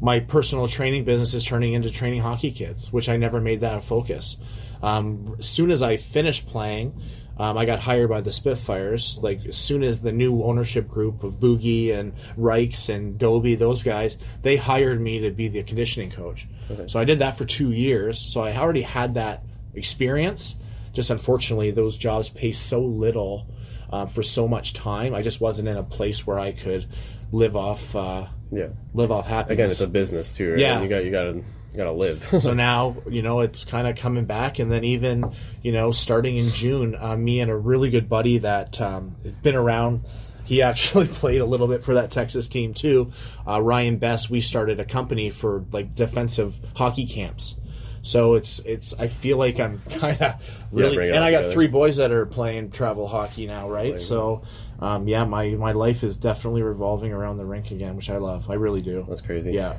my 0.00 0.20
personal 0.20 0.68
training 0.68 1.04
business 1.04 1.34
is 1.34 1.44
turning 1.44 1.72
into 1.72 1.90
training 1.90 2.20
hockey 2.20 2.50
kids, 2.50 2.92
which 2.92 3.08
I 3.08 3.16
never 3.16 3.40
made 3.40 3.60
that 3.60 3.78
a 3.78 3.80
focus. 3.80 4.36
Um, 4.82 5.36
as 5.38 5.48
soon 5.48 5.70
as 5.70 5.82
I 5.82 5.96
finished 5.96 6.46
playing, 6.46 7.00
um, 7.36 7.58
I 7.58 7.64
got 7.64 7.80
hired 7.80 8.10
by 8.10 8.20
the 8.20 8.30
Spitfires. 8.30 9.18
Like 9.20 9.44
as 9.46 9.56
soon 9.56 9.82
as 9.82 10.00
the 10.00 10.12
new 10.12 10.42
ownership 10.42 10.88
group 10.88 11.24
of 11.24 11.34
Boogie 11.40 11.92
and 11.94 12.12
Reichs 12.38 12.94
and 12.94 13.18
Doby, 13.18 13.54
those 13.56 13.82
guys, 13.82 14.18
they 14.42 14.56
hired 14.56 15.00
me 15.00 15.20
to 15.20 15.30
be 15.30 15.48
the 15.48 15.62
conditioning 15.62 16.10
coach. 16.10 16.46
So 16.86 17.00
I 17.00 17.04
did 17.04 17.20
that 17.20 17.36
for 17.36 17.44
two 17.44 17.72
years. 17.72 18.18
So 18.18 18.42
I 18.42 18.56
already 18.56 18.82
had 18.82 19.14
that 19.14 19.42
experience. 19.74 20.56
Just 20.92 21.10
unfortunately, 21.10 21.72
those 21.72 21.98
jobs 21.98 22.28
pay 22.28 22.52
so 22.52 22.82
little 22.82 23.48
um, 23.90 24.08
for 24.08 24.22
so 24.22 24.46
much 24.46 24.74
time. 24.74 25.14
I 25.14 25.22
just 25.22 25.40
wasn't 25.40 25.68
in 25.68 25.76
a 25.76 25.82
place 25.82 26.26
where 26.26 26.38
I 26.38 26.52
could 26.52 26.86
live 27.32 27.56
off 27.56 27.96
uh, 27.96 28.26
Yeah. 28.56 28.68
live 28.92 29.10
off 29.10 29.26
happiness. 29.26 29.54
Again, 29.54 29.70
it's 29.70 29.80
a 29.80 29.88
business 29.88 30.32
too, 30.32 30.52
right? 30.52 30.58
Yeah. 30.58 30.74
And 30.74 30.82
you 30.84 30.88
got 30.88 31.04
you 31.04 31.10
got 31.10 31.24
to 31.24 31.44
you 31.74 31.78
got 31.78 31.84
to 31.84 31.92
live. 31.92 32.26
so 32.40 32.54
now 32.54 32.96
you 33.10 33.22
know 33.22 33.40
it's 33.40 33.64
kind 33.64 33.88
of 33.88 33.96
coming 33.96 34.24
back 34.24 34.60
and 34.60 34.70
then 34.70 34.84
even 34.84 35.24
you 35.62 35.72
know 35.72 35.90
starting 35.90 36.36
in 36.36 36.50
june 36.50 36.96
uh, 36.98 37.16
me 37.16 37.40
and 37.40 37.50
a 37.50 37.56
really 37.56 37.90
good 37.90 38.08
buddy 38.08 38.38
that 38.38 38.80
um, 38.80 39.16
has 39.24 39.32
been 39.34 39.56
around 39.56 40.04
he 40.44 40.62
actually 40.70 41.08
played 41.08 41.40
a 41.40 41.44
little 41.44 41.66
bit 41.66 41.82
for 41.82 41.94
that 41.94 42.12
texas 42.12 42.48
team 42.48 42.74
too 42.74 43.10
uh, 43.46 43.60
ryan 43.60 43.96
best 43.98 44.30
we 44.30 44.40
started 44.40 44.78
a 44.78 44.84
company 44.84 45.30
for 45.30 45.64
like 45.72 45.94
defensive 45.94 46.56
hockey 46.76 47.06
camps 47.06 47.56
so 48.02 48.34
it's 48.34 48.60
it's 48.60 48.94
i 49.00 49.08
feel 49.08 49.36
like 49.36 49.58
i'm 49.58 49.80
kind 49.98 50.20
of 50.22 50.66
really 50.70 51.08
it 51.08 51.14
and 51.14 51.24
i 51.24 51.30
got 51.30 51.38
together. 51.38 51.54
three 51.54 51.66
boys 51.66 51.96
that 51.96 52.12
are 52.12 52.26
playing 52.26 52.70
travel 52.70 53.08
hockey 53.08 53.46
now 53.46 53.68
right 53.68 53.98
so 53.98 54.42
um, 54.84 55.08
yeah 55.08 55.24
my 55.24 55.44
my 55.66 55.72
life 55.72 56.02
is 56.08 56.16
definitely 56.16 56.62
revolving 56.62 57.12
around 57.12 57.36
the 57.38 57.44
rink 57.54 57.70
again 57.70 57.94
which 57.96 58.10
i 58.10 58.18
love 58.18 58.48
i 58.50 58.54
really 58.54 58.82
do 58.82 59.04
That's 59.08 59.20
crazy. 59.30 59.52
yeah 59.52 59.74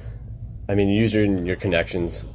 I 0.68 0.74
mean, 0.74 0.88
you 0.90 1.00
use 1.00 1.14
your 1.14 1.26
your 1.50 1.58
connections 1.58 2.28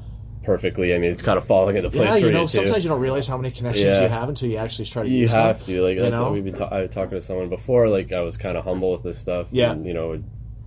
perfectly. 0.44 0.94
I 0.94 0.98
mean, 0.98 1.10
it's 1.10 1.20
kind 1.28 1.36
of 1.36 1.44
falling 1.44 1.76
into 1.76 1.90
place 1.90 2.04
Yeah, 2.04 2.12
for 2.12 2.18
you 2.20 2.26
you 2.26 2.32
know, 2.32 2.42
too. 2.42 2.58
sometimes 2.58 2.84
you 2.84 2.88
don't 2.92 3.00
realize 3.00 3.26
how 3.26 3.36
many 3.36 3.50
connections 3.50 3.86
Yeah. 3.86 4.02
you 4.02 4.08
have 4.08 4.28
until 4.28 4.48
you 4.48 4.56
actually 4.56 4.84
try 4.84 5.02
to 5.02 5.08
you 5.08 5.18
use 5.26 5.32
have 5.32 5.58
them. 5.58 5.66
to 5.66 5.82
like 5.82 5.96
you 5.96 6.08
know? 6.10 6.22
what 6.22 6.32
we've 6.34 6.44
been 6.44 6.54
ta- 6.54 6.68
I 6.70 6.82
was 6.82 6.90
talking 6.92 7.18
to 7.18 7.20
someone 7.20 7.48
before 7.48 7.88
like 7.88 8.12
I 8.12 8.20
was 8.20 8.36
kind 8.36 8.56
of 8.56 8.62
humble 8.64 8.92
with 8.92 9.02
this 9.02 9.18
stuff 9.18 9.48
Yeah. 9.50 9.72
and, 9.72 9.84
you 9.84 9.94
know 9.94 10.22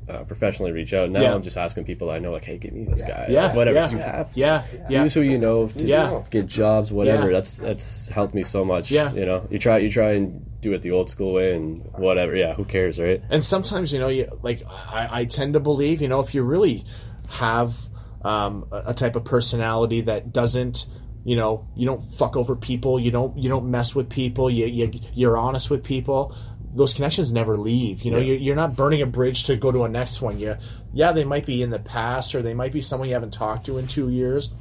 uh, 0.10 0.24
professionally 0.26 0.72
reach 0.72 0.94
out 0.94 1.10
now 1.10 1.22
Yeah. 1.22 1.34
I'm 1.34 1.44
just 1.44 1.58
asking 1.58 1.86
people 1.86 2.10
I 2.10 2.20
know 2.20 2.32
like 2.32 2.46
hey 2.46 2.58
give 2.58 2.74
me 2.74 2.84
this 2.84 3.02
guy 3.02 3.28
Yeah, 3.30 3.48
Like, 3.48 3.56
whatever 3.56 3.76
yeah, 3.80 3.90
you 3.92 3.98
have 4.00 4.32
yeah, 4.36 4.64
yeah. 4.90 5.04
use 5.04 5.14
who 5.14 5.22
you 5.22 5.38
know 5.38 5.68
to 5.68 5.86
Yeah. 5.86 6.24
get 6.30 6.48
jobs 6.48 6.92
whatever 6.92 7.28
Yeah. 7.28 7.34
that's 7.40 7.58
that's 7.58 8.10
helped 8.10 8.34
me 8.34 8.44
so 8.44 8.66
much 8.66 8.92
Yeah. 8.92 9.14
you 9.14 9.26
know 9.26 9.48
you 9.50 9.60
try 9.60 9.78
you 9.78 9.90
try 9.90 10.14
and 10.14 10.46
do 10.62 10.74
it 10.74 10.82
the 10.82 10.92
old 10.92 11.10
school 11.10 11.34
way 11.34 11.56
and 11.56 11.84
whatever 11.98 12.36
yeah 12.36 12.54
who 12.56 12.66
cares 12.66 13.00
right 13.00 13.22
And 13.30 13.44
sometimes, 13.44 13.92
you 13.94 14.00
know, 14.00 14.08
you 14.08 14.28
like 14.42 14.64
I, 14.68 15.10
I 15.22 15.26
tend 15.26 15.54
to 15.54 15.60
believe, 15.60 16.02
you 16.02 16.08
know, 16.08 16.20
if 16.22 16.34
you 16.34 16.42
really 16.44 16.86
have 17.30 17.76
um, 18.24 18.66
a, 18.72 18.84
a 18.88 18.94
type 18.94 19.16
of 19.18 19.26
personality 19.26 20.02
that 20.02 20.32
doesn't, 20.32 20.86
you 21.26 21.36
know, 21.36 21.68
you 21.76 21.86
don't 21.86 22.14
fuck 22.14 22.36
over 22.38 22.56
people, 22.56 23.00
you 23.00 23.12
don't 23.12 23.38
you 23.38 23.50
don't 23.50 23.70
mess 23.70 23.94
with 23.96 24.10
people, 24.10 24.50
you, 24.50 24.66
you 24.66 24.92
you're 25.14 25.38
honest 25.38 25.70
with 25.70 25.84
people. 25.84 26.34
Those 26.76 26.94
connections 26.94 27.32
never 27.32 27.56
leave. 27.58 28.04
You 28.04 28.12
know, 28.12 28.18
Yeah. 28.18 28.24
you're, 28.26 28.38
you're 28.38 28.56
not 28.56 28.76
burning 28.76 29.02
a 29.02 29.06
bridge 29.06 29.44
to 29.46 29.56
go 29.56 29.72
to 29.72 29.84
a 29.84 29.90
next 29.90 30.22
one. 30.22 30.40
You, 30.40 30.58
yeah, 30.94 31.12
they 31.12 31.24
might 31.24 31.46
be 31.46 31.62
in 31.62 31.70
the 31.70 31.80
past, 31.80 32.34
or 32.36 32.42
they 32.42 32.54
might 32.54 32.74
be 32.74 32.82
someone 32.82 33.08
you 33.10 33.14
haven't 33.14 33.34
talked 33.34 33.66
to 33.68 33.78
in 33.78 33.88
two 33.88 34.10
years. 34.10 34.52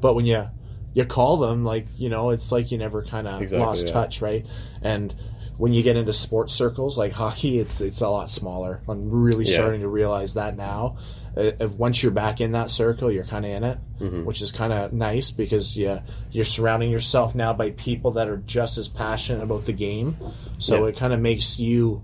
But 0.00 0.14
when 0.14 0.26
you 0.26 0.48
you 0.94 1.04
call 1.04 1.36
them, 1.36 1.64
like 1.64 1.86
you 1.96 2.08
know, 2.08 2.30
it's 2.30 2.50
like 2.52 2.70
you 2.70 2.78
never 2.78 3.02
kind 3.02 3.26
of 3.28 3.42
Exactly, 3.42 3.66
lost 3.66 3.86
yeah. 3.86 3.92
touch, 3.92 4.22
right? 4.22 4.46
And 4.82 5.14
when 5.58 5.72
you 5.72 5.82
get 5.82 5.96
into 5.96 6.12
sports 6.12 6.52
circles 6.52 6.98
like 6.98 7.12
hockey, 7.12 7.58
it's 7.58 7.80
it's 7.80 8.00
a 8.00 8.08
lot 8.08 8.30
smaller. 8.30 8.82
I'm 8.88 9.10
really 9.10 9.44
Yeah. 9.46 9.54
starting 9.54 9.80
to 9.80 9.88
realize 9.88 10.34
that 10.34 10.56
now. 10.56 10.96
Uh, 11.36 11.52
if 11.60 11.72
once 11.72 12.02
you're 12.02 12.12
back 12.12 12.40
in 12.40 12.52
that 12.52 12.70
circle, 12.70 13.10
you're 13.10 13.24
kind 13.24 13.44
of 13.44 13.50
in 13.50 13.64
it, 13.64 13.78
Mm-hmm. 14.00 14.24
which 14.24 14.40
is 14.42 14.52
kind 14.52 14.72
of 14.72 14.92
nice 14.92 15.30
because 15.30 15.76
yeah, 15.76 16.00
you're 16.30 16.44
surrounding 16.44 16.90
yourself 16.90 17.34
now 17.34 17.52
by 17.54 17.70
people 17.70 18.12
that 18.12 18.28
are 18.28 18.36
just 18.38 18.76
as 18.78 18.88
passionate 18.88 19.42
about 19.42 19.64
the 19.66 19.72
game. 19.72 20.16
So 20.58 20.82
Yeah. 20.82 20.88
it 20.90 20.96
kind 20.96 21.12
of 21.12 21.20
makes 21.20 21.58
you 21.58 22.02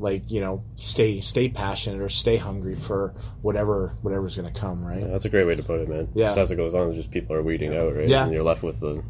like 0.00 0.28
you 0.28 0.40
know 0.40 0.64
stay 0.76 1.20
stay 1.20 1.48
passionate 1.48 2.00
or 2.00 2.08
stay 2.08 2.36
hungry 2.36 2.74
for 2.74 3.14
whatever 3.42 3.94
whatever's 4.02 4.34
going 4.36 4.52
to 4.52 4.60
come, 4.60 4.84
right? 4.84 5.08
that's 5.08 5.24
a 5.24 5.28
great 5.28 5.46
way 5.46 5.54
to 5.54 5.62
put 5.62 5.80
it 5.80 5.88
man 5.88 6.08
Yeah. 6.14 6.26
just 6.26 6.38
as 6.38 6.50
it 6.50 6.56
goes 6.56 6.74
on 6.74 6.92
just 6.94 7.12
people 7.12 7.36
are 7.36 7.42
weeding 7.44 7.76
out 7.76 7.94
right 7.94 8.08
Yeah. 8.08 8.24
and 8.24 8.32
you're 8.34 8.42
left 8.42 8.64
with 8.64 8.80
the 8.80 9.02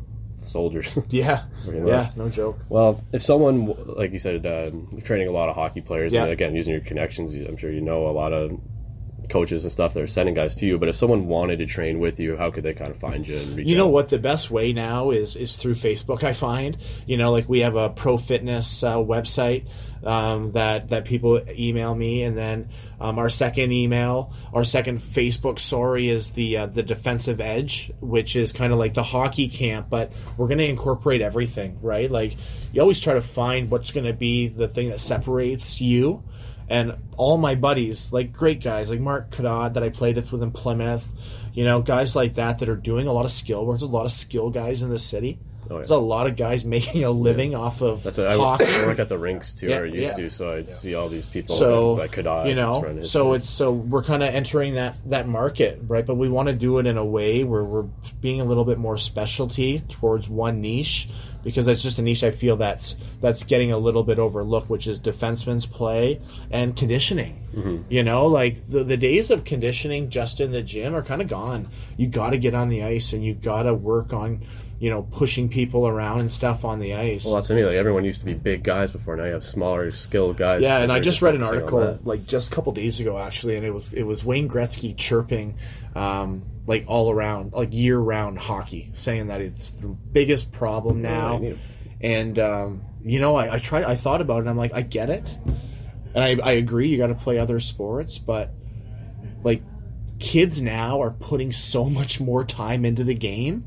soldiers 0.45 0.97
Yeah, 1.11 1.45
yeah, 1.67 2.11
no 2.17 2.29
joke. 2.29 2.59
Well, 2.69 3.03
if 3.13 3.23
someone, 3.23 3.67
like 3.97 4.13
you 4.13 4.19
said, 4.19 4.45
you're 4.45 5.01
training 5.03 5.29
a 5.29 5.33
lot 5.33 5.49
of 5.49 5.55
hockey 5.55 5.81
players, 5.81 6.13
Yeah. 6.13 6.25
and 6.25 6.33
again, 6.33 6.55
using 6.55 6.73
your 6.73 6.83
connections, 6.83 7.35
I'm 7.35 7.57
sure 7.57 7.71
you 7.71 7.81
know 7.81 8.07
a 8.09 8.13
lot 8.13 8.33
of 8.33 8.59
coaches 9.29 9.65
and 9.65 9.73
stuff 9.73 9.95
that 9.95 10.03
are 10.03 10.07
sending 10.07 10.35
guys 10.35 10.55
to 10.57 10.67
you. 10.67 10.79
But 10.79 10.89
if 10.89 10.97
someone 10.97 11.27
wanted 11.27 11.59
to 11.59 11.67
train 11.67 11.99
with 12.01 12.21
you, 12.21 12.37
how 12.37 12.51
could 12.51 12.65
they 12.65 12.75
kind 12.75 12.91
of 12.91 12.99
find 12.99 13.27
you 13.27 13.37
and 13.39 13.57
reach 13.57 13.69
You 13.69 13.77
know 13.77 13.87
out? 13.87 13.93
what? 13.93 14.09
The 14.09 14.19
best 14.19 14.51
way 14.51 14.73
now 14.73 15.11
is 15.11 15.37
is 15.37 15.57
through 15.57 15.75
Facebook. 15.75 16.23
I 16.23 16.33
find 16.33 16.77
you 17.07 17.17
know, 17.17 17.31
like 17.31 17.49
we 17.49 17.61
have 17.61 17.77
a 17.77 17.89
pro 17.91 18.17
fitness 18.17 18.83
uh, 18.83 18.97
website 18.97 19.67
um, 20.05 20.53
that 20.53 20.89
that 20.89 21.05
people 21.05 21.41
email 21.51 21.95
me, 21.95 22.23
and 22.23 22.37
then 22.37 22.69
um, 23.01 23.19
our 23.19 23.31
second 23.31 23.73
email, 23.73 24.33
our 24.53 24.65
second 24.65 24.99
Facebook, 24.99 25.59
sorry, 25.59 26.09
is 26.09 26.31
the 26.31 26.59
uh, 26.59 26.67
the 26.67 26.83
defensive 26.83 27.41
edge, 27.41 27.93
which 28.01 28.37
is 28.37 28.53
kind 28.53 28.73
of 28.73 28.79
like 28.79 28.95
the 28.95 29.03
hockey 29.03 29.49
camp, 29.49 29.89
but 29.91 30.13
we're 30.37 30.49
going 30.49 30.59
to 30.59 30.69
incorporate 30.69 31.21
everything, 31.23 31.79
right? 31.83 32.11
Like 32.11 32.37
you 32.73 32.81
always 32.81 33.01
try 33.01 33.15
to 33.15 33.23
find 33.23 33.71
what's 33.71 33.93
going 33.93 34.07
to 34.07 34.13
be 34.13 34.49
the 34.49 34.69
thing 34.69 34.89
that 34.91 35.01
separates 35.01 35.81
you. 35.81 36.23
And 36.69 36.95
all 37.17 37.37
my 37.37 37.55
buddies, 37.55 38.13
like 38.13 38.33
great 38.33 38.63
guys, 38.63 38.89
like 38.89 39.01
Mark 39.01 39.31
Cadot 39.31 39.75
that 39.75 39.83
I 39.83 39.91
played 39.91 40.17
with 40.17 40.43
in 40.43 40.51
Plymouth, 40.51 41.13
you 41.53 41.65
know, 41.65 41.83
guys 41.83 42.17
like 42.17 42.35
that 42.35 42.61
that 42.61 42.69
are 42.69 42.77
doing 42.77 43.07
a 43.07 43.13
lot 43.13 43.25
of 43.25 43.31
skill 43.31 43.67
work. 43.67 43.79
There's 43.79 43.89
a 43.89 43.93
lot 43.93 44.07
of 44.07 44.13
skill 44.13 44.51
guys 44.51 44.83
in 44.83 44.91
the 44.91 44.99
city. 44.99 45.39
Oh, 45.71 45.75
yeah. 45.75 45.77
There's 45.79 45.91
a 45.91 45.97
lot 45.97 46.27
of 46.27 46.37
guys 46.37 46.65
making 46.65 47.05
a 47.05 47.11
living 47.11 47.55
off 47.55 47.81
of 47.83 48.03
That's 48.03 48.19
what 48.19 48.27
I, 48.29 48.37
hockey. 48.37 48.65
I 48.67 48.87
work 48.87 48.99
at 48.99 49.09
the 49.09 49.19
rinks 49.19 49.53
too, 49.53 49.69
Yeah, 49.69 49.79
or 49.79 49.87
used 49.87 50.19
yeah. 50.19 50.25
to, 50.25 50.31
so 50.31 50.53
I'd 50.53 50.73
see 50.73 50.95
all 50.95 51.09
these 51.09 51.27
people 51.27 51.55
so 51.55 51.97
that, 51.97 52.03
that 52.03 52.13
could 52.13 52.49
you 52.49 52.55
know 52.55 53.03
so 53.03 53.33
it. 53.33 53.37
it's 53.39 53.51
so 53.51 53.73
we're 53.73 54.03
kind 54.03 54.23
of 54.23 54.35
entering 54.35 54.75
that 54.75 54.97
that 55.09 55.27
market 55.27 55.81
right 55.87 56.05
but 56.05 56.17
we 56.17 56.29
want 56.29 56.49
to 56.49 56.55
do 56.55 56.79
it 56.79 56.87
in 56.87 56.99
a 56.99 57.05
way 57.05 57.45
where 57.45 57.65
we're 57.65 57.87
being 58.21 58.41
a 58.41 58.45
little 58.45 58.65
bit 58.65 58.79
more 58.79 58.99
specialty 58.99 59.81
towards 59.81 60.29
one 60.29 60.61
niche 60.61 61.09
because 61.45 61.67
that's 61.67 61.83
just 61.83 61.99
a 61.99 62.03
niche 62.03 62.25
i 62.25 62.31
feel 62.31 62.57
that's 62.57 62.97
that's 63.21 63.43
getting 63.45 63.71
a 63.71 63.79
little 63.79 64.03
bit 64.03 64.19
overlooked 64.19 64.69
which 64.71 64.87
is 64.87 64.99
defenseman's 64.99 65.67
play 65.67 66.21
and 66.51 66.77
conditioning 66.77 67.41
Mm-hmm. 67.55 67.83
you 67.89 68.03
know 68.03 68.27
like 68.27 68.67
the, 68.67 68.83
the 68.83 68.97
days 68.97 69.31
of 69.31 69.45
conditioning 69.45 70.11
just 70.11 70.41
in 70.41 70.51
the 70.51 70.61
gym 70.61 70.93
are 70.93 71.05
kind 71.05 71.23
of 71.23 71.29
gone 71.29 71.69
you 71.97 72.09
got 72.09 72.31
to 72.31 72.39
get 72.39 72.53
on 72.53 72.69
the 72.69 72.83
ice 72.83 73.13
and 73.13 73.25
you 73.25 73.33
got 73.33 73.63
to 73.63 73.75
work 73.75 74.13
on 74.13 74.41
you 74.85 74.91
know 74.91 75.01
pushing 75.01 75.49
people 75.49 75.89
around 75.89 76.21
and 76.21 76.31
stuff 76.31 76.63
on 76.63 76.79
the 76.79 76.93
ice 76.93 77.25
well, 77.25 77.37
that's 77.37 77.49
thing. 77.49 77.65
Like 77.65 77.75
everyone 77.75 78.05
used 78.05 78.21
to 78.21 78.27
be 78.27 78.35
big 78.35 78.63
guys 78.63 78.91
before. 78.91 79.17
Now 79.17 79.25
you 79.25 79.33
have 79.33 79.43
smaller, 79.43 79.91
skilled 79.93 80.37
guys. 80.37 80.61
Yeah, 80.61 80.83
and 80.83 80.93
I 80.93 81.01
just 81.01 81.23
read 81.23 81.35
an 81.35 81.43
article 81.43 81.99
like 82.05 82.27
just 82.27 82.53
a 82.53 82.55
couple 82.55 82.71
days 82.75 83.01
ago 83.01 83.19
actually, 83.19 83.57
and 83.57 83.65
it 83.65 83.73
was 83.73 83.95
it 83.95 84.03
was 84.03 84.23
Wayne 84.23 84.47
Gretzky 84.47 84.95
chirping 84.95 85.57
um, 85.95 86.43
like 86.67 86.85
all 86.87 87.11
around 87.11 87.55
like 87.55 87.73
year 87.73 87.99
round 87.99 88.39
hockey, 88.39 88.91
saying 88.93 89.29
that 89.29 89.41
it's 89.41 89.71
the 89.71 89.89
biggest 89.89 90.53
problem 90.53 91.01
now. 91.01 91.39
Need- 91.39 91.59
and 92.03 92.39
um, 92.39 92.85
you 93.03 93.21
know, 93.21 93.37
I, 93.37 93.55
I 93.55 93.59
tried, 93.61 93.85
I 93.85 93.97
thought 93.97 94.21
about 94.21 94.37
it. 94.37 94.41
and 94.41 94.51
I'm 94.51 94.59
like, 94.59 94.75
I 94.75 94.83
get 94.83 95.09
it, 95.09 95.35
and 96.15 96.23
I, 96.23 96.37
I 96.47 96.53
agree. 96.53 96.89
You 96.89 96.99
got 96.99 97.07
to 97.07 97.15
play 97.15 97.39
other 97.39 97.59
sports, 97.59 98.19
but 98.19 98.51
like 99.43 99.63
kids 100.19 100.61
now 100.61 101.01
are 101.01 101.13
putting 101.13 101.53
so 101.53 101.87
much 101.87 102.21
more 102.21 102.45
time 102.45 102.85
into 102.85 103.03
the 103.03 103.15
game. 103.15 103.67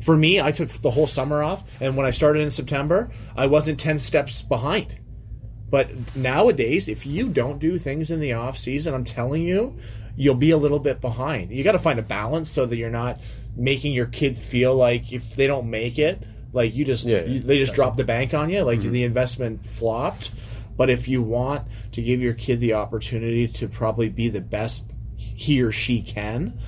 For 0.00 0.16
me, 0.16 0.40
I 0.40 0.52
took 0.52 0.68
the 0.68 0.90
whole 0.90 1.06
summer 1.06 1.42
off, 1.42 1.68
and 1.80 1.96
when 1.96 2.06
I 2.06 2.12
started 2.12 2.40
in 2.40 2.50
September, 2.50 3.10
I 3.36 3.46
wasn't 3.46 3.80
ten 3.80 3.98
steps 3.98 4.42
behind. 4.42 4.96
But 5.70 6.16
nowadays, 6.16 6.88
if 6.88 7.04
you 7.04 7.28
don't 7.28 7.58
do 7.58 7.78
things 7.78 8.10
in 8.10 8.20
the 8.20 8.32
off 8.32 8.56
season, 8.56 8.94
I'm 8.94 9.04
telling 9.04 9.42
you, 9.42 9.76
you'll 10.16 10.34
be 10.34 10.50
a 10.50 10.56
little 10.56 10.78
bit 10.78 11.00
behind. 11.00 11.50
You 11.50 11.62
got 11.62 11.72
to 11.72 11.78
find 11.78 11.98
a 11.98 12.02
balance 12.02 12.50
so 12.50 12.64
that 12.66 12.76
you're 12.76 12.90
not 12.90 13.20
making 13.56 13.92
your 13.92 14.06
kid 14.06 14.36
feel 14.36 14.74
like 14.74 15.12
if 15.12 15.36
they 15.36 15.46
don't 15.46 15.68
make 15.68 15.98
it, 15.98 16.22
like 16.52 16.74
you 16.74 16.84
just 16.84 17.04
Yeah, 17.04 17.18
yeah. 17.18 17.26
you, 17.26 17.40
they 17.40 17.58
just 17.58 17.74
drop 17.74 17.96
the 17.96 18.04
bank 18.04 18.34
on 18.34 18.50
you, 18.50 18.62
like 18.62 18.80
mm-hmm. 18.80 18.92
the 18.92 19.04
investment 19.04 19.64
flopped. 19.64 20.30
But 20.76 20.90
if 20.90 21.08
you 21.08 21.22
want 21.22 21.66
to 21.92 22.02
give 22.02 22.20
your 22.20 22.34
kid 22.34 22.60
the 22.60 22.74
opportunity 22.74 23.48
to 23.48 23.68
probably 23.68 24.08
be 24.08 24.28
the 24.28 24.40
best 24.40 24.90
he 25.16 25.60
or 25.60 25.72
she 25.72 26.02
can, 26.02 26.58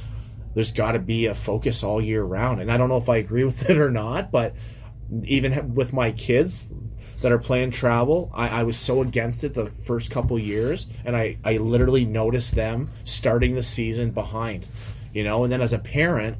there's 0.54 0.72
got 0.72 0.92
to 0.92 0.98
be 0.98 1.26
a 1.26 1.34
focus 1.34 1.82
all 1.82 2.00
year 2.00 2.22
round. 2.22 2.60
And 2.60 2.70
I 2.70 2.76
don't 2.76 2.88
know 2.88 2.96
if 2.96 3.08
I 3.08 3.16
agree 3.16 3.44
with 3.44 3.68
it 3.70 3.78
or 3.78 3.90
not, 3.90 4.30
but 4.30 4.54
even 5.24 5.74
with 5.74 5.92
my 5.92 6.12
kids 6.12 6.68
that 7.22 7.32
are 7.32 7.38
playing 7.38 7.70
travel, 7.70 8.30
I, 8.34 8.60
I 8.60 8.62
was 8.62 8.76
so 8.76 9.02
against 9.02 9.44
it 9.44 9.54
the 9.54 9.66
first 9.66 10.10
couple 10.10 10.38
years, 10.38 10.86
and 11.04 11.16
I, 11.16 11.36
I 11.44 11.58
literally 11.58 12.04
noticed 12.04 12.54
them 12.54 12.90
starting 13.04 13.54
the 13.54 13.62
season 13.62 14.12
behind, 14.12 14.66
you 15.12 15.24
know. 15.24 15.44
And 15.44 15.52
then 15.52 15.60
as 15.60 15.72
a 15.72 15.78
parent, 15.78 16.38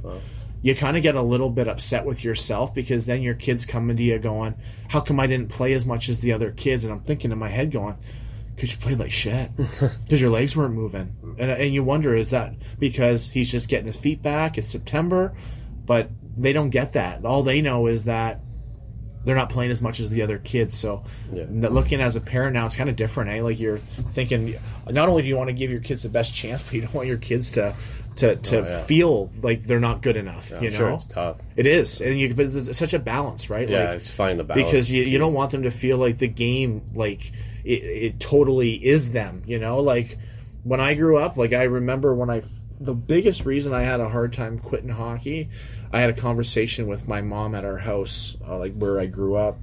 you 0.63 0.75
kind 0.75 0.97
of 0.97 1.03
get 1.03 1.17
a 1.17 1.23
little 1.23 1.51
bit 1.51 1.69
upset 1.69 2.05
with 2.07 2.25
yourself 2.25 2.73
because 2.75 3.07
then 3.07 3.23
your 3.23 3.35
kids 3.35 3.67
coming 3.67 3.97
to 3.97 4.03
you 4.03 4.19
going, 4.19 4.55
"How 4.89 5.01
come 5.01 5.21
I 5.21 5.27
didn't 5.27 5.51
play 5.51 5.73
as 5.75 5.85
much 5.85 6.09
as 6.09 6.21
the 6.21 6.33
other 6.33 6.51
kids?" 6.51 6.85
And 6.85 6.93
I'm 6.93 7.01
thinking 7.01 7.31
in 7.31 7.39
my 7.39 7.49
head 7.49 7.71
going, 7.71 7.97
because 8.61 8.73
you 8.73 8.79
played 8.79 8.99
like 8.99 9.11
shit. 9.13 9.51
Because 10.05 10.21
your 10.21 10.31
legs 10.31 10.55
weren't 10.57 10.75
moving. 10.75 11.17
And, 11.39 11.51
and 11.51 11.73
you 11.73 11.83
wonder, 11.83 12.15
is 12.15 12.31
that 12.31 12.53
because 12.79 13.31
he's 13.31 13.51
just 13.51 13.69
getting 13.71 13.87
his 13.87 13.97
feet 13.97 14.23
back? 14.23 14.59
It's 14.59 14.69
September. 14.69 15.35
But 15.87 16.11
they 16.37 16.53
don't 16.53 16.69
get 16.71 16.93
that. 16.93 17.25
All 17.25 17.43
they 17.43 17.63
know 17.63 17.87
is 17.87 18.05
that 18.05 18.41
they're 19.25 19.37
not 19.37 19.49
playing 19.51 19.71
as 19.71 19.81
much 19.81 19.99
as 20.01 20.11
the 20.11 20.21
other 20.23 20.39
kids. 20.39 20.77
So 20.77 21.05
Yeah. 21.33 21.45
looking 21.49 22.01
as 22.03 22.17
a 22.17 22.21
parent 22.21 22.53
now, 22.55 22.67
it's 22.67 22.77
kind 22.77 22.91
of 22.91 22.97
different, 22.97 23.31
eh? 23.31 23.43
Like 23.43 23.59
you're 23.61 23.79
thinking, 23.79 24.57
not 24.91 25.09
only 25.09 25.23
do 25.23 25.29
you 25.29 25.37
want 25.37 25.49
to 25.49 25.55
give 25.55 25.71
your 25.71 25.81
kids 25.81 26.03
the 26.03 26.09
best 26.11 26.35
chance, 26.35 26.63
but 26.65 26.75
you 26.75 26.83
don't 26.83 26.95
want 26.95 27.09
your 27.09 27.19
kids 27.19 27.53
to 27.53 27.75
to, 28.17 28.37
to 28.37 28.59
Oh, 28.59 28.63
yeah. 28.69 28.83
feel 28.83 29.31
like 29.41 29.63
they're 29.63 29.81
not 29.81 30.03
good 30.03 30.17
enough. 30.17 30.53
I'm 30.53 30.63
you 30.65 30.71
know, 30.73 30.77
sure 30.77 30.91
it's 30.91 31.07
tough. 31.07 31.37
It 31.57 31.65
is, 31.65 32.01
and 32.03 32.19
you 32.21 32.35
but 32.35 32.47
it's, 32.47 32.57
it's 32.57 32.77
such 32.79 32.93
a 32.93 32.99
balance, 32.99 33.49
right? 33.49 33.67
Yeah, 33.69 33.85
like, 33.91 33.97
it's 33.99 34.11
finding 34.11 34.37
the 34.39 34.45
balance. 34.45 34.67
because 34.69 34.91
you, 34.91 35.05
you 35.05 35.17
don't 35.19 35.33
want 35.33 35.53
them 35.53 35.63
to 35.63 35.71
feel 35.71 35.97
like 35.97 36.19
the 36.19 36.29
game 36.29 36.83
like 36.95 37.33
it, 37.65 37.83
it 37.85 38.21
totally 38.21 38.75
is 38.75 39.13
them 39.13 39.43
you 39.47 39.59
know? 39.59 39.81
Like 39.81 40.19
when 40.63 40.81
i 40.81 40.95
grew 40.95 41.17
up 41.17 41.37
like 41.37 41.53
i 41.53 41.63
remember 41.63 42.15
when 42.15 42.31
i 42.31 42.43
the 42.79 42.95
biggest 42.95 43.45
reason 43.45 43.73
i 43.73 43.83
had 43.83 44.01
a 44.01 44.09
hard 44.09 44.33
time 44.33 44.59
quitting 44.59 44.91
hockey 44.91 45.49
i 45.93 46.01
had 46.01 46.11
a 46.11 46.15
conversation 46.15 46.87
with 46.87 47.09
my 47.09 47.21
mom 47.21 47.55
at 47.55 47.65
our 47.65 47.79
house 47.79 48.37
uh, 48.47 48.59
like 48.59 48.75
where 48.75 49.01
i 49.01 49.07
grew 49.07 49.37
up 49.37 49.59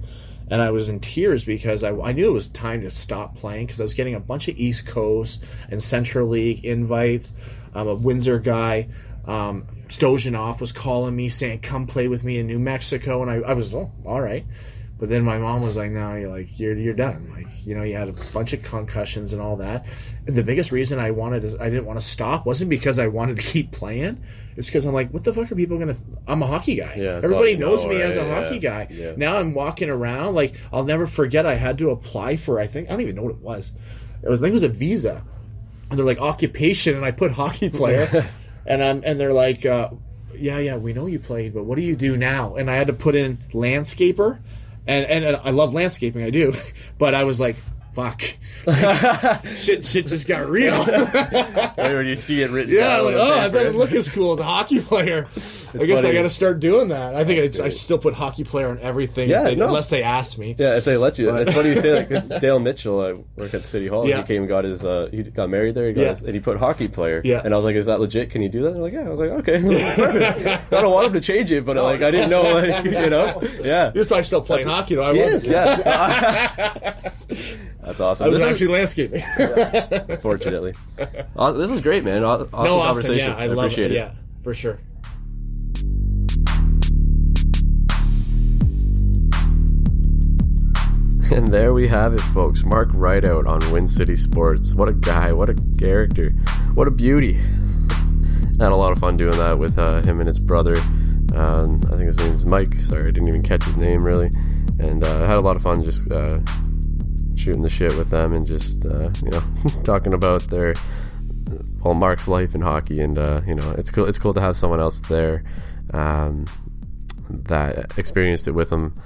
and 0.50 0.60
i 0.60 0.70
was 0.70 0.88
in 0.88 0.98
tears 0.98 1.44
because 1.44 1.84
i, 1.84 1.90
I 1.90 2.12
knew 2.12 2.28
it 2.28 2.32
was 2.32 2.48
time 2.48 2.80
to 2.82 2.90
stop 2.90 3.36
playing 3.36 3.66
because 3.66 3.80
i 3.80 3.84
was 3.84 3.94
getting 3.94 4.14
a 4.14 4.20
bunch 4.20 4.48
of 4.48 4.56
east 4.56 4.86
coast 4.86 5.42
and 5.70 5.82
central 5.82 6.28
league 6.28 6.64
invites. 6.64 7.32
I'm 7.74 7.88
a 7.88 7.94
windsor 7.94 8.38
guy. 8.38 8.88
Um, 9.26 9.66
Stojanov 9.88 10.60
was 10.60 10.72
calling 10.72 11.14
me 11.14 11.28
saying, 11.28 11.60
"Come 11.60 11.86
play 11.86 12.08
with 12.08 12.24
me 12.24 12.38
in 12.38 12.46
New 12.46 12.58
Mexico," 12.58 13.22
and 13.22 13.30
I, 13.30 13.50
I 13.50 13.52
was, 13.52 13.74
oh, 13.74 13.90
all 14.04 14.20
right. 14.20 14.46
But 14.98 15.08
then 15.08 15.24
my 15.24 15.38
mom 15.38 15.62
was 15.62 15.76
like, 15.76 15.90
"No, 15.92 16.14
you're 16.16 16.28
like 16.28 16.58
you're 16.58 16.76
you're 16.76 16.94
done. 16.94 17.30
Like 17.34 17.46
you 17.64 17.74
know, 17.74 17.84
you 17.84 17.94
had 17.96 18.08
a 18.08 18.14
bunch 18.32 18.52
of 18.52 18.62
concussions 18.62 19.32
and 19.32 19.40
all 19.40 19.56
that." 19.56 19.86
And 20.26 20.34
the 20.34 20.42
biggest 20.42 20.72
reason 20.72 20.98
I 20.98 21.12
wanted, 21.12 21.42
to, 21.42 21.62
I 21.62 21.70
didn't 21.70 21.84
want 21.86 22.00
to 22.00 22.04
stop, 22.04 22.44
wasn't 22.46 22.68
because 22.70 22.98
I 22.98 23.06
wanted 23.06 23.36
to 23.36 23.42
keep 23.42 23.70
playing. 23.70 24.20
It's 24.56 24.66
because 24.66 24.86
I'm 24.86 24.94
like, 24.94 25.12
what 25.12 25.22
the 25.22 25.32
fuck 25.32 25.52
are 25.52 25.54
people 25.54 25.78
gonna? 25.78 25.96
I'm 26.26 26.42
a 26.42 26.46
hockey 26.46 26.74
guy. 26.74 26.96
Yeah, 26.96 27.20
Everybody 27.22 27.56
knows 27.56 27.84
know, 27.84 27.90
me 27.90 28.02
as 28.02 28.16
a 28.16 28.24
right? 28.24 28.42
hockey 28.44 28.58
guy. 28.58 28.88
yeah. 28.90 29.12
Now 29.16 29.36
I'm 29.36 29.54
walking 29.54 29.88
around 29.88 30.34
like 30.34 30.56
I'll 30.72 30.84
never 30.84 31.06
forget. 31.06 31.46
I 31.46 31.54
had 31.54 31.78
to 31.78 31.90
apply 31.90 32.36
for. 32.36 32.58
I 32.58 32.66
think 32.66 32.88
I 32.88 32.92
don't 32.92 33.02
even 33.02 33.14
know 33.14 33.22
what 33.22 33.32
it 33.32 33.40
was. 33.40 33.72
It 34.22 34.28
was 34.28 34.42
I 34.42 34.46
think 34.46 34.50
it 34.50 34.54
was 34.54 34.62
a 34.64 34.68
visa 34.68 35.24
and 35.90 35.98
they're 35.98 36.04
like 36.04 36.20
occupation 36.20 36.94
and 36.94 37.02
i 37.04 37.10
put 37.10 37.30
hockey 37.32 37.70
player 37.80 38.28
and 38.66 38.82
i'm 38.84 39.02
and 39.06 39.18
they're 39.18 39.32
like 39.32 39.64
uh, 39.64 39.88
yeah 40.36 40.58
yeah 40.58 40.76
we 40.76 40.92
know 40.92 41.06
you 41.06 41.18
played 41.18 41.54
but 41.54 41.64
what 41.64 41.76
do 41.76 41.82
you 41.82 41.96
do 41.96 42.14
now 42.14 42.54
and 42.56 42.70
i 42.70 42.74
had 42.74 42.86
to 42.88 42.92
put 42.92 43.14
in 43.14 43.38
landscaper 43.52 44.38
and 44.88 45.06
and, 45.06 45.24
and 45.24 45.36
i 45.44 45.50
love 45.50 45.72
landscaping 45.74 46.22
i 46.24 46.30
do. 46.30 46.52
But 46.98 47.14
i 47.14 47.22
was 47.24 47.38
like 47.38 47.56
fuck. 47.94 48.22
Like, 48.64 49.46
shit 49.56 49.84
shit 49.84 50.06
just 50.06 50.28
got 50.28 50.48
real. 50.48 50.84
When 51.74 52.06
you 52.06 52.14
see 52.14 52.42
it 52.42 52.50
written 52.50 52.74
yeah 52.74 52.96
down 52.96 53.04
like 53.06 53.14
oh 53.16 53.46
it 53.46 53.50
doesn't 53.50 53.76
look 53.76 53.92
as 53.92 54.08
cool 54.08 54.32
as 54.32 54.38
a 54.38 54.44
hockey 54.44 54.80
player 54.80 55.26
i 55.80 55.86
guess 55.86 56.04
i 56.04 56.12
gotta 56.12 56.30
start 56.30 56.60
doing 56.60 56.88
that 56.88 57.14
i 57.14 57.24
think 57.24 57.60
I, 57.60 57.64
I 57.64 57.68
still 57.70 57.98
put 57.98 58.14
hockey 58.14 58.44
player 58.44 58.68
on 58.68 58.78
everything 58.80 59.28
Yeah, 59.30 59.42
they- 59.44 59.54
no. 59.54 59.66
unless 59.68 59.90
they 59.90 60.02
ask 60.02 60.38
me 60.38 60.54
Yeah, 60.58 60.76
if 60.76 60.84
they 60.84 60.96
let 60.96 61.18
you. 61.18 61.34
It's 61.36 61.52
funny 61.52 61.70
you 61.70 61.80
say 61.80 62.06
like 62.06 62.40
Dale 62.40 62.58
Mitchell. 62.58 63.00
I 63.00 63.12
work 63.40 63.54
at 63.54 63.64
City 63.64 63.86
Hall. 63.88 64.08
Yeah. 64.08 64.18
He 64.18 64.22
came 64.24 64.42
and 64.42 64.48
got 64.48 64.64
his. 64.64 64.84
Uh, 64.84 65.08
he 65.10 65.22
got 65.22 65.48
married 65.50 65.74
there. 65.74 65.88
He 65.88 65.92
got 65.94 66.00
Yeah. 66.02 66.08
his, 66.10 66.22
and 66.22 66.34
he 66.34 66.40
put 66.40 66.56
hockey 66.58 66.88
player. 66.88 67.20
Yeah. 67.24 67.42
And 67.44 67.52
I 67.54 67.56
was 67.56 67.64
like, 67.66 67.76
"Is 67.76 67.86
that 67.86 68.00
legit? 68.00 68.30
Can 68.30 68.42
you 68.42 68.48
do 68.48 68.62
that?" 68.62 68.72
They're 68.72 68.82
like, 68.82 68.92
"Yeah." 68.92 69.06
I 69.06 69.08
was 69.08 69.20
like, 69.20 69.30
"Okay, 69.30 69.62
perfect." 69.96 70.72
I 70.72 70.80
don't 70.80 70.92
want 70.92 71.06
him 71.08 71.12
to 71.14 71.20
change 71.20 71.52
it, 71.52 71.64
but 71.64 71.76
like 71.76 72.02
I 72.02 72.10
didn't 72.10 72.30
know. 72.30 72.42
Like, 72.42 72.84
you 72.84 73.10
know, 73.10 73.40
yeah. 73.62 73.92
he 73.92 73.98
was 73.98 74.08
probably 74.08 74.24
still 74.24 74.42
playing 74.42 74.66
hockey 74.66 74.94
though 74.96 75.04
i 75.04 75.14
He 75.14 75.20
wasn't 75.20 75.42
is, 75.44 75.48
yeah. 75.48 76.94
That's 77.82 78.00
awesome. 78.00 78.26
i 78.26 78.28
was 78.28 78.40
This 78.40 78.50
actually 78.50 78.68
landscaping 78.68 79.20
is, 79.20 80.20
fortunately, 80.20 80.74
Aw- 81.36 81.52
this 81.52 81.70
was 81.70 81.80
great, 81.80 82.04
man. 82.04 82.22
Awesome 82.24 82.48
no 82.52 82.58
awesome 82.78 83.02
conversation. 83.02 83.30
yeah 83.30 83.36
i, 83.36 83.46
love 83.46 83.58
appreciate 83.66 83.90
it 83.92 83.94
it. 83.94 83.96
yeah 83.96 84.10
for 84.42 84.54
sure 84.54 84.78
And 91.38 91.48
there 91.48 91.74
we 91.74 91.86
have 91.88 92.14
it, 92.14 92.22
folks. 92.22 92.64
Mark 92.64 92.88
Ridout 92.88 93.46
on 93.46 93.60
Win 93.70 93.86
City 93.86 94.14
Sports. 94.14 94.74
What 94.74 94.88
a 94.88 94.94
guy. 94.94 95.30
What 95.30 95.50
a 95.50 95.54
character. 95.78 96.30
What 96.72 96.88
a 96.88 96.90
beauty. 96.90 97.34
Had 98.60 98.72
a 98.72 98.76
lot 98.76 98.92
of 98.92 98.98
fun 98.98 99.14
doing 99.14 99.36
that 99.36 99.58
with 99.58 99.78
uh, 99.78 100.02
him 100.04 100.20
and 100.20 100.26
his 100.26 100.38
brother. 100.38 100.74
Um, 101.34 101.82
I 101.92 101.96
think 101.96 102.04
his 102.04 102.16
name's 102.16 102.46
Mike. 102.46 102.72
Sorry, 102.76 103.02
I 103.02 103.06
didn't 103.08 103.28
even 103.28 103.42
catch 103.42 103.62
his 103.64 103.76
name 103.76 104.02
really. 104.02 104.30
And 104.78 105.04
uh, 105.04 105.26
had 105.26 105.36
a 105.36 105.40
lot 105.40 105.54
of 105.54 105.60
fun 105.60 105.84
just 105.84 106.10
uh, 106.10 106.40
shooting 107.36 107.60
the 107.60 107.68
shit 107.68 107.94
with 107.98 108.08
them 108.08 108.32
and 108.32 108.46
just 108.46 108.86
uh, 108.86 109.10
you 109.22 109.30
know 109.30 109.42
talking 109.84 110.14
about 110.14 110.42
their 110.44 110.74
well 111.82 111.92
Mark's 111.92 112.26
life 112.26 112.54
in 112.54 112.62
hockey. 112.62 113.00
And 113.00 113.18
uh, 113.18 113.42
you 113.46 113.54
know 113.54 113.70
it's 113.72 113.90
cool. 113.90 114.06
It's 114.06 114.18
cool 114.18 114.32
to 114.32 114.40
have 114.40 114.56
someone 114.56 114.80
else 114.80 115.00
there 115.00 115.42
um, 115.92 116.46
that 117.28 117.98
experienced 117.98 118.48
it 118.48 118.52
with 118.52 118.72
him 118.72 118.98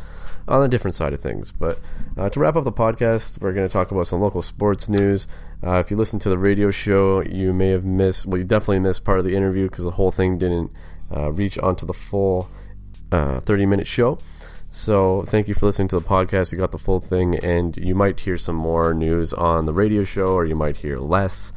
on 0.49 0.61
the 0.61 0.69
different 0.69 0.95
side 0.95 1.13
of 1.13 1.21
things. 1.21 1.53
But 1.53 1.79
uh, 2.17 2.29
to 2.31 2.41
wrap 2.41 2.57
up 2.57 2.65
the 2.65 2.73
podcast, 2.73 3.41
we're 3.41 3.53
going 3.53 3.67
to 3.67 3.73
talk 3.73 3.91
about 3.91 4.07
some 4.07 4.21
local 4.21 4.43
sports 4.43 4.89
news. 4.89 5.27
Uh, 5.65 5.75
if 5.79 5.91
you 5.91 5.97
listen 5.97 6.19
to 6.21 6.29
the 6.29 6.39
radio 6.39 6.71
show, 6.71 7.21
you 7.21 7.53
may 7.53 7.69
have 7.69 7.85
missed, 7.85 8.27
well, 8.27 8.39
you 8.39 8.45
definitely 8.45 8.81
missed 8.81 9.05
part 9.05 9.19
of 9.19 9.25
the 9.25 9.37
interview 9.37 9.69
because 9.69 9.85
the 9.85 9.93
whole 9.93 10.11
thing 10.11 10.39
didn't 10.39 10.71
uh, 11.15 11.31
reach 11.31 11.59
onto 11.59 11.87
the 11.87 11.93
full 11.93 12.51
uh, 13.11 13.41
30 13.41 13.67
minute 13.67 13.87
show. 13.87 14.19
So, 14.75 15.23
thank 15.27 15.49
you 15.49 15.55
for 15.55 15.67
listening 15.67 15.89
to 15.89 16.01
the 16.01 16.07
podcast. 16.07 16.51
You 16.51 16.57
got 16.57 16.73
the 16.73 16.79
full 16.79 16.99
thing, 16.99 17.39
and 17.41 17.77
you 17.77 17.95
might 17.95 18.21
hear 18.21 18.39
some 18.39 18.57
more 18.57 18.95
news 18.95 19.35
on 19.35 19.67
the 19.67 19.73
radio 19.75 20.03
show, 20.03 20.29
or 20.29 20.47
you 20.47 20.57
might 20.57 20.79
hear 20.79 20.99
less. 20.99 21.53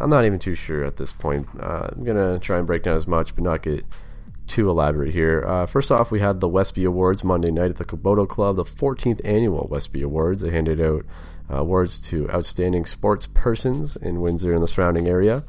I'm 0.00 0.10
not 0.10 0.24
even 0.24 0.40
too 0.40 0.56
sure 0.56 0.84
at 0.84 0.96
this 0.96 1.12
point. 1.12 1.46
Uh, 1.60 1.90
I'm 1.92 2.02
going 2.02 2.16
to 2.16 2.44
try 2.44 2.58
and 2.58 2.66
break 2.66 2.82
down 2.82 2.96
as 2.96 3.06
much, 3.06 3.36
but 3.36 3.44
not 3.44 3.62
get 3.62 3.84
too 4.46 4.70
elaborate 4.70 5.12
here. 5.12 5.44
Uh, 5.46 5.66
first 5.66 5.90
off, 5.90 6.10
we 6.10 6.20
had 6.20 6.40
the 6.40 6.48
WESPY 6.48 6.84
Awards 6.84 7.24
Monday 7.24 7.50
night 7.50 7.70
at 7.70 7.76
the 7.76 7.84
Caboto 7.84 8.28
Club, 8.28 8.56
the 8.56 8.64
14th 8.64 9.20
annual 9.24 9.68
WESPY 9.70 10.02
Awards. 10.02 10.42
They 10.42 10.50
handed 10.50 10.80
out 10.80 11.04
uh, 11.50 11.58
awards 11.58 12.00
to 12.00 12.30
outstanding 12.30 12.86
sports 12.86 13.26
persons 13.26 13.96
in 13.96 14.20
Windsor 14.20 14.52
and 14.52 14.62
the 14.62 14.68
surrounding 14.68 15.08
area. 15.08 15.44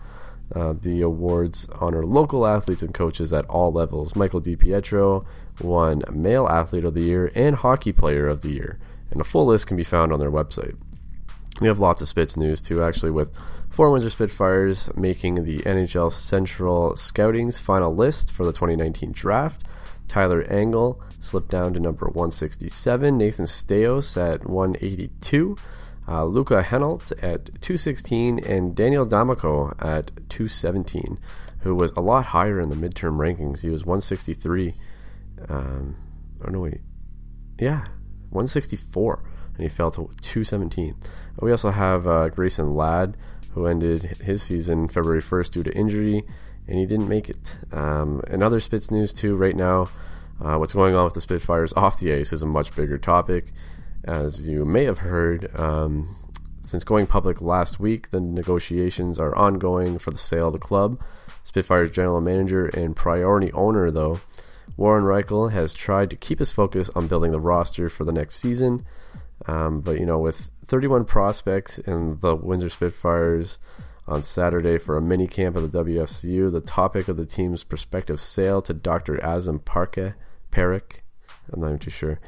Uh, 0.56 0.74
the 0.80 1.02
awards 1.02 1.68
honor 1.80 2.06
local 2.06 2.48
athletes 2.48 2.82
and 2.82 2.94
coaches 2.94 3.34
at 3.34 3.46
all 3.46 3.72
levels. 3.72 4.16
Michael 4.16 4.42
DiPietro 4.42 5.26
won 5.62 6.04
Male 6.12 6.48
Athlete 6.48 6.86
of 6.86 6.94
the 6.94 7.02
Year 7.02 7.32
and 7.36 7.56
Hockey 7.56 7.92
Player 7.92 8.28
of 8.28 8.42
the 8.42 8.52
Year, 8.52 8.80
and 9.12 9.20
a 9.20 9.26
full 9.26 9.48
list 9.48 9.68
can 9.68 9.76
be 9.76 9.84
found 9.84 10.14
on 10.14 10.20
their 10.20 10.32
website. 10.32 10.78
We 11.60 11.68
have 11.68 11.80
lots 11.80 12.02
of 12.02 12.08
Spits 12.08 12.38
news 12.38 12.62
too, 12.62 12.84
actually, 12.84 13.12
with 13.12 13.36
four 13.78 13.92
Windsor 13.92 14.10
Spitfires 14.10 14.90
making 14.96 15.44
the 15.44 15.60
NHL 15.60 16.12
Central 16.12 16.96
Scouting's 16.96 17.60
final 17.60 17.96
list 17.96 18.32
for 18.32 18.44
the 18.44 18.52
2019 18.52 19.12
draft. 19.12 19.66
Tyler 20.08 20.42
Angle 20.50 21.00
slipped 21.20 21.52
down 21.52 21.76
to 21.76 21.80
number 21.80 22.08
167. 22.08 23.16
Nathan 23.16 23.46
Staios 23.46 24.18
at 24.18 24.50
182 24.50 25.56
uh, 26.08 26.26
Luca 26.26 26.64
Henelt 26.64 27.12
at 27.22 27.46
216, 27.62 28.40
and 28.40 28.76
Daniel 28.76 29.06
D'Amico 29.06 29.76
at 29.78 30.08
217, 30.30 31.20
who 31.60 31.76
was 31.76 31.92
a 31.96 32.02
lot 32.02 32.26
higher 32.26 32.60
in 32.60 32.70
the 32.70 32.76
midterm 32.76 33.18
rankings. 33.18 33.62
He 33.62 33.70
was 33.70 33.86
163. 33.86 34.74
Um, 35.50 35.98
oh 36.44 36.50
no, 36.50 36.62
wait, 36.62 36.82
yeah, 37.60 37.82
164, 38.30 39.24
and 39.54 39.62
he 39.62 39.70
fell 39.70 39.92
to 39.92 40.10
217. 40.22 40.96
We 41.42 41.52
also 41.52 41.70
have 41.70 42.08
uh, 42.08 42.30
Grayson 42.30 42.74
Ladd, 42.74 43.16
who 43.58 43.66
ended 43.66 44.04
his 44.22 44.44
season 44.44 44.88
February 44.88 45.22
1st 45.22 45.52
due 45.52 45.64
to 45.64 45.74
injury, 45.74 46.24
and 46.68 46.78
he 46.78 46.86
didn't 46.86 47.08
make 47.08 47.30
it. 47.30 47.58
Um, 47.72 48.22
and 48.28 48.44
other 48.44 48.60
Spits 48.60 48.92
news 48.92 49.14
too. 49.14 49.36
Right 49.36 49.56
now, 49.56 49.90
uh, 50.40 50.58
what's 50.58 50.74
going 50.74 50.96
on 50.96 51.06
with 51.06 51.14
the 51.14 51.22
Spitfires 51.22 51.74
off 51.76 52.00
the 52.00 52.14
ice 52.14 52.32
is 52.32 52.44
a 52.44 52.48
much 52.48 52.76
bigger 52.76 52.98
topic. 52.98 53.48
As 54.04 54.48
you 54.48 54.64
may 54.64 54.86
have 54.86 55.00
heard, 55.00 55.54
um, 55.60 56.16
since 56.62 56.84
going 56.84 57.08
public 57.08 57.42
last 57.42 57.80
week, 57.80 58.12
the 58.12 58.20
negotiations 58.20 59.18
are 59.20 59.36
ongoing 59.36 59.98
for 59.98 60.12
the 60.12 60.18
sale 60.18 60.48
of 60.48 60.54
the 60.54 60.60
club. 60.60 61.02
Spitfire's 61.44 61.92
general 61.92 62.22
manager 62.22 62.68
and 62.68 62.96
priority 62.96 63.52
owner, 63.54 63.90
though, 63.90 64.20
Warren 64.76 65.06
Rychel, 65.06 65.52
has 65.52 65.74
tried 65.74 66.10
to 66.10 66.16
keep 66.16 66.40
his 66.40 66.52
focus 66.52 66.90
on 66.94 67.08
building 67.08 67.32
the 67.32 67.40
roster 67.40 67.90
for 67.90 68.04
the 68.04 68.12
next 68.12 68.36
season. 68.36 68.86
Um, 69.46 69.82
but, 69.82 70.00
you 70.00 70.06
know, 70.06 70.18
with 70.18 70.50
31 70.66 71.06
prospects 71.06 71.80
in 71.80 72.20
the 72.20 72.36
Windsor 72.36 72.70
Spitfires 72.70 73.60
on 74.08 74.24
Saturday 74.24 74.78
for 74.78 74.98
a 74.98 75.02
mini 75.02 75.28
camp 75.28 75.56
at 75.56 75.72
the 75.72 75.84
WFCU, 75.84 76.52
the 76.52 76.62
topic 76.62 77.08
of 77.08 77.18
the 77.18 77.26
team's 77.26 77.64
prospective 77.64 78.20
sale 78.20 78.62
to 78.64 78.74
Dr. 78.74 79.18
Azam 79.18 79.64
Parke, 79.64 80.16
Parik, 80.52 81.02
I'm 81.52 81.62
not 81.62 81.68
even 81.68 81.80
too 81.80 81.92
sure, 81.92 82.20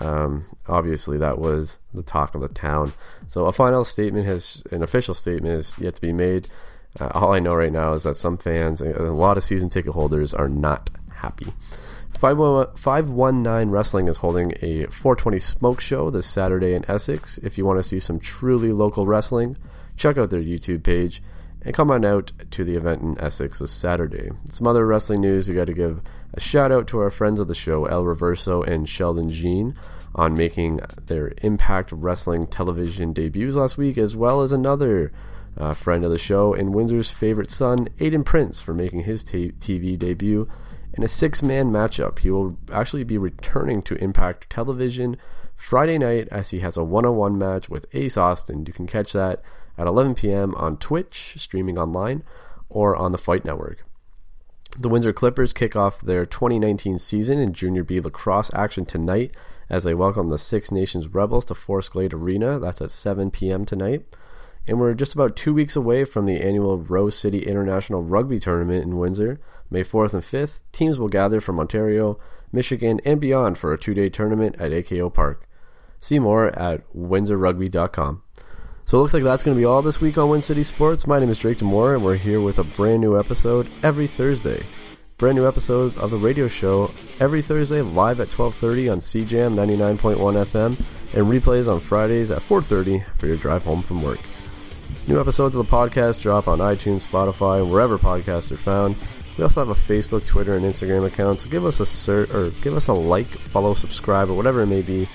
um, 0.00 0.44
obviously, 0.66 1.18
that 1.18 1.38
was 1.38 1.78
the 1.94 2.02
talk 2.02 2.34
of 2.34 2.40
the 2.40 2.48
town. 2.48 2.92
So 3.28 3.46
a 3.46 3.52
final 3.52 3.84
statement 3.84 4.26
has, 4.26 4.62
an 4.70 4.82
official 4.82 5.14
statement 5.14 5.60
is 5.60 5.78
yet 5.78 5.94
to 5.94 6.00
be 6.00 6.12
made. 6.12 6.48
Uh, 7.00 7.10
all 7.14 7.32
I 7.32 7.38
know 7.38 7.54
right 7.54 7.72
now 7.72 7.92
is 7.94 8.02
that 8.04 8.14
some 8.14 8.38
fans, 8.38 8.80
a 8.80 8.84
lot 8.84 9.36
of 9.36 9.44
season 9.44 9.68
ticket 9.68 9.92
holders, 9.92 10.34
are 10.34 10.48
not 10.48 10.90
happy. 11.14 11.46
519 12.16 13.68
Wrestling 13.68 14.08
is 14.08 14.16
holding 14.18 14.52
a 14.62 14.86
420 14.86 15.38
smoke 15.38 15.80
show 15.82 16.08
this 16.10 16.26
Saturday 16.26 16.72
in 16.72 16.90
Essex. 16.90 17.38
If 17.42 17.58
you 17.58 17.66
want 17.66 17.78
to 17.78 17.86
see 17.86 18.00
some 18.00 18.18
truly 18.18 18.72
local 18.72 19.06
wrestling, 19.06 19.58
check 19.98 20.16
out 20.16 20.30
their 20.30 20.40
YouTube 20.40 20.82
page 20.82 21.22
and 21.60 21.74
come 21.74 21.90
on 21.90 22.06
out 22.06 22.32
to 22.52 22.64
the 22.64 22.74
event 22.74 23.02
in 23.02 23.20
Essex 23.20 23.58
this 23.58 23.70
Saturday. 23.70 24.30
Some 24.46 24.66
other 24.66 24.86
wrestling 24.86 25.20
news, 25.20 25.46
you 25.46 25.54
got 25.54 25.66
to 25.66 25.74
give 25.74 26.00
a 26.32 26.40
shout 26.40 26.72
out 26.72 26.86
to 26.88 27.00
our 27.00 27.10
friends 27.10 27.38
of 27.38 27.48
the 27.48 27.54
show, 27.54 27.84
El 27.84 28.04
Reverso 28.04 28.66
and 28.66 28.88
Sheldon 28.88 29.28
Jean, 29.28 29.74
on 30.14 30.32
making 30.32 30.80
their 31.06 31.34
Impact 31.42 31.92
Wrestling 31.92 32.46
television 32.46 33.12
debuts 33.12 33.56
last 33.56 33.76
week, 33.76 33.98
as 33.98 34.16
well 34.16 34.40
as 34.40 34.52
another 34.52 35.12
uh, 35.58 35.74
friend 35.74 36.02
of 36.02 36.10
the 36.10 36.18
show 36.18 36.54
and 36.54 36.74
Windsor's 36.74 37.10
favorite 37.10 37.50
son, 37.50 37.88
Aiden 37.98 38.24
Prince, 38.24 38.60
for 38.60 38.72
making 38.72 39.00
his 39.00 39.22
t- 39.22 39.52
TV 39.58 39.98
debut 39.98 40.48
in 40.96 41.02
a 41.02 41.08
six 41.08 41.42
man 41.42 41.70
matchup. 41.70 42.20
He 42.20 42.30
will 42.30 42.58
actually 42.72 43.04
be 43.04 43.18
returning 43.18 43.82
to 43.82 44.02
Impact 44.02 44.48
Television 44.50 45.16
Friday 45.54 45.98
night 45.98 46.28
as 46.30 46.50
he 46.50 46.60
has 46.60 46.76
a 46.76 46.84
one 46.84 47.06
on 47.06 47.16
one 47.16 47.38
match 47.38 47.68
with 47.68 47.86
Ace 47.92 48.16
Austin. 48.16 48.64
You 48.66 48.72
can 48.72 48.86
catch 48.86 49.12
that 49.12 49.42
at 49.78 49.86
11 49.86 50.14
p.m. 50.14 50.54
on 50.54 50.76
Twitch, 50.76 51.34
streaming 51.36 51.78
online, 51.78 52.22
or 52.68 52.96
on 52.96 53.12
the 53.12 53.18
Fight 53.18 53.44
Network. 53.44 53.84
The 54.78 54.88
Windsor 54.88 55.12
Clippers 55.12 55.52
kick 55.52 55.74
off 55.74 56.02
their 56.02 56.26
2019 56.26 56.98
season 56.98 57.38
in 57.38 57.52
Junior 57.52 57.82
B 57.82 57.98
lacrosse 57.98 58.50
action 58.52 58.84
tonight 58.84 59.34
as 59.70 59.84
they 59.84 59.94
welcome 59.94 60.28
the 60.28 60.38
Six 60.38 60.70
Nations 60.70 61.08
Rebels 61.08 61.46
to 61.46 61.54
Forest 61.54 61.92
Glade 61.92 62.12
Arena. 62.12 62.58
That's 62.58 62.82
at 62.82 62.90
7 62.90 63.30
p.m. 63.30 63.64
tonight. 63.64 64.04
And 64.68 64.80
we're 64.80 64.94
just 64.94 65.14
about 65.14 65.36
two 65.36 65.54
weeks 65.54 65.76
away 65.76 66.04
from 66.04 66.26
the 66.26 66.40
annual 66.40 66.78
Rose 66.78 67.16
City 67.16 67.46
International 67.46 68.02
Rugby 68.02 68.38
Tournament 68.38 68.84
in 68.84 68.98
Windsor. 68.98 69.40
May 69.70 69.82
4th 69.82 70.14
and 70.14 70.22
5th, 70.22 70.62
teams 70.72 70.98
will 70.98 71.08
gather 71.08 71.40
from 71.40 71.58
Ontario, 71.58 72.18
Michigan, 72.52 73.00
and 73.04 73.20
beyond 73.20 73.58
for 73.58 73.72
a 73.72 73.78
two 73.78 73.94
day 73.94 74.08
tournament 74.08 74.56
at 74.58 74.72
AKO 74.72 75.12
Park. 75.12 75.48
See 76.00 76.18
more 76.18 76.48
at 76.58 76.82
windsorrugby.com. 76.94 78.22
So 78.84 78.98
it 78.98 79.00
looks 79.00 79.14
like 79.14 79.24
that's 79.24 79.42
going 79.42 79.56
to 79.56 79.60
be 79.60 79.64
all 79.64 79.82
this 79.82 80.00
week 80.00 80.16
on 80.16 80.28
Win 80.28 80.42
City 80.42 80.62
Sports. 80.62 81.06
My 81.06 81.18
name 81.18 81.30
is 81.30 81.38
Drake 81.38 81.58
Demore, 81.58 81.94
and 81.94 82.04
we're 82.04 82.16
here 82.16 82.40
with 82.40 82.58
a 82.58 82.64
brand 82.64 83.00
new 83.00 83.18
episode 83.18 83.68
every 83.82 84.06
Thursday. 84.06 84.64
Brand 85.18 85.36
new 85.36 85.48
episodes 85.48 85.96
of 85.96 86.10
the 86.10 86.18
radio 86.18 86.46
show 86.46 86.92
every 87.18 87.42
Thursday 87.42 87.82
live 87.82 88.20
at 88.20 88.28
12:30 88.28 88.92
on 88.92 89.00
CJAM 89.00 89.54
99.1 89.56 90.36
FM, 90.36 90.76
and 91.14 91.26
replays 91.26 91.66
on 91.66 91.80
Fridays 91.80 92.30
at 92.30 92.42
4:30 92.42 93.02
for 93.18 93.26
your 93.26 93.36
drive 93.36 93.64
home 93.64 93.82
from 93.82 94.02
work. 94.02 94.20
New 95.08 95.18
episodes 95.18 95.54
of 95.54 95.66
the 95.66 95.72
podcast 95.72 96.20
drop 96.20 96.46
on 96.46 96.58
iTunes, 96.58 97.08
Spotify, 97.08 97.68
wherever 97.68 97.98
podcasts 97.98 98.52
are 98.52 98.56
found. 98.56 98.94
We 99.36 99.44
also 99.44 99.64
have 99.64 99.76
a 99.76 99.80
Facebook, 99.80 100.26
Twitter, 100.26 100.56
and 100.56 100.64
Instagram 100.64 101.06
account. 101.06 101.40
So 101.40 101.50
give 101.50 101.66
us 101.66 101.80
a 101.80 101.84
cert 101.84 102.32
or 102.32 102.50
give 102.62 102.74
us 102.74 102.88
a 102.88 102.92
like, 102.92 103.26
follow, 103.26 103.74
subscribe, 103.74 104.30
or 104.30 104.34
whatever 104.34 104.62
it 104.62 104.66
may 104.66 104.82
be 104.82 105.08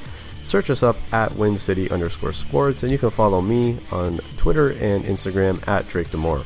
search 0.43 0.69
us 0.69 0.83
up 0.83 0.97
at 1.11 1.35
Win 1.35 1.57
City 1.57 1.89
underscore 1.89 2.33
sports, 2.33 2.83
and 2.83 2.91
you 2.91 2.97
can 2.97 3.09
follow 3.09 3.41
me 3.41 3.79
on 3.91 4.19
Twitter 4.37 4.71
and 4.71 5.05
Instagram 5.05 5.65
at 5.67 5.87
Drake 5.87 6.09
Demore. 6.09 6.45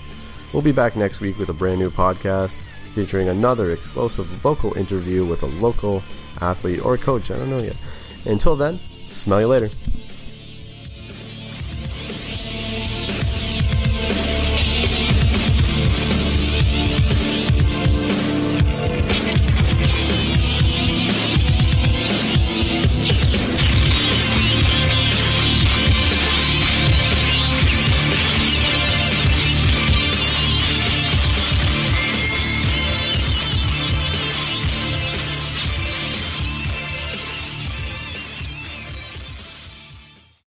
We'll 0.53 0.61
be 0.61 0.71
back 0.71 0.95
next 0.95 1.19
week 1.19 1.37
with 1.37 1.49
a 1.49 1.53
brand 1.53 1.79
new 1.79 1.89
podcast 1.89 2.57
featuring 2.93 3.27
another 3.27 3.71
exclusive 3.71 4.45
local 4.45 4.77
interview 4.77 5.25
with 5.25 5.43
a 5.43 5.47
local 5.47 6.01
athlete 6.39 6.83
or 6.85 6.97
coach. 6.97 7.31
I 7.31 7.37
don't 7.37 7.49
know 7.49 7.61
yet. 7.61 7.75
Until 8.25 8.55
then, 8.55 8.79
smell 9.09 9.41
you 9.41 9.47
later. 9.47 9.69